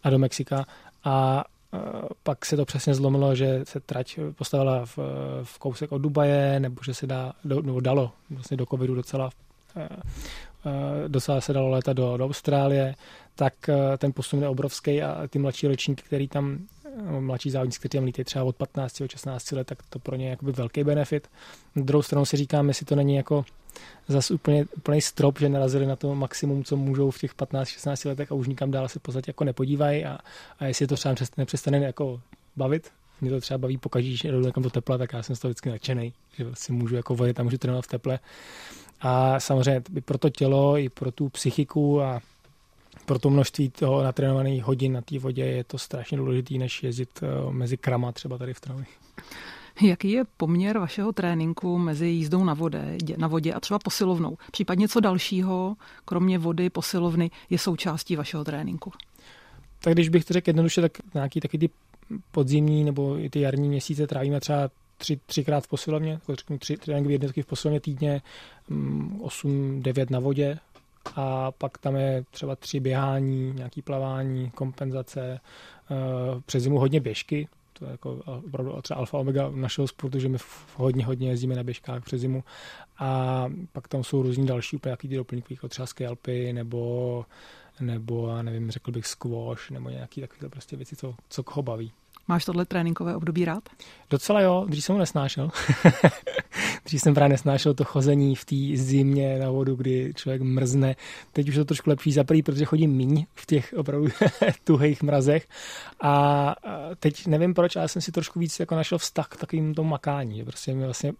a 0.02 0.10
do 0.10 0.18
Mexika 0.18 0.66
a 1.04 1.44
eh, 1.74 1.78
pak 2.22 2.46
se 2.46 2.56
to 2.56 2.64
přesně 2.64 2.94
zlomilo, 2.94 3.34
že 3.34 3.60
se 3.64 3.80
trať 3.80 4.18
postavila 4.34 4.86
v, 4.86 4.98
v 5.42 5.58
kousek 5.58 5.92
od 5.92 5.98
Dubaje, 5.98 6.60
nebo 6.60 6.80
že 6.84 6.94
se 6.94 7.06
dá, 7.06 7.32
do, 7.44 7.62
nebo 7.62 7.80
dalo 7.80 8.12
vlastně 8.30 8.56
do 8.56 8.66
covidu 8.66 8.94
docela 8.94 9.30
eh, 9.76 9.88
docela 11.08 11.40
se 11.40 11.52
dalo 11.52 11.68
létat 11.68 11.92
do, 11.92 12.16
do 12.16 12.24
Austrálie, 12.24 12.94
tak 13.34 13.54
ten 13.98 14.12
posun 14.12 14.42
je 14.42 14.48
obrovský 14.48 15.02
a 15.02 15.28
ty 15.28 15.38
mladší 15.38 15.66
ročníky, 15.66 16.02
který 16.02 16.28
tam 16.28 16.58
mladší 17.20 17.50
závodníci, 17.50 17.78
kteří 17.78 17.90
tam 17.90 18.04
lítají 18.04 18.24
třeba 18.24 18.44
od 18.44 18.56
15 18.56 18.98
do 18.98 19.08
16 19.08 19.52
let, 19.52 19.66
tak 19.66 19.78
to 19.88 19.98
pro 19.98 20.16
ně 20.16 20.26
je 20.26 20.30
jakoby 20.30 20.52
velký 20.52 20.84
benefit. 20.84 21.28
Na 21.76 21.82
druhou 21.82 22.02
stranu 22.02 22.24
si 22.24 22.36
říkám, 22.36 22.68
jestli 22.68 22.86
to 22.86 22.96
není 22.96 23.16
jako 23.16 23.44
zas 24.08 24.30
úplně, 24.30 24.66
úplný 24.76 25.00
strop, 25.00 25.38
že 25.38 25.48
narazili 25.48 25.86
na 25.86 25.96
to 25.96 26.14
maximum, 26.14 26.64
co 26.64 26.76
můžou 26.76 27.10
v 27.10 27.18
těch 27.18 27.34
15-16 27.34 28.08
letech 28.08 28.32
a 28.32 28.34
už 28.34 28.48
nikam 28.48 28.70
dál 28.70 28.88
se 28.88 28.98
v 28.98 29.02
podstatě 29.02 29.30
jako 29.30 29.44
nepodívají 29.44 30.04
a, 30.04 30.18
a 30.58 30.64
jestli 30.64 30.86
to 30.86 30.96
třeba 30.96 31.14
nepřestane 31.36 31.78
jako 31.78 32.20
bavit, 32.56 32.90
mě 33.20 33.30
to 33.30 33.40
třeba 33.40 33.58
baví 33.58 33.78
pokaždé, 33.78 34.16
že 34.16 34.32
jdu 34.32 34.40
někam 34.40 34.62
do 34.62 34.70
tepla, 34.70 34.98
tak 34.98 35.12
já 35.12 35.22
jsem 35.22 35.36
z 35.36 35.38
toho 35.38 35.50
vždycky 35.50 35.70
nadšený, 35.70 36.12
že 36.36 36.46
si 36.54 36.72
můžu 36.72 36.96
jako 36.96 37.14
vodit 37.14 37.40
a 37.40 37.42
můžu 37.42 37.58
trénovat 37.58 37.84
v 37.84 37.88
teple. 37.88 38.18
A 39.00 39.40
samozřejmě 39.40 39.82
i 39.96 40.00
pro 40.00 40.18
to 40.18 40.30
tělo, 40.30 40.78
i 40.78 40.88
pro 40.88 41.12
tu 41.12 41.28
psychiku 41.28 42.02
a 42.02 42.20
pro 43.06 43.18
to 43.18 43.30
množství 43.30 43.70
toho 43.70 44.02
natrénovaných 44.02 44.64
hodin 44.64 44.92
na 44.92 45.00
té 45.00 45.18
vodě 45.18 45.44
je 45.44 45.64
to 45.64 45.78
strašně 45.78 46.16
důležité, 46.16 46.54
než 46.54 46.82
jezdit 46.82 47.08
eh, 47.22 47.52
mezi 47.52 47.76
krama 47.76 48.12
třeba 48.12 48.38
tady 48.38 48.54
v 48.54 48.60
Travi. 48.60 48.84
Jaký 49.82 50.10
je 50.10 50.24
poměr 50.36 50.78
vašeho 50.78 51.12
tréninku 51.12 51.78
mezi 51.78 52.06
jízdou 52.06 52.44
na, 52.44 52.54
vode, 52.54 52.96
na 53.16 53.28
vodě 53.28 53.52
a 53.52 53.60
třeba 53.60 53.78
posilovnou? 53.78 54.36
Případně 54.52 54.88
co 54.88 55.00
dalšího, 55.00 55.76
kromě 56.04 56.38
vody, 56.38 56.70
posilovny, 56.70 57.30
je 57.50 57.58
součástí 57.58 58.16
vašeho 58.16 58.44
tréninku? 58.44 58.92
Tak 59.80 59.92
když 59.92 60.08
bych 60.08 60.24
to 60.24 60.32
řekl 60.32 60.48
jednoduše, 60.48 60.80
tak 60.80 60.92
nějaký 61.14 61.40
taky 61.40 61.58
ty 61.58 61.70
podzimní 62.30 62.84
nebo 62.84 63.18
i 63.18 63.30
ty 63.30 63.40
jarní 63.40 63.68
měsíce 63.68 64.06
trávíme 64.06 64.40
třeba 64.40 64.70
tři, 64.96 65.20
třikrát 65.26 65.64
v 65.64 65.68
posilovně, 65.68 66.12
jako 66.12 66.34
řeknu 66.34 66.58
tři 66.58 66.76
tréninkové 66.76 67.14
jednotky 67.14 67.42
v 67.42 67.46
posilovně 67.46 67.80
týdně, 67.80 68.22
8-9 68.70 70.00
mm, 70.00 70.06
na 70.10 70.20
vodě 70.20 70.58
a 71.16 71.50
pak 71.50 71.78
tam 71.78 71.96
je 71.96 72.24
třeba 72.30 72.56
tři 72.56 72.80
běhání, 72.80 73.52
nějaký 73.52 73.82
plavání, 73.82 74.50
kompenzace, 74.50 75.40
eh, 75.90 75.94
přes 76.46 76.62
zimu 76.62 76.78
hodně 76.78 77.00
běžky, 77.00 77.48
to 77.72 77.84
je 77.84 77.90
jako 77.90 78.12
opravdu 78.46 78.82
třeba 78.82 78.98
alfa 78.98 79.18
omega 79.18 79.50
našeho 79.50 79.88
sportu, 79.88 80.18
že 80.18 80.28
my 80.28 80.38
hodně, 80.76 81.06
hodně 81.06 81.28
jezdíme 81.28 81.54
na 81.54 81.62
běžkách 81.62 82.04
přes 82.04 82.20
zimu 82.20 82.44
a 82.98 83.46
pak 83.72 83.88
tam 83.88 84.04
jsou 84.04 84.22
různí 84.22 84.46
další 84.46 84.76
úplně 84.76 84.90
jaký 84.90 85.08
ty 85.08 85.16
doplňky, 85.16 85.54
jako 85.54 85.68
třeba 85.68 85.86
skalpy 85.86 86.52
nebo 86.52 87.24
nebo, 87.80 88.28
já 88.28 88.42
nevím, 88.42 88.70
řekl 88.70 88.92
bych 88.92 89.06
squash, 89.06 89.70
nebo 89.70 89.90
nějaký 89.90 90.20
takové 90.20 90.48
prostě 90.48 90.76
věci, 90.76 90.96
co, 90.96 91.14
co 91.28 91.44
ho 91.50 91.62
baví. 91.62 91.92
Máš 92.28 92.44
tohle 92.44 92.64
tréninkové 92.64 93.16
období 93.16 93.44
rád? 93.44 93.68
Docela 94.10 94.40
jo, 94.40 94.64
když 94.68 94.84
jsem 94.84 94.92
ho 94.92 94.98
nesnášel. 94.98 95.50
dřív 96.84 97.00
jsem 97.00 97.14
právě 97.14 97.28
nesnášel 97.28 97.74
to 97.74 97.84
chození 97.84 98.36
v 98.36 98.44
té 98.44 98.56
zimě 98.74 99.38
na 99.38 99.50
vodu, 99.50 99.74
kdy 99.74 100.12
člověk 100.16 100.42
mrzne. 100.42 100.96
Teď 101.32 101.48
už 101.48 101.54
je 101.54 101.60
to 101.60 101.64
trošku 101.64 101.90
lepší 101.90 102.12
za 102.12 102.24
prvý, 102.24 102.42
protože 102.42 102.64
chodím 102.64 102.90
míň 102.90 103.26
v 103.34 103.46
těch 103.46 103.74
opravdu 103.76 104.08
tuhých 104.64 105.02
mrazech. 105.02 105.48
A 106.00 106.54
teď 106.98 107.26
nevím 107.26 107.54
proč, 107.54 107.76
ale 107.76 107.88
jsem 107.88 108.02
si 108.02 108.12
trošku 108.12 108.38
víc 108.38 108.60
jako 108.60 108.74
našel 108.74 108.98
vztah 108.98 109.28
k 109.28 109.36
takovým 109.36 109.74
tomu 109.74 109.88
makání. 109.88 110.44
Prostě 110.44 110.74
mě 110.74 110.84
vlastně 110.84 111.12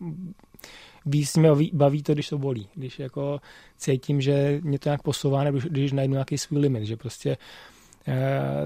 víc 1.07 1.37
mě 1.37 1.51
baví 1.73 2.03
to, 2.03 2.15
když 2.15 2.29
to 2.29 2.39
bolí. 2.39 2.69
Když 2.75 2.99
jako 2.99 3.41
cítím, 3.77 4.21
že 4.21 4.61
mě 4.63 4.79
to 4.79 4.89
nějak 4.89 5.03
posouvá, 5.03 5.45
nebo 5.45 5.59
když 5.59 5.93
najdu 5.93 6.13
nějaký 6.13 6.39
svůj 6.39 6.61
limit, 6.61 6.85
že 6.85 6.97
prostě 6.97 7.37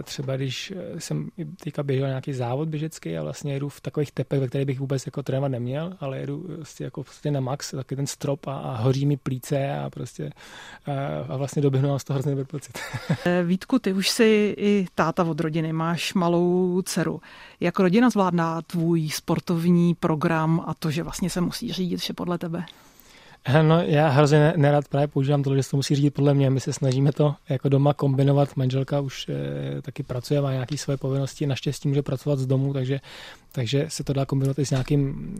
třeba 0.03 0.37
když 0.37 0.73
eh, 0.77 1.01
jsem 1.01 1.29
teďka 1.65 1.83
běžel 1.83 2.09
nějaký 2.09 2.33
závod 2.33 2.69
běžecký 2.69 3.19
a 3.19 3.23
vlastně 3.23 3.53
jedu 3.53 3.69
v 3.69 3.81
takových 3.81 4.13
tepech, 4.13 4.41
ve 4.41 4.49
kterých 4.49 4.67
bych 4.67 4.81
vůbec 4.81 5.07
jako 5.07 5.23
trénovat 5.23 5.51
neměl, 5.51 5.93
ale 6.01 6.19
jedu 6.19 6.39
prostě 6.39 6.85
jako 6.85 7.03
prostě 7.03 7.31
na 7.31 7.41
max, 7.41 7.71
taky 7.71 7.97
ten 7.97 8.07
strop 8.07 8.47
a, 8.47 8.59
a 8.59 8.77
hoří 8.77 9.07
mi 9.07 9.17
plíce 9.17 9.79
a 9.79 9.91
prostě 9.91 10.31
a, 10.87 10.91
eh, 11.35 11.37
vlastně 11.37 11.63
doběhnu 11.63 11.99
z 11.99 12.05
toho 12.05 12.15
hrozně 12.15 12.31
dobrý 12.31 12.45
pocit. 12.45 12.79
Vítku, 13.45 13.79
ty 13.79 13.93
už 13.93 14.09
jsi 14.09 14.55
i 14.59 14.87
táta 14.95 15.25
od 15.25 15.41
rodiny, 15.41 15.73
máš 15.73 16.15
malou 16.15 16.83
dceru. 16.83 17.21
Jak 17.61 17.79
rodina 17.79 18.11
zvládná 18.11 18.63
tvůj 18.63 19.11
sportovní 19.11 19.95
program 19.95 20.65
a 20.67 20.75
to, 20.75 20.91
že 20.91 21.03
vlastně 21.03 21.31
se 21.31 21.41
musí 21.41 21.73
řídit 21.73 21.97
vše 21.97 22.13
podle 22.13 22.39
tebe? 22.39 22.65
No, 23.63 23.83
já 23.83 24.09
hrozně 24.09 24.53
nerad 24.57 24.89
právě 24.89 25.09
používám 25.09 25.43
to, 25.43 25.57
že 25.57 25.63
se 25.63 25.71
to 25.71 25.77
musí 25.77 25.95
řídit 25.95 26.15
podle 26.15 26.35
mě. 26.35 26.51
My 26.51 26.61
se 26.61 26.73
snažíme 26.73 27.13
to 27.13 27.35
jako 27.49 27.69
doma 27.69 27.95
kombinovat. 27.95 28.57
Manželka 28.57 29.01
už 29.01 29.29
e, 29.29 29.83
taky 29.83 30.03
pracuje, 30.03 30.41
má 30.41 30.53
nějaké 30.53 30.77
svoje 30.77 30.97
povinnosti, 30.97 31.47
naštěstí 31.47 31.89
může 31.89 32.03
pracovat 32.03 32.39
z 32.39 32.47
domu, 32.47 32.73
takže, 32.73 33.01
takže 33.53 33.87
se 33.89 34.05
to 34.05 34.13
dá 34.13 34.27
kombinovat 34.27 34.59
i 34.59 34.67
s 34.67 34.71
nějakým, 34.71 35.35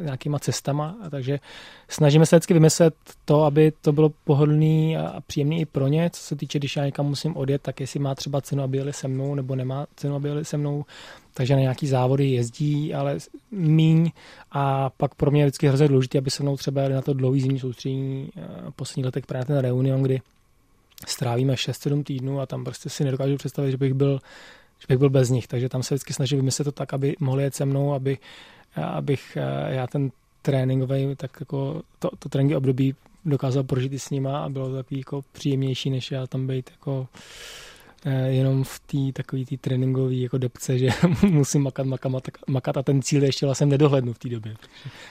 e, 0.00 0.04
nějakýma 0.04 0.38
cestama. 0.38 0.96
A 1.02 1.10
takže 1.10 1.40
snažíme 1.88 2.26
se 2.26 2.36
vždycky 2.36 2.54
vymyslet 2.54 2.94
to, 3.24 3.44
aby 3.44 3.72
to 3.80 3.92
bylo 3.92 4.10
pohodlný 4.24 4.96
a 4.96 5.20
příjemný 5.26 5.60
i 5.60 5.66
pro 5.66 5.88
ně. 5.88 6.10
Co 6.12 6.22
se 6.22 6.36
týče, 6.36 6.58
když 6.58 6.76
já 6.76 6.84
někam 6.84 7.06
musím 7.06 7.36
odjet, 7.36 7.62
tak 7.62 7.80
jestli 7.80 8.00
má 8.00 8.14
třeba 8.14 8.40
cenu, 8.40 8.62
aby 8.62 8.78
jeli 8.78 8.92
se 8.92 9.08
mnou, 9.08 9.34
nebo 9.34 9.56
nemá 9.56 9.86
cenu, 9.96 10.14
aby 10.14 10.28
jeli 10.28 10.44
se 10.44 10.56
mnou 10.56 10.84
takže 11.34 11.54
na 11.54 11.60
nějaký 11.60 11.86
závody 11.86 12.30
jezdí, 12.30 12.94
ale 12.94 13.18
míň. 13.50 14.10
A 14.52 14.90
pak 14.90 15.14
pro 15.14 15.30
mě 15.30 15.42
je 15.42 15.46
vždycky 15.46 15.68
hrozně 15.68 15.88
důležité, 15.88 16.18
aby 16.18 16.30
se 16.30 16.42
mnou 16.42 16.56
třeba 16.56 16.88
na 16.88 17.02
to 17.02 17.14
dlouhý 17.14 17.40
zimní 17.40 17.60
soustředění 17.60 18.28
eh, 18.36 18.42
poslední 18.76 19.04
letech 19.04 19.26
právě 19.26 19.44
ten 19.44 19.58
reunion, 19.58 20.02
kdy 20.02 20.20
strávíme 21.06 21.54
6-7 21.54 22.04
týdnů 22.04 22.40
a 22.40 22.46
tam 22.46 22.64
prostě 22.64 22.90
si 22.90 23.04
nedokážu 23.04 23.36
představit, 23.36 23.70
že 23.70 23.76
bych 23.76 23.94
byl 23.94 24.20
že 24.78 24.86
bych 24.88 24.98
byl 24.98 25.10
bez 25.10 25.30
nich, 25.30 25.46
takže 25.46 25.68
tam 25.68 25.82
se 25.82 25.94
vždycky 25.94 26.12
snažím 26.12 26.38
vymyslet 26.38 26.64
to 26.64 26.72
tak, 26.72 26.94
aby 26.94 27.16
mohli 27.20 27.42
jet 27.42 27.54
se 27.54 27.64
mnou, 27.64 27.94
aby, 27.94 28.18
abych 28.76 29.36
eh, 29.36 29.74
já 29.74 29.86
ten 29.86 30.10
tréninkový, 30.42 31.16
tak 31.16 31.30
jako 31.40 31.82
to, 31.98 32.10
to 32.18 32.28
tréninky 32.28 32.56
období 32.56 32.94
dokázal 33.24 33.62
prožít 33.62 33.92
i 33.92 33.98
s 33.98 34.10
nima 34.10 34.44
a 34.44 34.48
bylo 34.48 34.68
to 34.68 34.76
takový 34.76 35.00
jako 35.00 35.22
příjemnější, 35.32 35.90
než 35.90 36.10
já 36.10 36.26
tam 36.26 36.46
být 36.46 36.70
jako 36.70 37.08
jenom 38.10 38.64
v 38.64 38.80
té 38.80 39.12
takový 39.12 39.46
tý 39.46 39.56
tréninkové 39.56 40.14
jako 40.14 40.38
depce, 40.38 40.78
že 40.78 40.88
musím 41.30 41.62
makat, 41.62 41.86
makat, 41.86 42.12
makat 42.46 42.76
a 42.76 42.82
ten 42.82 43.02
cíl 43.02 43.24
ještě 43.24 43.46
vlastně 43.46 43.66
nedohlednu 43.66 44.12
v 44.12 44.18
té 44.18 44.28
době, 44.28 44.54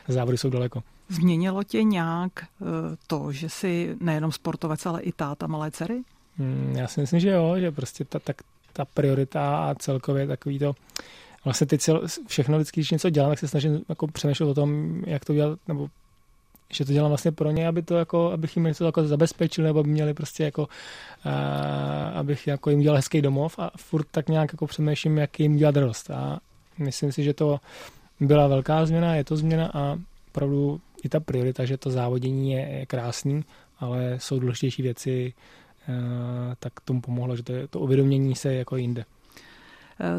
závody 0.07 0.37
jsou 0.37 0.49
daleko. 0.49 0.83
Změnilo 1.09 1.63
tě 1.63 1.83
nějak 1.83 2.31
eh, 2.43 2.65
to, 3.07 3.31
že 3.31 3.49
jsi 3.49 3.95
nejenom 3.99 4.31
sportovec, 4.31 4.85
ale 4.85 5.01
i 5.01 5.11
táta 5.11 5.47
malé 5.47 5.71
dcery? 5.71 6.01
Hmm, 6.37 6.73
já 6.77 6.87
si 6.87 7.01
myslím, 7.01 7.19
že 7.19 7.29
jo, 7.29 7.55
že 7.59 7.71
prostě 7.71 8.05
ta, 8.05 8.19
ta, 8.19 8.33
ta 8.73 8.85
priorita 8.85 9.57
a 9.57 9.75
celkově 9.75 10.27
takový 10.27 10.59
to, 10.59 10.75
vlastně 11.45 11.67
teď 11.67 11.89
všechno 12.27 12.57
vždycky, 12.57 12.79
když 12.79 12.91
něco 12.91 13.09
dělám, 13.09 13.31
tak 13.31 13.39
se 13.39 13.47
snažím 13.47 13.81
jako 13.89 14.07
přemýšlet 14.07 14.45
o 14.45 14.53
tom, 14.53 15.01
jak 15.07 15.25
to 15.25 15.33
dělat, 15.33 15.59
nebo 15.67 15.89
že 16.73 16.85
to 16.85 16.93
dělám 16.93 17.11
vlastně 17.11 17.31
pro 17.31 17.51
ně, 17.51 17.67
aby 17.67 17.81
to 17.81 17.97
jako, 17.97 18.31
abych 18.31 18.55
jim 18.55 18.65
něco 18.65 18.85
jako 18.85 19.07
zabezpečil, 19.07 19.63
nebo 19.63 19.79
aby 19.79 19.89
měli 19.89 20.13
prostě 20.13 20.43
jako, 20.43 20.61
uh, 20.61 21.31
abych 22.13 22.47
jako 22.47 22.69
jim 22.69 22.79
dělal 22.79 22.95
hezký 22.95 23.21
domov 23.21 23.59
a 23.59 23.71
furt 23.77 24.07
tak 24.11 24.29
nějak 24.29 24.53
jako 24.53 24.67
přemýšlím, 24.67 25.17
jak 25.17 25.39
jim 25.39 25.55
dělat 25.55 25.75
radost. 25.75 26.11
A 26.11 26.39
myslím 26.77 27.11
si, 27.11 27.23
že 27.23 27.33
to 27.33 27.59
byla 28.19 28.47
velká 28.47 28.85
změna, 28.85 29.15
je 29.15 29.23
to 29.23 29.37
změna 29.37 29.71
a 29.73 29.99
opravdu 30.27 30.81
i 31.03 31.09
ta 31.09 31.19
priorita, 31.19 31.65
že 31.65 31.77
to 31.77 31.89
závodění 31.89 32.51
je, 32.51 32.59
je 32.59 32.85
krásný, 32.85 33.43
ale 33.79 34.15
jsou 34.17 34.39
důležitější 34.39 34.81
věci, 34.81 35.33
uh, 35.89 35.95
tak 36.59 36.79
tomu 36.79 37.01
pomohlo, 37.01 37.35
že 37.35 37.43
to, 37.43 37.53
je, 37.53 37.67
to 37.67 37.79
uvědomění 37.79 38.35
se 38.35 38.53
jako 38.53 38.77
jinde. 38.77 39.05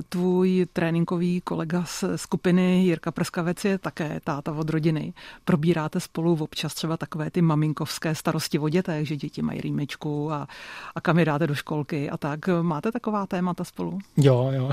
Tvůj 0.08 0.66
tréninkový 0.72 1.40
kolega 1.40 1.84
z 1.84 2.04
skupiny 2.16 2.84
Jirka 2.84 3.10
Prskavec 3.10 3.64
je 3.64 3.78
také 3.78 4.20
táta 4.24 4.52
od 4.52 4.70
rodiny. 4.70 5.12
Probíráte 5.44 6.00
spolu 6.00 6.36
občas 6.40 6.74
třeba 6.74 6.96
takové 6.96 7.30
ty 7.30 7.42
maminkovské 7.42 8.14
starosti 8.14 8.58
o 8.58 8.68
dětech, 8.68 9.08
že 9.08 9.16
děti 9.16 9.42
mají 9.42 9.60
rýmičku 9.60 10.32
a, 10.32 10.48
a 10.94 11.00
kam 11.00 11.18
je 11.18 11.24
dáte 11.24 11.46
do 11.46 11.54
školky 11.54 12.10
a 12.10 12.16
tak. 12.16 12.40
Máte 12.62 12.92
taková 12.92 13.26
témata 13.26 13.64
spolu? 13.64 13.98
Jo, 14.16 14.50
jo. 14.54 14.70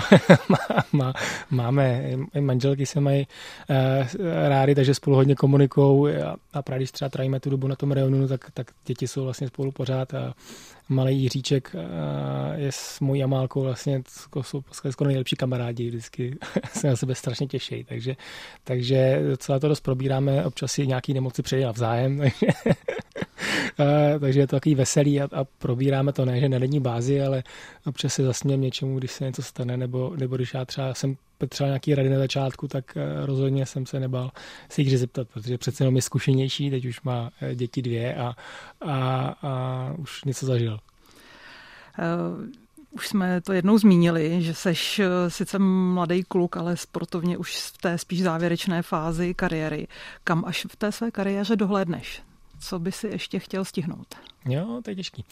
Má, 0.94 1.14
máme. 1.50 2.04
I 2.34 2.42
manželky 2.42 2.86
se 2.86 3.00
mají 3.00 3.28
uh, 3.70 3.78
rády, 4.48 4.76
takže 4.76 4.94
spolu 4.94 5.16
hodně 5.16 5.36
komunikují 5.36 6.16
a, 6.16 6.36
a 6.54 6.62
právě 6.62 6.80
když 6.80 6.92
třeba 6.92 7.10
trávíme 7.10 7.40
tu 7.40 7.50
dobu 7.50 7.68
na 7.68 7.76
tom 7.76 7.92
reunionu, 7.92 8.28
tak, 8.28 8.52
tak 8.54 8.68
děti 8.86 9.08
jsou 9.08 9.24
vlastně 9.24 9.48
spolu 9.48 9.72
pořád 9.72 10.14
a 10.14 10.34
malý 10.90 11.22
Jiříček 11.22 11.76
je 12.56 12.72
s 12.72 13.00
mojí 13.00 13.24
Amálkou 13.24 13.62
vlastně 13.62 14.02
jsou 14.42 14.62
skoro 14.92 15.08
nejlepší 15.08 15.36
kamarádi, 15.36 15.88
vždycky. 15.88 16.38
Se 16.74 16.88
na 16.88 16.96
sebe 16.96 17.16
strašně 17.16 17.48
těší, 17.48 17.84
takže, 17.84 18.16
takže 18.64 19.22
celé 19.38 19.60
to 19.60 19.68
dost 19.68 19.82
probíráme, 19.82 20.46
občas 20.46 20.72
si 20.72 20.88
nějaký 20.88 21.14
nemoci 21.14 21.42
přejde 21.42 21.66
navzájem, 21.66 22.18
takže, 22.18 22.54
takže 24.20 24.40
je 24.40 24.48
to 24.48 24.56
takový 24.56 24.76
veselý 24.76 25.22
a, 25.22 25.24
a 25.24 25.44
probíráme 25.44 26.14
to 26.14 26.26
ne, 26.26 26.40
že 26.40 26.50
na 26.50 26.60
denní 26.60 26.80
bázi, 26.80 27.22
ale 27.22 27.44
občas 27.86 28.14
se 28.14 28.24
zasmějem 28.24 28.62
něčemu, 28.62 29.00
když 29.00 29.12
se 29.12 29.26
něco 29.26 29.44
stane, 29.44 29.78
nebo, 29.78 30.14
nebo 30.18 30.36
když 30.36 30.54
já 30.54 30.66
třeba 30.66 30.94
jsem 30.94 31.16
potřeboval 31.38 31.70
nějaký 31.70 31.96
rady 31.96 32.10
na 32.10 32.18
začátku, 32.18 32.68
tak 32.68 32.98
eh, 32.98 33.26
rozhodně 33.26 33.66
jsem 33.66 33.86
se 33.86 34.00
nebal 34.00 34.32
se 34.70 34.82
jich 34.82 35.00
zeptat, 35.00 35.28
protože 35.34 35.58
přece 35.58 35.84
jenom 35.84 35.96
je 35.96 36.02
zkušenější, 36.02 36.70
teď 36.70 36.86
už 36.86 37.02
má 37.02 37.30
eh, 37.42 37.56
děti 37.56 37.82
dvě 37.82 38.16
a, 38.16 38.36
a, 38.82 39.26
a 39.42 39.94
už 39.98 40.24
něco 40.24 40.46
zažil. 40.46 40.80
Už 42.92 43.08
jsme 43.08 43.42
to 43.42 43.54
jednou 43.54 43.78
zmínili, 43.78 44.42
že 44.44 44.54
seš 44.54 45.02
sice 45.28 45.60
mladý 45.60 46.24
kluk, 46.24 46.58
ale 46.58 46.78
sportovně 46.78 47.38
už 47.38 47.56
v 47.58 47.78
té 47.78 47.98
spíš 47.98 48.24
závěrečné 48.24 48.82
fázi 48.82 49.34
kariéry. 49.34 49.88
Kam 50.24 50.46
až 50.46 50.66
v 50.70 50.76
té 50.76 50.92
své 50.92 51.12
kariéře 51.12 51.56
dohlédneš? 51.56 52.22
Co 52.60 52.80
by 52.80 52.92
si 52.92 53.08
ještě 53.08 53.40
chtěl 53.40 53.66
stihnout? 53.66 54.16
Jo, 54.46 54.82
to 54.84 54.92
je 54.92 54.96
těžký. 54.96 55.26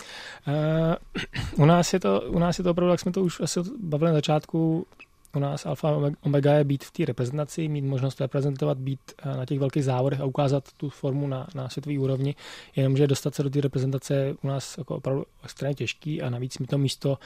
Uh, 0.48 1.64
u, 1.64 1.66
nás 1.66 1.94
je 1.94 2.00
to, 2.00 2.22
u 2.22 2.40
nás 2.40 2.58
je 2.58 2.64
to 2.64 2.72
opravdu, 2.72 2.92
jak 2.92 3.00
jsme 3.00 3.12
to 3.12 3.24
už 3.24 3.40
asi 3.40 3.60
bavili 3.80 4.12
na 4.12 4.16
začátku, 4.16 4.88
u 5.36 5.40
nás 5.40 5.66
alfa 5.66 5.98
omega 6.22 6.54
je 6.54 6.64
být 6.64 6.84
v 6.84 6.92
té 6.92 7.06
reprezentaci, 7.06 7.68
mít 7.68 7.82
možnost 7.82 8.22
reprezentovat, 8.22 8.78
být 8.78 9.00
eh, 9.18 9.38
na 9.38 9.46
těch 9.46 9.60
velkých 9.60 9.84
závodech 9.84 10.20
a 10.20 10.26
ukázat 10.26 10.64
tu 10.78 10.90
formu 10.90 11.28
na, 11.28 11.48
na 11.56 11.70
světové 11.70 12.00
úrovni, 12.00 12.36
jenomže 12.76 13.08
dostat 13.08 13.36
se 13.36 13.44
do 13.44 13.50
té 13.50 13.62
reprezentace 13.62 14.36
u 14.44 14.48
nás 14.48 14.78
jako 14.78 14.96
opravdu 14.96 15.26
extrémně 15.44 15.76
těžký 15.76 16.22
a 16.22 16.30
navíc 16.30 16.58
mi 16.58 16.68
to 16.68 16.78
místo 16.78 17.18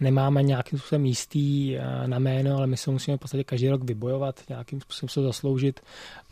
nemáme 0.00 0.42
nějakým 0.42 0.78
způsobem 0.78 1.06
jistý 1.06 1.76
eh, 1.76 2.08
na 2.08 2.18
jméno, 2.18 2.56
ale 2.56 2.66
my 2.66 2.76
se 2.76 2.90
musíme 2.90 3.16
v 3.16 3.20
podstatě 3.20 3.44
každý 3.44 3.68
rok 3.68 3.84
vybojovat, 3.84 4.40
nějakým 4.48 4.80
způsobem 4.80 5.08
se 5.08 5.22
zasloužit 5.22 5.80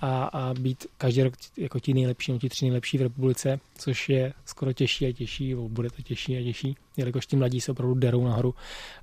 a, 0.00 0.24
a 0.24 0.54
být 0.54 0.86
každý 0.98 1.22
rok 1.22 1.34
jako 1.56 1.80
ti 1.80 1.94
nejlepší, 1.94 2.32
no 2.32 2.38
ti 2.38 2.48
tři 2.48 2.64
nejlepší 2.64 2.98
v 2.98 3.02
republice, 3.02 3.60
což 3.78 4.08
je 4.08 4.32
skoro 4.44 4.72
těžší 4.72 5.06
a 5.06 5.12
těžší, 5.12 5.54
bude 5.54 5.90
to 5.90 6.02
těžší 6.02 6.38
a 6.38 6.42
těžší, 6.42 6.76
jelikož 6.96 7.26
ti 7.26 7.36
mladí 7.36 7.60
se 7.60 7.72
opravdu 7.72 7.94
derou 7.94 8.24
nahoru. 8.24 8.54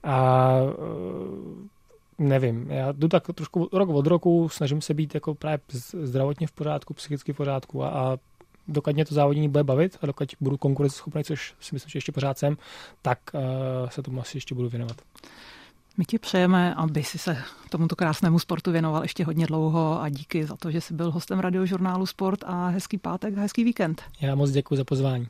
A 0.03 0.49
nevím, 2.19 2.71
já 2.71 2.91
jdu 2.91 3.07
tak 3.07 3.27
trošku 3.35 3.69
rok 3.73 3.89
od 3.89 4.07
roku, 4.07 4.49
snažím 4.49 4.81
se 4.81 4.93
být 4.93 5.13
jako 5.15 5.35
právě 5.35 5.59
zdravotně 6.01 6.47
v 6.47 6.51
pořádku, 6.51 6.93
psychicky 6.93 7.33
v 7.33 7.37
pořádku 7.37 7.83
a, 7.83 7.89
a 7.89 8.17
dokud 8.69 8.93
mě 8.93 9.05
to 9.05 9.15
závodění 9.15 9.49
bude 9.49 9.63
bavit 9.63 9.97
a 10.01 10.05
dokud 10.05 10.35
budu 10.41 10.57
konkurenceschopný, 10.57 11.23
což 11.23 11.53
si 11.59 11.75
myslím, 11.75 11.89
že 11.89 11.97
ještě 11.97 12.11
pořád 12.11 12.37
jsem, 12.37 12.57
tak 13.01 13.19
uh, 13.33 13.89
se 13.89 14.03
tomu 14.03 14.21
asi 14.21 14.37
ještě 14.37 14.55
budu 14.55 14.69
věnovat. 14.69 14.97
My 15.97 16.05
ti 16.05 16.19
přejeme, 16.19 16.75
aby 16.75 17.03
si 17.03 17.17
se 17.17 17.37
tomuto 17.69 17.95
krásnému 17.95 18.39
sportu 18.39 18.71
věnoval 18.71 19.01
ještě 19.01 19.25
hodně 19.25 19.47
dlouho 19.47 20.01
a 20.01 20.09
díky 20.09 20.45
za 20.45 20.55
to, 20.55 20.71
že 20.71 20.81
jsi 20.81 20.93
byl 20.93 21.11
hostem 21.11 21.39
radiožurnálu 21.39 22.05
Sport 22.05 22.43
a 22.45 22.67
hezký 22.67 22.97
pátek 22.97 23.37
a 23.37 23.41
hezký 23.41 23.63
víkend. 23.63 24.01
Já 24.21 24.35
moc 24.35 24.51
děkuji 24.51 24.75
za 24.75 24.83
pozvání. 24.83 25.27